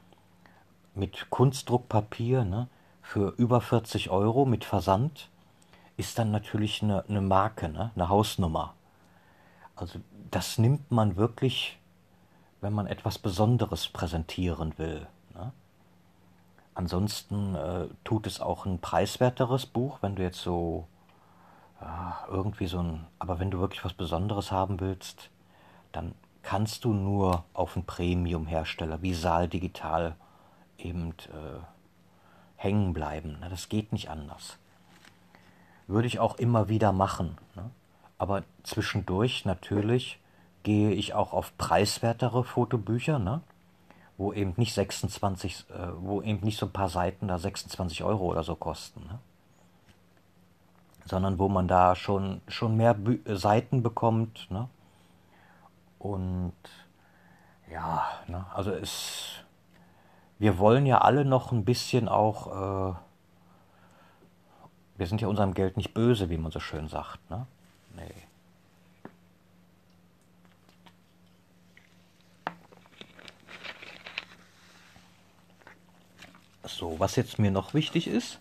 mit 0.94 1.30
Kunstdruckpapier, 1.30 2.44
ne? 2.44 2.68
Für 3.02 3.34
über 3.36 3.60
40 3.60 4.10
Euro 4.10 4.46
mit 4.46 4.64
Versand 4.64 5.28
ist 5.96 6.18
dann 6.18 6.30
natürlich 6.30 6.82
eine, 6.82 7.04
eine 7.06 7.20
Marke, 7.20 7.68
ne? 7.68 7.90
eine 7.94 8.08
Hausnummer. 8.08 8.74
Also 9.76 10.00
das 10.30 10.58
nimmt 10.58 10.90
man 10.90 11.16
wirklich, 11.16 11.78
wenn 12.60 12.72
man 12.72 12.86
etwas 12.86 13.18
Besonderes 13.18 13.88
präsentieren 13.88 14.72
will. 14.78 15.06
Ansonsten 16.74 17.54
äh, 17.54 17.86
tut 18.02 18.26
es 18.26 18.40
auch 18.40 18.66
ein 18.66 18.80
preiswerteres 18.80 19.66
Buch, 19.66 19.98
wenn 20.00 20.16
du 20.16 20.22
jetzt 20.22 20.40
so 20.40 20.88
ja, 21.80 22.24
irgendwie 22.28 22.66
so 22.66 22.80
ein, 22.80 23.06
aber 23.18 23.38
wenn 23.38 23.50
du 23.50 23.60
wirklich 23.60 23.84
was 23.84 23.92
Besonderes 23.92 24.50
haben 24.50 24.80
willst, 24.80 25.30
dann 25.92 26.14
kannst 26.42 26.84
du 26.84 26.92
nur 26.92 27.44
auf 27.54 27.76
einen 27.76 27.86
Premium-Hersteller 27.86 29.02
wie 29.02 29.14
Saal 29.14 29.48
Digital 29.48 30.16
eben 30.78 31.10
äh, 31.10 31.60
hängen 32.56 32.92
bleiben. 32.92 33.38
Ne? 33.40 33.48
Das 33.48 33.68
geht 33.68 33.92
nicht 33.92 34.10
anders. 34.10 34.58
Würde 35.86 36.08
ich 36.08 36.18
auch 36.18 36.36
immer 36.36 36.68
wieder 36.68 36.92
machen. 36.92 37.38
Ne? 37.54 37.70
Aber 38.18 38.42
zwischendurch 38.62 39.44
natürlich 39.44 40.18
gehe 40.62 40.90
ich 40.90 41.14
auch 41.14 41.32
auf 41.32 41.56
preiswertere 41.58 42.42
Fotobücher, 42.42 43.18
ne? 43.18 43.42
Wo 44.16 44.32
eben 44.32 44.54
nicht 44.56 44.74
26, 44.74 45.66
äh, 45.70 45.88
wo 45.96 46.22
eben 46.22 46.44
nicht 46.44 46.58
so 46.58 46.66
ein 46.66 46.72
paar 46.72 46.88
Seiten 46.88 47.28
da 47.28 47.38
26 47.38 48.04
Euro 48.04 48.26
oder 48.26 48.42
so 48.42 48.54
kosten, 48.54 49.00
ne? 49.06 49.18
sondern 51.04 51.38
wo 51.38 51.48
man 51.48 51.68
da 51.68 51.94
schon, 51.94 52.40
schon 52.48 52.76
mehr 52.76 52.94
Bü 52.94 53.18
Seiten 53.36 53.82
bekommt. 53.82 54.50
Ne? 54.50 54.68
Und 55.98 56.54
ja, 57.70 58.06
ne? 58.26 58.46
also 58.54 58.70
es, 58.70 59.44
wir 60.38 60.58
wollen 60.58 60.86
ja 60.86 60.98
alle 60.98 61.24
noch 61.24 61.52
ein 61.52 61.64
bisschen 61.64 62.08
auch, 62.08 62.92
äh, 62.92 62.94
wir 64.96 65.06
sind 65.06 65.20
ja 65.20 65.28
unserem 65.28 65.54
Geld 65.54 65.76
nicht 65.76 65.92
böse, 65.92 66.30
wie 66.30 66.38
man 66.38 66.52
so 66.52 66.60
schön 66.60 66.88
sagt. 66.88 67.28
Ne? 67.30 67.46
Nee. 67.96 68.14
So, 76.66 76.98
was 76.98 77.16
jetzt 77.16 77.38
mir 77.38 77.50
noch 77.50 77.74
wichtig 77.74 78.06
ist, 78.06 78.40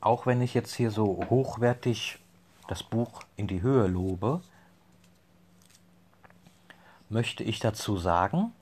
auch 0.00 0.26
wenn 0.26 0.40
ich 0.40 0.54
jetzt 0.54 0.74
hier 0.74 0.90
so 0.90 1.26
hochwertig 1.30 2.18
das 2.68 2.82
Buch 2.82 3.22
in 3.36 3.46
die 3.46 3.62
Höhe 3.62 3.86
lobe, 3.86 4.40
möchte 7.08 7.42
ich 7.42 7.58
dazu 7.58 7.96
sagen, 7.96 8.52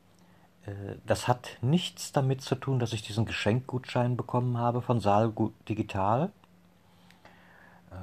äh, 0.66 0.96
das 1.06 1.28
hat 1.28 1.58
nichts 1.60 2.12
damit 2.12 2.42
zu 2.42 2.54
tun, 2.54 2.78
dass 2.78 2.92
ich 2.92 3.02
diesen 3.02 3.26
Geschenkgutschein 3.26 4.16
bekommen 4.16 4.56
habe 4.56 4.82
von 4.82 5.00
Saal 5.00 5.32
Digital. 5.68 6.32
Äh, 7.90 7.94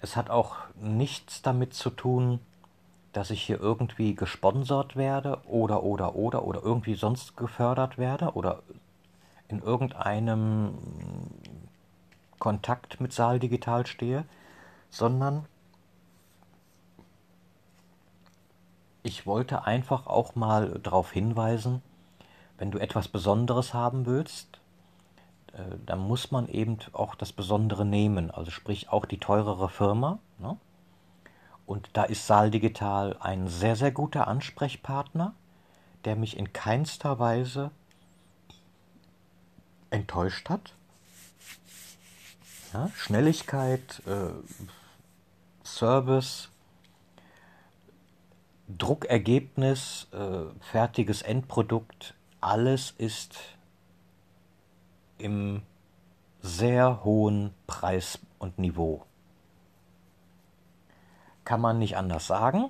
es 0.00 0.16
hat 0.16 0.30
auch 0.30 0.56
nichts 0.74 1.42
damit 1.42 1.74
zu 1.74 1.90
tun, 1.90 2.40
dass 3.16 3.30
ich 3.30 3.42
hier 3.42 3.58
irgendwie 3.58 4.14
gesponsert 4.14 4.94
werde 4.94 5.40
oder 5.46 5.82
oder 5.82 6.16
oder 6.16 6.44
oder 6.44 6.62
irgendwie 6.62 6.94
sonst 6.94 7.34
gefördert 7.36 7.96
werde 7.96 8.34
oder 8.34 8.62
in 9.48 9.62
irgendeinem 9.62 10.74
Kontakt 12.38 13.00
mit 13.00 13.14
Saal 13.14 13.38
Digital 13.38 13.86
stehe, 13.86 14.24
sondern 14.90 15.46
ich 19.02 19.26
wollte 19.26 19.64
einfach 19.64 20.06
auch 20.06 20.34
mal 20.34 20.78
darauf 20.82 21.10
hinweisen, 21.10 21.80
wenn 22.58 22.70
du 22.70 22.78
etwas 22.78 23.08
Besonderes 23.08 23.72
haben 23.72 24.04
willst, 24.04 24.60
äh, 25.54 25.62
dann 25.86 26.00
muss 26.00 26.32
man 26.32 26.48
eben 26.48 26.78
auch 26.92 27.14
das 27.14 27.32
Besondere 27.32 27.86
nehmen, 27.86 28.30
also 28.30 28.50
sprich 28.50 28.90
auch 28.90 29.06
die 29.06 29.18
teurere 29.18 29.70
Firma. 29.70 30.18
Ne? 30.38 30.58
Und 31.66 31.90
da 31.94 32.04
ist 32.04 32.26
Saal 32.26 32.50
Digital 32.50 33.16
ein 33.18 33.48
sehr, 33.48 33.74
sehr 33.74 33.90
guter 33.90 34.28
Ansprechpartner, 34.28 35.34
der 36.04 36.14
mich 36.14 36.36
in 36.36 36.52
keinster 36.52 37.18
Weise 37.18 37.72
enttäuscht 39.90 40.48
hat. 40.48 40.74
Ja, 42.72 42.90
Schnelligkeit, 42.94 44.02
äh, 44.06 44.30
Service, 45.64 46.50
Druckergebnis, 48.68 50.06
äh, 50.12 50.44
fertiges 50.60 51.22
Endprodukt, 51.22 52.14
alles 52.40 52.92
ist 52.96 53.38
im 55.18 55.62
sehr 56.42 57.02
hohen 57.02 57.54
Preis 57.66 58.20
und 58.38 58.58
Niveau 58.58 59.04
kann 61.46 61.62
man 61.62 61.78
nicht 61.78 61.96
anders 61.96 62.26
sagen. 62.26 62.68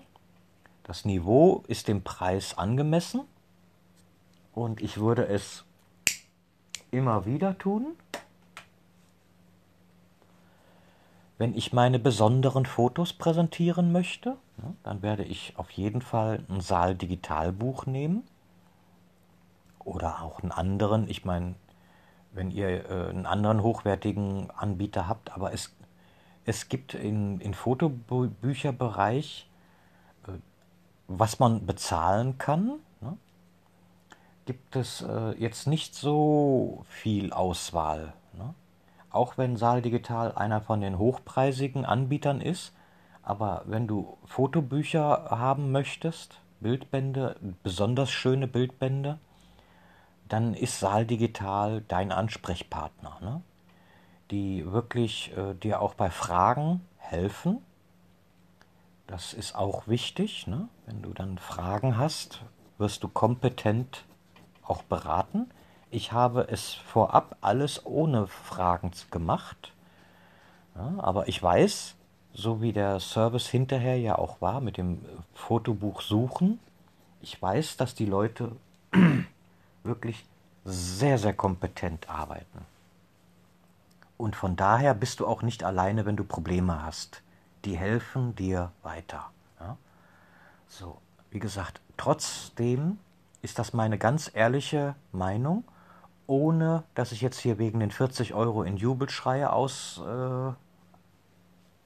Das 0.85 1.05
Niveau 1.05 1.65
ist 1.67 1.89
dem 1.89 2.05
Preis 2.05 2.57
angemessen 2.57 3.23
und 4.55 4.81
ich 4.81 4.99
würde 4.99 5.27
es 5.27 5.65
immer 6.93 7.27
wieder 7.27 7.59
tun. 7.59 7.97
Wenn 11.39 11.55
ich 11.57 11.73
meine 11.73 11.99
besonderen 11.99 12.65
Fotos 12.65 13.13
präsentieren 13.13 13.93
möchte, 13.93 14.37
dann 14.85 15.03
werde 15.03 15.25
ich 15.25 15.55
auf 15.57 15.71
jeden 15.71 16.01
Fall 16.01 16.45
ein 16.49 16.61
Saal 16.61 16.95
Digitalbuch 16.95 17.87
nehmen 17.87 18.23
oder 19.85 20.23
auch 20.23 20.41
einen 20.41 20.53
anderen. 20.53 21.09
Ich 21.11 21.25
meine, 21.25 21.57
wenn 22.33 22.51
ihr 22.51 22.89
äh, 22.89 23.11
einen 23.11 23.27
anderen 23.27 23.63
hochwertigen 23.63 24.51
Anbieter 24.51 25.09
habt, 25.09 25.33
aber 25.33 25.53
es 25.53 25.76
es 26.47 26.69
gibt 26.69 26.95
in, 26.95 27.41
in 27.41 27.53
Fotobücherbereich, 27.55 29.49
äh, 30.27 30.33
was 31.09 31.39
man 31.39 31.67
bezahlen 31.67 32.39
kann, 32.39 32.79
ne, 33.01 33.17
gibt 34.47 34.77
es 34.77 35.03
äh, 35.03 35.33
jetzt 35.33 35.67
nicht 35.67 35.95
so 35.95 36.85
viel 36.89 37.33
Auswahl. 37.33 38.15
Ne? 38.33 38.55
Auch 39.11 39.37
wenn 39.37 39.57
Saal 39.57 39.83
Digital 39.83 40.33
einer 40.33 40.61
von 40.61 40.81
den 40.81 40.99
hochpreisigen 40.99 41.85
Anbietern 41.85 42.41
ist, 42.41 42.73
Aber 43.27 43.63
wenn 43.67 43.89
du 43.89 44.17
Fotobücher 44.25 45.27
haben 45.31 45.73
möchtest, 45.73 46.41
Bildbände, 46.61 47.35
besonders 47.65 48.09
schöne 48.09 48.47
Bildbände, 48.47 49.19
dann 50.29 50.55
ist 50.55 50.79
Saal 50.79 51.07
Digital 51.07 51.83
dein 51.89 52.13
Ansprechpartner, 52.13 53.19
ne? 53.21 53.43
Die 54.31 54.71
wirklich 54.71 55.37
äh, 55.37 55.55
dir 55.55 55.81
auch 55.81 55.95
bei 55.95 56.11
Fragen 56.11 56.81
helfen. 56.99 57.59
Das 59.07 59.33
ist 59.33 59.55
auch 59.55 59.87
wichtig. 59.87 60.47
Ne? 60.47 60.69
Wenn 60.87 61.03
du 61.03 61.13
dann 61.13 61.39
Fragen 61.39 61.97
hast, 61.97 62.43
wirst 62.79 63.05
du 63.05 63.09
kompetent 63.09 64.05
auch 64.63 64.83
beraten. 64.83 65.51
Ich 65.91 66.13
habe 66.13 66.49
es 66.51 66.75
vorab 66.75 67.37
alles 67.41 67.87
ohne 67.87 68.27
Fragen 68.27 68.91
gemacht. 69.11 69.73
Ja, 70.75 70.95
aber 70.99 71.29
ich 71.29 71.43
weiß, 71.43 71.95
so 72.35 72.61
wie 72.61 72.73
der 72.73 73.01
Service 73.01 73.47
hinterher 73.47 73.99
ja 73.99 74.19
auch 74.19 74.41
war 74.41 74.61
mit 74.61 74.77
dem 74.77 75.01
Fotobuch 75.35 76.03
suchen, 76.03 76.59
ich 77.23 77.41
weiß, 77.41 77.77
dass 77.77 77.95
die 77.95 78.07
Leute 78.07 78.53
wirklich 79.85 80.25
sehr, 80.65 81.19
sehr 81.19 81.33
kompetent 81.33 82.11
arbeiten. 82.11 82.67
Und 84.17 84.37
von 84.37 84.57
daher 84.57 84.95
bist 84.95 85.21
du 85.21 85.27
auch 85.27 85.43
nicht 85.43 85.63
alleine, 85.65 86.07
wenn 86.07 86.17
du 86.17 86.25
Probleme 86.25 86.83
hast. 86.83 87.23
Die 87.65 87.77
helfen 87.77 88.35
dir 88.35 88.73
weiter. 88.83 89.31
Ja? 89.61 89.77
So, 90.69 90.99
wie 91.31 91.39
gesagt, 91.39 91.81
trotzdem 91.97 92.99
ist 93.43 93.59
das 93.59 93.73
meine 93.73 93.99
ganz 93.99 94.31
ehrliche 94.33 94.95
Meinung, 95.13 95.65
ohne 96.27 96.83
dass 96.95 97.13
ich 97.13 97.21
jetzt 97.21 97.39
hier 97.39 97.59
wegen 97.59 97.81
den 97.81 97.91
40 97.91 98.35
Euro 98.35 98.63
in 98.63 98.77
Jubelschreie 98.77 99.53
ausarte. 99.53 100.57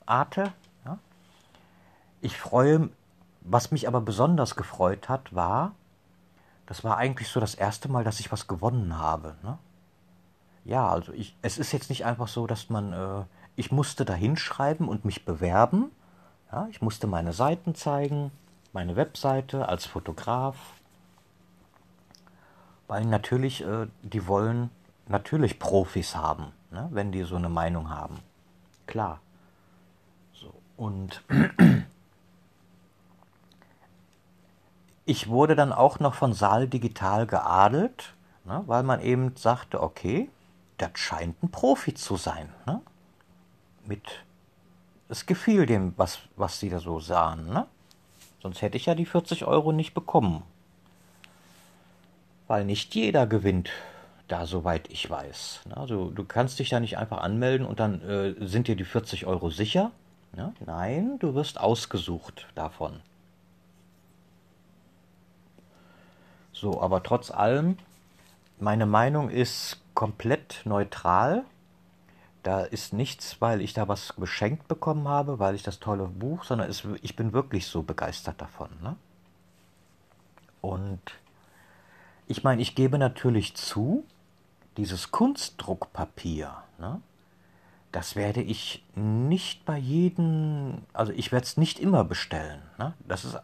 Äh, 0.06 0.50
ja? 0.86 0.98
Ich 2.20 2.38
freue, 2.38 2.90
was 3.40 3.70
mich 3.70 3.88
aber 3.88 4.00
besonders 4.00 4.54
gefreut 4.54 5.08
hat, 5.08 5.34
war, 5.34 5.72
das 6.66 6.84
war 6.84 6.96
eigentlich 6.96 7.28
so 7.28 7.40
das 7.40 7.56
erste 7.56 7.88
Mal, 7.88 8.04
dass 8.04 8.20
ich 8.20 8.30
was 8.30 8.46
gewonnen 8.46 8.96
habe. 8.96 9.34
Ne? 9.42 9.58
Ja, 10.64 10.88
also 10.88 11.12
ich, 11.12 11.36
es 11.42 11.58
ist 11.58 11.72
jetzt 11.72 11.90
nicht 11.90 12.04
einfach 12.04 12.28
so, 12.28 12.46
dass 12.46 12.68
man, 12.70 12.92
äh, 12.92 13.24
ich 13.56 13.72
musste 13.72 14.04
da 14.04 14.14
hinschreiben 14.14 14.88
und 14.88 15.04
mich 15.04 15.24
bewerben. 15.24 15.90
Ja, 16.52 16.66
ich 16.70 16.82
musste 16.82 17.06
meine 17.06 17.32
Seiten 17.32 17.74
zeigen, 17.74 18.30
meine 18.72 18.96
Webseite 18.96 19.68
als 19.68 19.86
Fotograf. 19.86 20.56
Weil 22.88 23.04
natürlich, 23.06 23.64
äh, 23.64 23.86
die 24.02 24.26
wollen 24.26 24.70
natürlich 25.06 25.58
Profis 25.58 26.16
haben, 26.16 26.52
ne, 26.70 26.88
wenn 26.90 27.12
die 27.12 27.22
so 27.22 27.36
eine 27.36 27.48
Meinung 27.48 27.90
haben. 27.90 28.18
Klar. 28.86 29.20
So, 30.32 30.52
und 30.76 31.22
ich 35.04 35.28
wurde 35.28 35.56
dann 35.56 35.72
auch 35.72 36.00
noch 36.00 36.14
von 36.14 36.32
Saal 36.32 36.68
Digital 36.68 37.26
geadelt, 37.26 38.14
ne, 38.44 38.62
weil 38.66 38.82
man 38.82 39.00
eben 39.00 39.36
sagte, 39.36 39.82
okay, 39.82 40.28
das 40.80 40.92
scheint 40.94 41.42
ein 41.42 41.50
Profi 41.50 41.94
zu 41.94 42.16
sein. 42.16 42.48
Ne? 42.66 42.80
Mit, 43.86 44.02
es 45.08 45.26
gefiel 45.26 45.66
dem, 45.66 45.94
was, 45.96 46.20
was 46.36 46.60
sie 46.60 46.70
da 46.70 46.80
so 46.80 47.00
sahen. 47.00 47.48
Ne? 47.48 47.66
Sonst 48.42 48.62
hätte 48.62 48.76
ich 48.76 48.86
ja 48.86 48.94
die 48.94 49.06
40 49.06 49.44
Euro 49.44 49.72
nicht 49.72 49.94
bekommen. 49.94 50.42
Weil 52.46 52.64
nicht 52.64 52.94
jeder 52.94 53.26
gewinnt 53.26 53.70
da, 54.28 54.46
soweit 54.46 54.90
ich 54.90 55.08
weiß. 55.08 55.62
Ne? 55.66 55.76
Also 55.76 56.10
du 56.10 56.24
kannst 56.24 56.58
dich 56.58 56.70
da 56.70 56.80
nicht 56.80 56.96
einfach 56.98 57.18
anmelden 57.18 57.66
und 57.66 57.80
dann 57.80 58.00
äh, 58.02 58.34
sind 58.46 58.68
dir 58.68 58.76
die 58.76 58.84
40 58.84 59.26
Euro 59.26 59.50
sicher. 59.50 59.90
Ne? 60.34 60.54
Nein, 60.64 61.18
du 61.18 61.34
wirst 61.34 61.60
ausgesucht 61.60 62.46
davon. 62.54 63.00
So, 66.52 66.80
aber 66.80 67.02
trotz 67.02 67.30
allem, 67.30 67.78
meine 68.58 68.86
Meinung 68.86 69.30
ist 69.30 69.80
komplett 70.00 70.62
neutral. 70.64 71.44
Da 72.42 72.62
ist 72.62 72.94
nichts, 72.94 73.38
weil 73.42 73.60
ich 73.60 73.74
da 73.74 73.86
was 73.86 74.16
geschenkt 74.16 74.66
bekommen 74.66 75.06
habe, 75.06 75.38
weil 75.38 75.54
ich 75.54 75.62
das 75.62 75.78
tolle 75.78 76.06
Buch, 76.06 76.44
sondern 76.44 76.70
es, 76.70 76.88
ich 77.02 77.16
bin 77.16 77.34
wirklich 77.34 77.66
so 77.66 77.82
begeistert 77.82 78.40
davon. 78.40 78.70
Ne? 78.82 78.96
Und 80.62 81.02
ich 82.26 82.42
meine, 82.42 82.62
ich 82.62 82.74
gebe 82.74 82.96
natürlich 82.96 83.56
zu, 83.56 84.04
dieses 84.78 85.10
Kunstdruckpapier, 85.10 86.56
ne, 86.78 87.02
das 87.92 88.16
werde 88.16 88.40
ich 88.40 88.82
nicht 88.94 89.66
bei 89.66 89.76
jedem, 89.76 90.78
also 90.94 91.12
ich 91.12 91.30
werde 91.30 91.44
es 91.44 91.58
nicht 91.58 91.78
immer 91.78 92.04
bestellen. 92.04 92.62
Ne? 92.78 92.94
Das 93.06 93.26
ist 93.26 93.38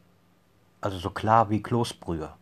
also 0.81 0.97
so 0.97 1.11
klar 1.11 1.51
wie 1.51 1.63
Kloßbrühe. 1.63 2.33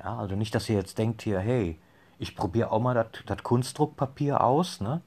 Ja, 0.00 0.18
also 0.18 0.34
nicht, 0.34 0.56
dass 0.56 0.68
ihr 0.68 0.74
jetzt 0.74 0.98
denkt 0.98 1.22
hier, 1.22 1.38
hey, 1.38 1.78
ich 2.18 2.36
probiere 2.36 2.70
auch 2.70 2.80
mal 2.80 2.94
das 3.26 3.42
Kunstdruckpapier 3.42 4.42
aus, 4.42 4.80
ne? 4.80 5.00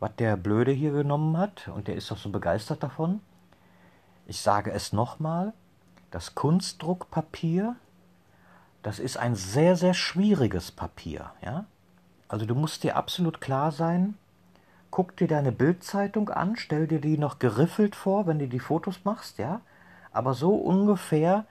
Was 0.00 0.16
der 0.16 0.36
Blöde 0.36 0.72
hier 0.72 0.92
genommen 0.92 1.38
hat 1.38 1.68
und 1.68 1.88
der 1.88 1.94
ist 1.94 2.10
doch 2.10 2.18
so 2.18 2.30
begeistert 2.30 2.82
davon. 2.82 3.20
Ich 4.26 4.40
sage 4.40 4.72
es 4.72 4.92
nochmal, 4.92 5.52
das 6.10 6.34
Kunstdruckpapier, 6.34 7.76
das 8.82 8.98
ist 8.98 9.16
ein 9.16 9.34
sehr, 9.34 9.76
sehr 9.76 9.94
schwieriges 9.94 10.70
Papier, 10.72 11.32
ja? 11.42 11.64
Also 12.28 12.46
du 12.46 12.54
musst 12.54 12.82
dir 12.82 12.96
absolut 12.96 13.40
klar 13.40 13.70
sein, 13.70 14.16
guck 14.90 15.16
dir 15.16 15.28
deine 15.28 15.52
Bildzeitung 15.52 16.30
an, 16.30 16.56
stell 16.56 16.86
dir 16.86 17.00
die 17.00 17.18
noch 17.18 17.38
geriffelt 17.38 17.94
vor, 17.96 18.26
wenn 18.26 18.38
du 18.38 18.48
die 18.48 18.60
Fotos 18.60 19.04
machst, 19.04 19.38
ja? 19.38 19.60
Aber 20.12 20.34
so 20.34 20.54
ungefähr 20.54 21.46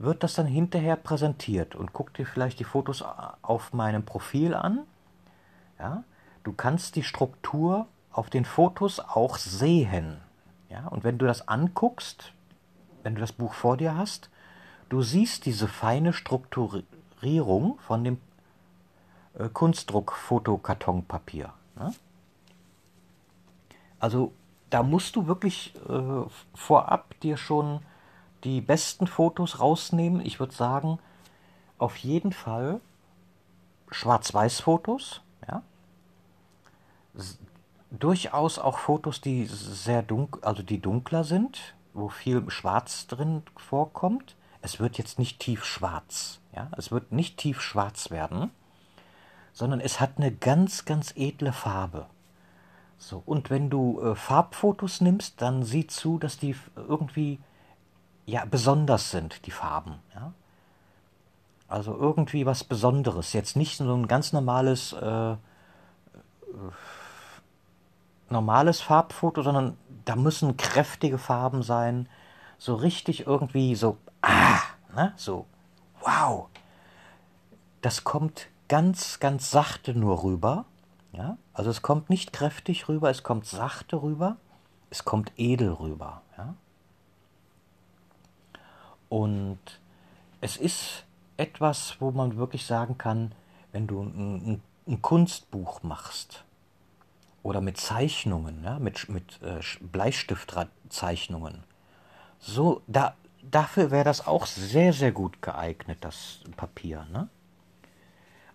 wird 0.00 0.22
das 0.22 0.34
dann 0.34 0.46
hinterher 0.46 0.96
präsentiert 0.96 1.76
und 1.76 1.92
guck 1.92 2.14
dir 2.14 2.24
vielleicht 2.24 2.58
die 2.58 2.64
Fotos 2.64 3.04
auf 3.42 3.74
meinem 3.74 4.02
Profil 4.02 4.54
an. 4.54 4.80
Ja, 5.78 6.04
du 6.42 6.52
kannst 6.52 6.96
die 6.96 7.02
Struktur 7.02 7.86
auf 8.10 8.30
den 8.30 8.46
Fotos 8.46 8.98
auch 8.98 9.36
sehen. 9.36 10.16
Ja, 10.70 10.88
und 10.88 11.04
wenn 11.04 11.18
du 11.18 11.26
das 11.26 11.48
anguckst, 11.48 12.32
wenn 13.02 13.14
du 13.14 13.20
das 13.20 13.32
Buch 13.32 13.52
vor 13.52 13.76
dir 13.76 13.94
hast, 13.94 14.30
du 14.88 15.02
siehst 15.02 15.44
diese 15.44 15.68
feine 15.68 16.14
Strukturierung 16.14 17.78
von 17.80 18.02
dem 18.02 18.18
äh, 19.38 19.50
Kunstdruck-Fotokartonpapier. 19.50 21.52
Ne? 21.76 21.92
Also 23.98 24.32
da 24.70 24.82
musst 24.82 25.16
du 25.16 25.26
wirklich 25.26 25.74
äh, 25.88 26.22
vorab 26.54 27.20
dir 27.20 27.36
schon 27.36 27.80
die 28.44 28.60
besten 28.60 29.06
Fotos 29.06 29.60
rausnehmen. 29.60 30.24
Ich 30.24 30.40
würde 30.40 30.54
sagen, 30.54 30.98
auf 31.78 31.96
jeden 31.96 32.32
Fall 32.32 32.80
Schwarz-Weiß-Fotos, 33.90 35.22
ja. 35.48 35.62
Durchaus 37.90 38.58
auch 38.58 38.78
Fotos, 38.78 39.20
die 39.20 39.46
sehr 39.46 40.02
dunkel, 40.02 40.44
also 40.44 40.62
die 40.62 40.80
dunkler 40.80 41.24
sind, 41.24 41.74
wo 41.92 42.08
viel 42.08 42.48
Schwarz 42.50 43.08
drin 43.08 43.42
vorkommt. 43.56 44.36
Es 44.62 44.78
wird 44.78 44.98
jetzt 44.98 45.18
nicht 45.18 45.40
tief 45.40 45.64
schwarz, 45.64 46.40
ja. 46.54 46.70
Es 46.76 46.92
wird 46.92 47.12
nicht 47.12 47.38
tief 47.38 47.60
schwarz 47.60 48.10
werden, 48.10 48.50
sondern 49.52 49.80
es 49.80 50.00
hat 50.00 50.18
eine 50.18 50.32
ganz, 50.32 50.84
ganz 50.84 51.12
edle 51.16 51.52
Farbe. 51.52 52.06
So, 52.98 53.22
und 53.24 53.48
wenn 53.48 53.70
du 53.70 54.00
äh, 54.02 54.14
Farbfotos 54.14 55.00
nimmst, 55.00 55.40
dann 55.40 55.62
sieh 55.62 55.86
zu, 55.86 56.18
dass 56.18 56.38
die 56.38 56.54
irgendwie 56.76 57.40
ja, 58.30 58.44
besonders 58.44 59.10
sind, 59.10 59.44
die 59.46 59.50
Farben. 59.50 59.96
Ja? 60.14 60.32
Also 61.68 61.96
irgendwie 61.96 62.46
was 62.46 62.64
Besonderes. 62.64 63.32
Jetzt 63.32 63.56
nicht 63.56 63.76
so 63.76 63.94
ein 63.94 64.06
ganz 64.06 64.32
normales, 64.32 64.92
äh, 64.92 65.36
normales 68.28 68.80
Farbfoto, 68.80 69.42
sondern 69.42 69.76
da 70.04 70.16
müssen 70.16 70.56
kräftige 70.56 71.18
Farben 71.18 71.62
sein. 71.62 72.08
So 72.58 72.74
richtig 72.74 73.26
irgendwie 73.26 73.74
so, 73.74 73.98
ah, 74.22 74.60
ne? 74.94 75.12
so, 75.16 75.46
wow. 76.00 76.48
Das 77.80 78.04
kommt 78.04 78.46
ganz, 78.68 79.18
ganz 79.18 79.50
sachte 79.50 79.94
nur 79.94 80.22
rüber. 80.22 80.66
Ja? 81.12 81.36
Also 81.52 81.70
es 81.70 81.82
kommt 81.82 82.10
nicht 82.10 82.32
kräftig 82.32 82.88
rüber, 82.88 83.10
es 83.10 83.24
kommt 83.24 83.46
sachte 83.46 84.02
rüber, 84.02 84.36
es 84.90 85.04
kommt 85.04 85.32
edel 85.36 85.72
rüber. 85.72 86.22
Ja? 86.38 86.54
Und 89.10 89.58
es 90.40 90.56
ist 90.56 91.04
etwas, 91.36 91.96
wo 92.00 92.10
man 92.10 92.36
wirklich 92.38 92.64
sagen 92.64 92.96
kann, 92.96 93.32
wenn 93.72 93.86
du 93.86 94.02
ein, 94.02 94.62
ein 94.86 95.02
Kunstbuch 95.02 95.82
machst 95.82 96.44
oder 97.42 97.60
mit 97.60 97.76
Zeichnungen, 97.76 98.64
ja, 98.64 98.78
mit, 98.78 99.10
mit 99.10 99.42
äh, 99.42 99.60
Bleistiftzeichnungen, 99.80 101.64
so, 102.38 102.80
da, 102.86 103.14
dafür 103.42 103.90
wäre 103.90 104.04
das 104.04 104.26
auch 104.26 104.46
sehr, 104.46 104.94
sehr 104.94 105.12
gut 105.12 105.42
geeignet, 105.42 105.98
das 106.00 106.40
Papier. 106.56 107.06
Ne? 107.12 107.28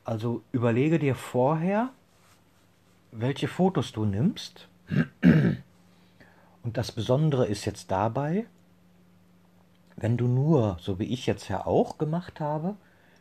Also 0.04 0.42
überlege 0.52 0.98
dir 0.98 1.14
vorher, 1.14 1.90
welche 3.12 3.48
Fotos 3.48 3.92
du 3.92 4.06
nimmst 4.06 4.68
Und 6.64 6.78
das 6.78 6.92
Besondere 6.92 7.46
ist 7.46 7.66
jetzt 7.66 7.92
dabei, 7.92 8.46
wenn 9.98 10.18
du 10.18 10.28
nur, 10.28 10.78
so 10.80 11.00
wie 11.00 11.06
ich 11.06 11.26
jetzt 11.26 11.48
ja 11.48 11.66
auch 11.66 11.98
gemacht 11.98 12.40
habe, 12.40 12.76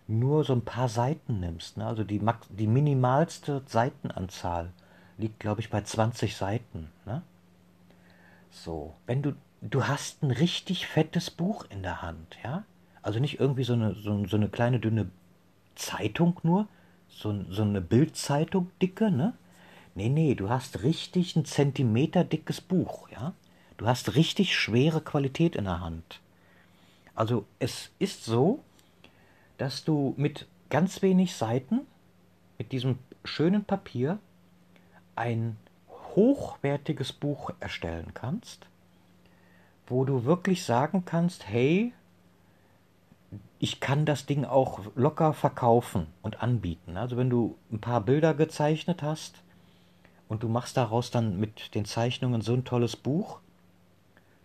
nur 0.07 0.45
so 0.45 0.53
ein 0.53 0.65
paar 0.65 0.89
Seiten 0.89 1.41
nimmst, 1.41 1.77
ne? 1.77 1.87
also 1.87 2.05
die, 2.05 2.21
die 2.51 2.67
minimalste 2.67 3.63
Seitenanzahl 3.67 4.71
liegt, 5.17 5.41
glaube 5.41 5.61
ich, 5.61 5.71
bei 5.71 5.81
20 5.81 6.37
Seiten. 6.37 6.91
Ne? 7.07 7.23
So, 8.51 8.95
wenn 9.07 9.23
du, 9.23 9.35
du 9.63 9.87
hast 9.87 10.23
ein 10.23 10.31
richtig 10.31 10.87
fettes 10.87 11.31
Buch 11.31 11.65
in 11.71 11.83
der 11.83 12.03
Hand, 12.03 12.37
ja, 12.43 12.65
also 13.03 13.21
nicht 13.21 13.41
irgendwie 13.41 13.65
so 13.65 13.75
eine, 13.75 13.95
so, 13.95 14.27
so 14.27 14.37
eine 14.37 14.49
kleine 14.49 14.81
dünne 14.81 15.11
Zeitung 15.75 16.39
nur, 16.43 16.69
so, 17.09 17.45
so 17.49 17.63
eine 17.63 17.81
Bildzeitung 17.81 18.71
dicke, 18.81 19.11
ne? 19.11 19.35
Nee, 19.95 20.09
nee, 20.09 20.35
du 20.35 20.51
hast 20.51 20.83
richtig 20.83 21.37
ein 21.37 21.45
Zentimeter 21.45 22.25
dickes 22.25 22.61
Buch, 22.61 23.09
ja? 23.11 23.33
Du 23.77 23.87
hast 23.87 24.17
richtig 24.17 24.57
schwere 24.57 25.01
Qualität 25.01 25.57
in 25.57 25.65
der 25.65 25.81
Hand. 25.81 26.21
Also 27.15 27.47
es 27.59 27.91
ist 27.99 28.25
so, 28.25 28.61
dass 29.59 29.85
du 29.85 30.15
mit 30.17 30.47
ganz 30.71 31.03
wenig 31.03 31.35
Seiten, 31.35 31.83
mit 32.59 32.73
diesem 32.73 32.99
schönen 33.25 33.65
Papier, 33.65 34.19
ein 35.17 35.57
hochwertiges 36.17 37.13
Buch 37.13 37.51
erstellen 37.61 38.13
kannst, 38.15 38.67
wo 39.87 40.05
du 40.05 40.25
wirklich 40.25 40.65
sagen 40.65 41.05
kannst, 41.05 41.49
hey, 41.49 41.93
ich 43.59 43.81
kann 43.81 44.05
das 44.05 44.27
Ding 44.27 44.45
auch 44.45 44.81
locker 44.95 45.33
verkaufen 45.33 46.07
und 46.23 46.43
anbieten. 46.43 46.97
Also 46.97 47.17
wenn 47.17 47.31
du 47.31 47.57
ein 47.73 47.81
paar 47.81 48.01
Bilder 48.01 48.35
gezeichnet 48.35 49.03
hast 49.03 49.43
und 50.29 50.43
du 50.43 50.49
machst 50.49 50.77
daraus 50.77 51.11
dann 51.11 51.39
mit 51.39 51.75
den 51.75 51.85
Zeichnungen 51.85 52.43
so 52.43 52.55
ein 52.55 52.65
tolles 52.65 52.97
Buch, 52.97 53.41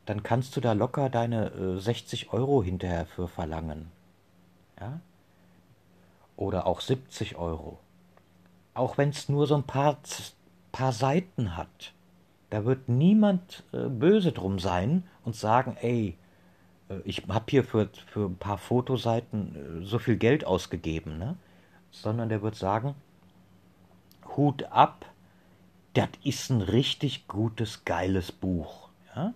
dann 0.09 0.23
kannst 0.23 0.57
du 0.57 0.59
da 0.59 0.73
locker 0.73 1.07
deine 1.11 1.51
äh, 1.51 1.79
60 1.79 2.33
Euro 2.33 2.63
hinterher 2.63 3.05
für 3.05 3.27
verlangen. 3.27 3.91
Ja? 4.79 5.01
Oder 6.35 6.65
auch 6.65 6.81
70 6.81 7.35
Euro. 7.35 7.77
Auch 8.73 8.97
wenn 8.97 9.09
es 9.09 9.29
nur 9.29 9.45
so 9.45 9.53
ein 9.53 9.67
paar, 9.67 9.99
paar 10.71 10.93
Seiten 10.93 11.55
hat. 11.55 11.93
Da 12.49 12.65
wird 12.65 12.89
niemand 12.89 13.63
äh, 13.71 13.87
böse 13.87 14.31
drum 14.31 14.57
sein 14.57 15.03
und 15.25 15.35
sagen, 15.35 15.77
ey, 15.79 16.17
äh, 16.89 17.01
ich 17.03 17.27
habe 17.27 17.45
hier 17.47 17.63
für, 17.63 17.87
für 18.07 18.25
ein 18.25 18.37
paar 18.37 18.57
Fotoseiten 18.57 19.83
äh, 19.83 19.85
so 19.85 19.99
viel 19.99 20.17
Geld 20.17 20.43
ausgegeben, 20.43 21.19
ne? 21.19 21.35
Sondern 21.91 22.29
der 22.29 22.41
wird 22.41 22.55
sagen, 22.55 22.95
Hut 24.35 24.63
ab, 24.71 25.05
das 25.93 26.09
ist 26.23 26.49
ein 26.49 26.61
richtig 26.61 27.27
gutes, 27.27 27.85
geiles 27.85 28.31
Buch. 28.31 28.89
Ja? 29.15 29.35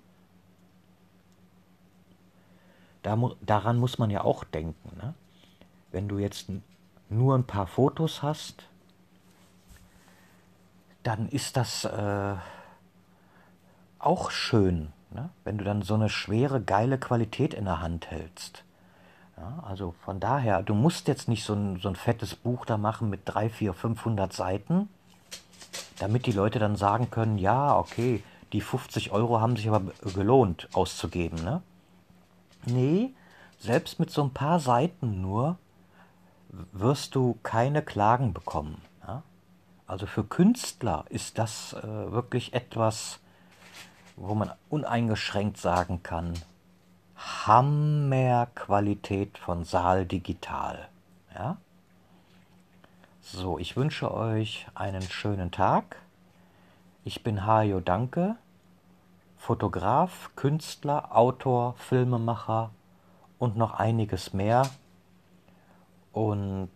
Da, 3.04 3.18
daran 3.42 3.78
muss 3.78 4.00
man 4.00 4.10
ja 4.10 4.24
auch 4.24 4.44
denken. 4.44 4.98
Ne? 4.98 5.14
Wenn 5.92 6.08
du 6.08 6.18
jetzt 6.18 6.48
nur 7.10 7.36
ein 7.36 7.46
paar 7.46 7.68
Fotos 7.68 8.24
hast, 8.24 8.64
dann 11.04 11.28
ist 11.28 11.58
das 11.58 11.86
äh, 11.86 12.36
auch 14.00 14.32
schön, 14.32 14.92
ne? 15.12 15.30
wenn 15.44 15.58
du 15.58 15.64
dann 15.64 15.82
so 15.82 15.94
eine 15.94 16.10
schwere, 16.10 16.62
geile 16.62 16.98
Qualität 16.98 17.54
in 17.54 17.66
der 17.66 17.82
Hand 17.82 18.10
hältst. 18.10 18.64
Ja, 19.38 19.64
also 19.68 19.96
von 20.06 20.20
daher, 20.20 20.62
du 20.62 20.74
musst 20.74 21.08
jetzt 21.08 21.28
nicht 21.28 21.44
so 21.44 21.54
ein, 21.54 21.80
so 21.80 21.90
ein 21.90 21.96
fettes 21.96 22.36
Buch 22.36 22.66
da 22.66 22.78
machen 22.78 23.10
mit 23.10 23.22
3, 23.26 23.50
4, 23.50 23.74
500 23.74 24.32
Seiten, 24.32 24.88
damit 26.00 26.26
die 26.26 26.32
Leute 26.32 26.60
dann 26.60 26.76
sagen 26.76 27.10
können, 27.10 27.38
ja, 27.38 27.76
okay, 27.76 28.24
die 28.54 28.62
50 28.62 29.12
Euro 29.12 29.42
haben 29.42 29.56
sich 29.58 29.68
aber 29.68 29.92
gelohnt 30.14 30.70
auszugeben. 30.74 31.44
Ne? 31.44 31.62
Nee, 32.66 33.14
selbst 33.60 34.00
mit 34.00 34.10
so 34.10 34.24
ein 34.24 34.34
paar 34.34 34.60
Seiten 34.60 35.22
nur 35.22 35.58
wirst 36.50 37.16
du 37.16 37.38
keine 37.44 37.82
Klagen 37.82 38.34
bekommen. 38.34 38.82
Ja? 39.08 39.24
Also 39.88 40.06
für 40.06 40.24
Künstler 40.24 41.06
ist 41.10 41.38
das 41.38 41.74
äh, 41.74 41.84
wirklich 41.84 42.54
etwas, 42.54 43.20
wo 44.16 44.36
man 44.36 44.52
uneingeschränkt 44.70 45.58
sagen 45.58 46.04
kann, 46.04 46.34
Hammerqualität 47.16 49.38
von 49.38 49.64
Saal 49.64 50.06
Digital. 50.06 50.88
Ja? 51.34 51.58
So, 53.22 53.58
ich 53.58 53.76
wünsche 53.76 54.14
euch 54.14 54.68
einen 54.76 55.02
schönen 55.02 55.52
Tag. 55.52 55.98
Ich 57.06 57.24
bin 57.24 57.46
Hajo 57.46 57.80
Danke 57.80 58.36
Fotograf, 59.44 60.32
Künstler, 60.38 61.14
Autor, 61.14 61.76
Filmemacher 61.78 62.72
und 63.40 63.58
noch 63.58 63.74
einiges 63.74 64.32
mehr. 64.32 64.70
Und 66.14 66.72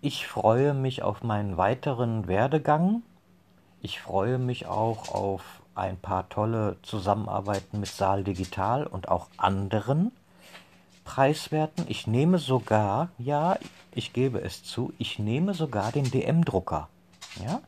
ich 0.00 0.28
freue 0.28 0.72
mich 0.72 1.02
auf 1.02 1.24
meinen 1.24 1.56
weiteren 1.56 2.28
Werdegang. 2.28 3.02
Ich 3.80 4.00
freue 4.00 4.38
mich 4.38 4.66
auch 4.66 5.12
auf 5.12 5.42
ein 5.74 5.96
paar 5.96 6.28
tolle 6.28 6.76
Zusammenarbeiten 6.82 7.80
mit 7.80 7.88
Saal 7.88 8.22
Digital 8.22 8.86
und 8.86 9.08
auch 9.08 9.26
anderen 9.36 10.12
Preiswerten. 11.02 11.86
Ich 11.88 12.06
nehme 12.06 12.38
sogar, 12.38 13.08
ja, 13.18 13.58
ich 13.90 14.12
gebe 14.12 14.40
es 14.42 14.62
zu, 14.62 14.92
ich 14.98 15.18
nehme 15.18 15.54
sogar 15.54 15.90
den 15.90 16.08
DM-Drucker. 16.08 16.88
Ja, 17.44 17.62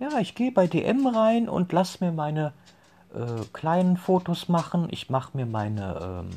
ja, 0.00 0.18
ich 0.18 0.34
gehe 0.34 0.50
bei 0.50 0.66
DM 0.66 1.06
rein 1.06 1.48
und 1.48 1.72
lass 1.72 2.00
mir 2.00 2.10
meine 2.10 2.52
äh, 3.14 3.44
kleinen 3.52 3.96
Fotos 3.96 4.48
machen. 4.48 4.88
Ich 4.90 5.10
mache 5.10 5.36
mir 5.36 5.46
meine 5.46 6.24
ähm, 6.24 6.30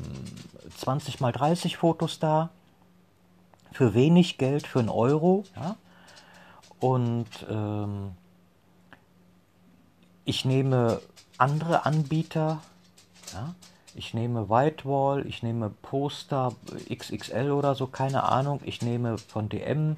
20 0.76 1.20
mal 1.20 1.32
30 1.32 1.76
Fotos 1.78 2.18
da. 2.18 2.50
Für 3.72 3.94
wenig 3.94 4.38
Geld, 4.38 4.66
für 4.66 4.78
einen 4.78 4.90
Euro. 4.90 5.44
Ja? 5.56 5.76
Und 6.78 7.28
ähm, 7.48 8.12
ich 10.24 10.44
nehme 10.44 11.00
andere 11.38 11.86
Anbieter. 11.86 12.60
Ja? 13.32 13.54
Ich 13.94 14.12
nehme 14.12 14.50
Whitewall, 14.50 15.26
ich 15.26 15.42
nehme 15.42 15.70
Poster 15.70 16.52
XXL 16.92 17.50
oder 17.50 17.74
so, 17.74 17.86
keine 17.86 18.24
Ahnung. 18.24 18.60
Ich 18.64 18.82
nehme 18.82 19.16
von 19.18 19.48
DM 19.48 19.96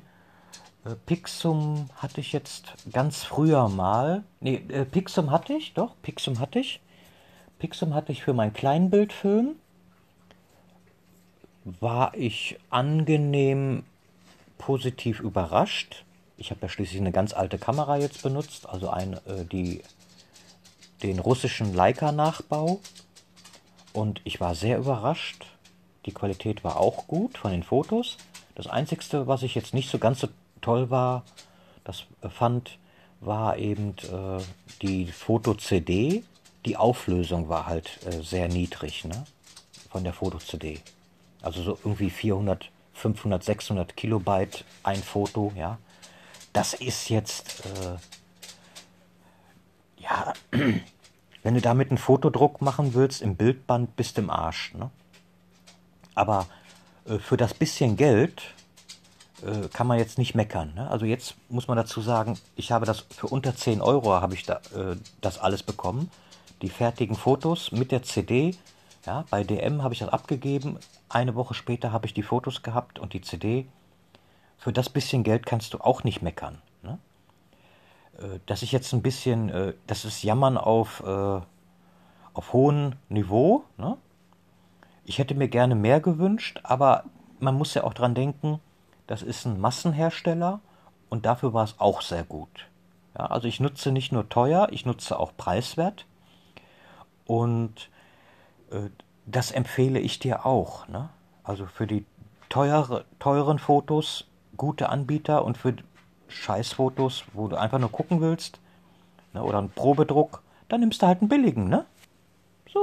Pixum 0.94 1.88
hatte 1.96 2.20
ich 2.20 2.32
jetzt 2.32 2.74
ganz 2.92 3.24
früher 3.24 3.68
mal. 3.68 4.22
Äh, 4.40 4.84
Pixum 4.84 5.30
hatte 5.30 5.54
ich, 5.54 5.74
doch, 5.74 5.94
Pixum 6.02 6.38
hatte 6.38 6.60
ich. 6.60 6.80
Pixum 7.58 7.94
hatte 7.94 8.12
ich 8.12 8.22
für 8.22 8.34
meinen 8.34 8.52
Kleinbildfilm. 8.52 9.56
War 11.64 12.14
ich 12.14 12.58
angenehm 12.70 13.84
positiv 14.58 15.20
überrascht. 15.20 16.04
Ich 16.36 16.50
habe 16.50 16.60
ja 16.62 16.68
schließlich 16.68 17.00
eine 17.00 17.12
ganz 17.12 17.32
alte 17.32 17.58
Kamera 17.58 17.96
jetzt 17.96 18.22
benutzt, 18.22 18.68
also 18.68 18.90
eine, 18.90 19.16
äh, 19.26 19.44
die, 19.44 19.82
den 21.02 21.18
russischen 21.18 21.74
Leica-Nachbau. 21.74 22.80
Und 23.92 24.20
ich 24.24 24.40
war 24.40 24.54
sehr 24.54 24.78
überrascht. 24.78 25.46
Die 26.04 26.12
Qualität 26.12 26.62
war 26.62 26.78
auch 26.78 27.06
gut 27.06 27.38
von 27.38 27.50
den 27.50 27.62
Fotos. 27.62 28.18
Das 28.54 28.66
Einzige, 28.66 29.26
was 29.26 29.42
ich 29.42 29.54
jetzt 29.54 29.74
nicht 29.74 29.90
so 29.90 29.98
ganz 29.98 30.20
so 30.20 30.28
toll 30.66 30.90
war, 30.90 31.22
das 31.84 32.06
fand, 32.28 32.78
war 33.20 33.56
eben 33.56 33.94
äh, 33.98 34.42
die 34.82 35.06
Foto-CD. 35.06 36.24
Die 36.64 36.76
Auflösung 36.76 37.48
war 37.48 37.66
halt 37.66 38.00
äh, 38.04 38.20
sehr 38.20 38.48
niedrig 38.48 39.04
ne? 39.04 39.24
von 39.88 40.02
der 40.02 40.12
Foto-CD. 40.12 40.80
Also 41.40 41.62
so 41.62 41.78
irgendwie 41.84 42.10
400, 42.10 42.68
500, 42.94 43.44
600 43.44 43.96
Kilobyte 43.96 44.64
ein 44.82 45.00
Foto, 45.00 45.52
ja. 45.54 45.78
Das 46.52 46.74
ist 46.74 47.10
jetzt, 47.10 47.62
äh, 47.66 47.98
ja, 50.02 50.32
wenn 51.44 51.54
du 51.54 51.60
damit 51.60 51.90
einen 51.90 51.98
Fotodruck 51.98 52.60
machen 52.60 52.92
willst 52.94 53.22
im 53.22 53.36
Bildband, 53.36 53.94
bist 53.94 54.16
du 54.16 54.22
im 54.22 54.30
Arsch. 54.30 54.74
Ne? 54.74 54.90
Aber 56.16 56.48
äh, 57.04 57.18
für 57.18 57.36
das 57.36 57.54
bisschen 57.54 57.96
Geld, 57.96 58.55
äh, 59.42 59.68
kann 59.68 59.86
man 59.86 59.98
jetzt 59.98 60.18
nicht 60.18 60.34
meckern. 60.34 60.72
Ne? 60.74 60.88
Also 60.90 61.04
jetzt 61.04 61.34
muss 61.48 61.68
man 61.68 61.76
dazu 61.76 62.00
sagen, 62.00 62.38
ich 62.56 62.72
habe 62.72 62.86
das 62.86 63.00
für 63.00 63.26
unter 63.26 63.54
10 63.54 63.82
Euro 63.82 64.14
habe 64.14 64.34
ich 64.34 64.44
da, 64.44 64.54
äh, 64.74 64.96
das 65.20 65.38
alles 65.38 65.62
bekommen. 65.62 66.10
Die 66.62 66.70
fertigen 66.70 67.16
Fotos 67.16 67.70
mit 67.72 67.92
der 67.92 68.02
CD. 68.02 68.54
Ja, 69.04 69.24
bei 69.30 69.44
DM 69.44 69.82
habe 69.82 69.94
ich 69.94 70.00
das 70.00 70.08
abgegeben. 70.08 70.78
Eine 71.08 71.34
Woche 71.34 71.54
später 71.54 71.92
habe 71.92 72.06
ich 72.06 72.14
die 72.14 72.22
Fotos 72.22 72.62
gehabt 72.62 72.98
und 72.98 73.12
die 73.12 73.20
CD. 73.20 73.66
Für 74.58 74.72
das 74.72 74.88
bisschen 74.88 75.22
Geld 75.22 75.44
kannst 75.44 75.74
du 75.74 75.78
auch 75.78 76.02
nicht 76.02 76.22
meckern. 76.22 76.58
Ne? 76.82 76.98
Äh, 78.18 78.40
das 78.46 78.62
ist 78.62 78.72
jetzt 78.72 78.92
ein 78.94 79.02
bisschen, 79.02 79.50
äh, 79.50 79.74
das 79.86 80.04
ist 80.04 80.22
Jammern 80.22 80.56
auf, 80.56 81.02
äh, 81.06 81.40
auf 82.32 82.52
hohem 82.52 82.94
Niveau. 83.10 83.64
Ne? 83.76 83.98
Ich 85.04 85.18
hätte 85.18 85.34
mir 85.34 85.48
gerne 85.48 85.74
mehr 85.74 86.00
gewünscht, 86.00 86.60
aber 86.62 87.04
man 87.38 87.54
muss 87.54 87.74
ja 87.74 87.84
auch 87.84 87.94
dran 87.94 88.14
denken, 88.14 88.60
das 89.06 89.22
ist 89.22 89.44
ein 89.44 89.60
Massenhersteller 89.60 90.60
und 91.08 91.26
dafür 91.26 91.52
war 91.52 91.64
es 91.64 91.76
auch 91.78 92.02
sehr 92.02 92.24
gut. 92.24 92.66
Ja, 93.16 93.26
also 93.26 93.48
ich 93.48 93.60
nutze 93.60 93.92
nicht 93.92 94.12
nur 94.12 94.28
teuer, 94.28 94.68
ich 94.70 94.84
nutze 94.84 95.18
auch 95.18 95.32
preiswert. 95.36 96.06
Und 97.24 97.90
äh, 98.70 98.90
das 99.24 99.50
empfehle 99.50 99.98
ich 99.98 100.18
dir 100.18 100.46
auch. 100.46 100.86
Ne? 100.88 101.08
Also 101.42 101.66
für 101.66 101.86
die 101.86 102.04
teure, 102.48 103.04
teuren 103.18 103.58
Fotos 103.58 104.26
gute 104.56 104.88
Anbieter 104.88 105.44
und 105.44 105.56
für 105.56 105.74
Scheißfotos, 106.28 107.24
wo 107.32 107.48
du 107.48 107.56
einfach 107.56 107.78
nur 107.78 107.92
gucken 107.92 108.20
willst, 108.20 108.60
ne, 109.32 109.42
oder 109.42 109.58
einen 109.58 109.70
Probedruck, 109.70 110.42
dann 110.68 110.80
nimmst 110.80 111.02
du 111.02 111.06
halt 111.06 111.20
einen 111.20 111.28
billigen, 111.28 111.68
ne? 111.68 111.84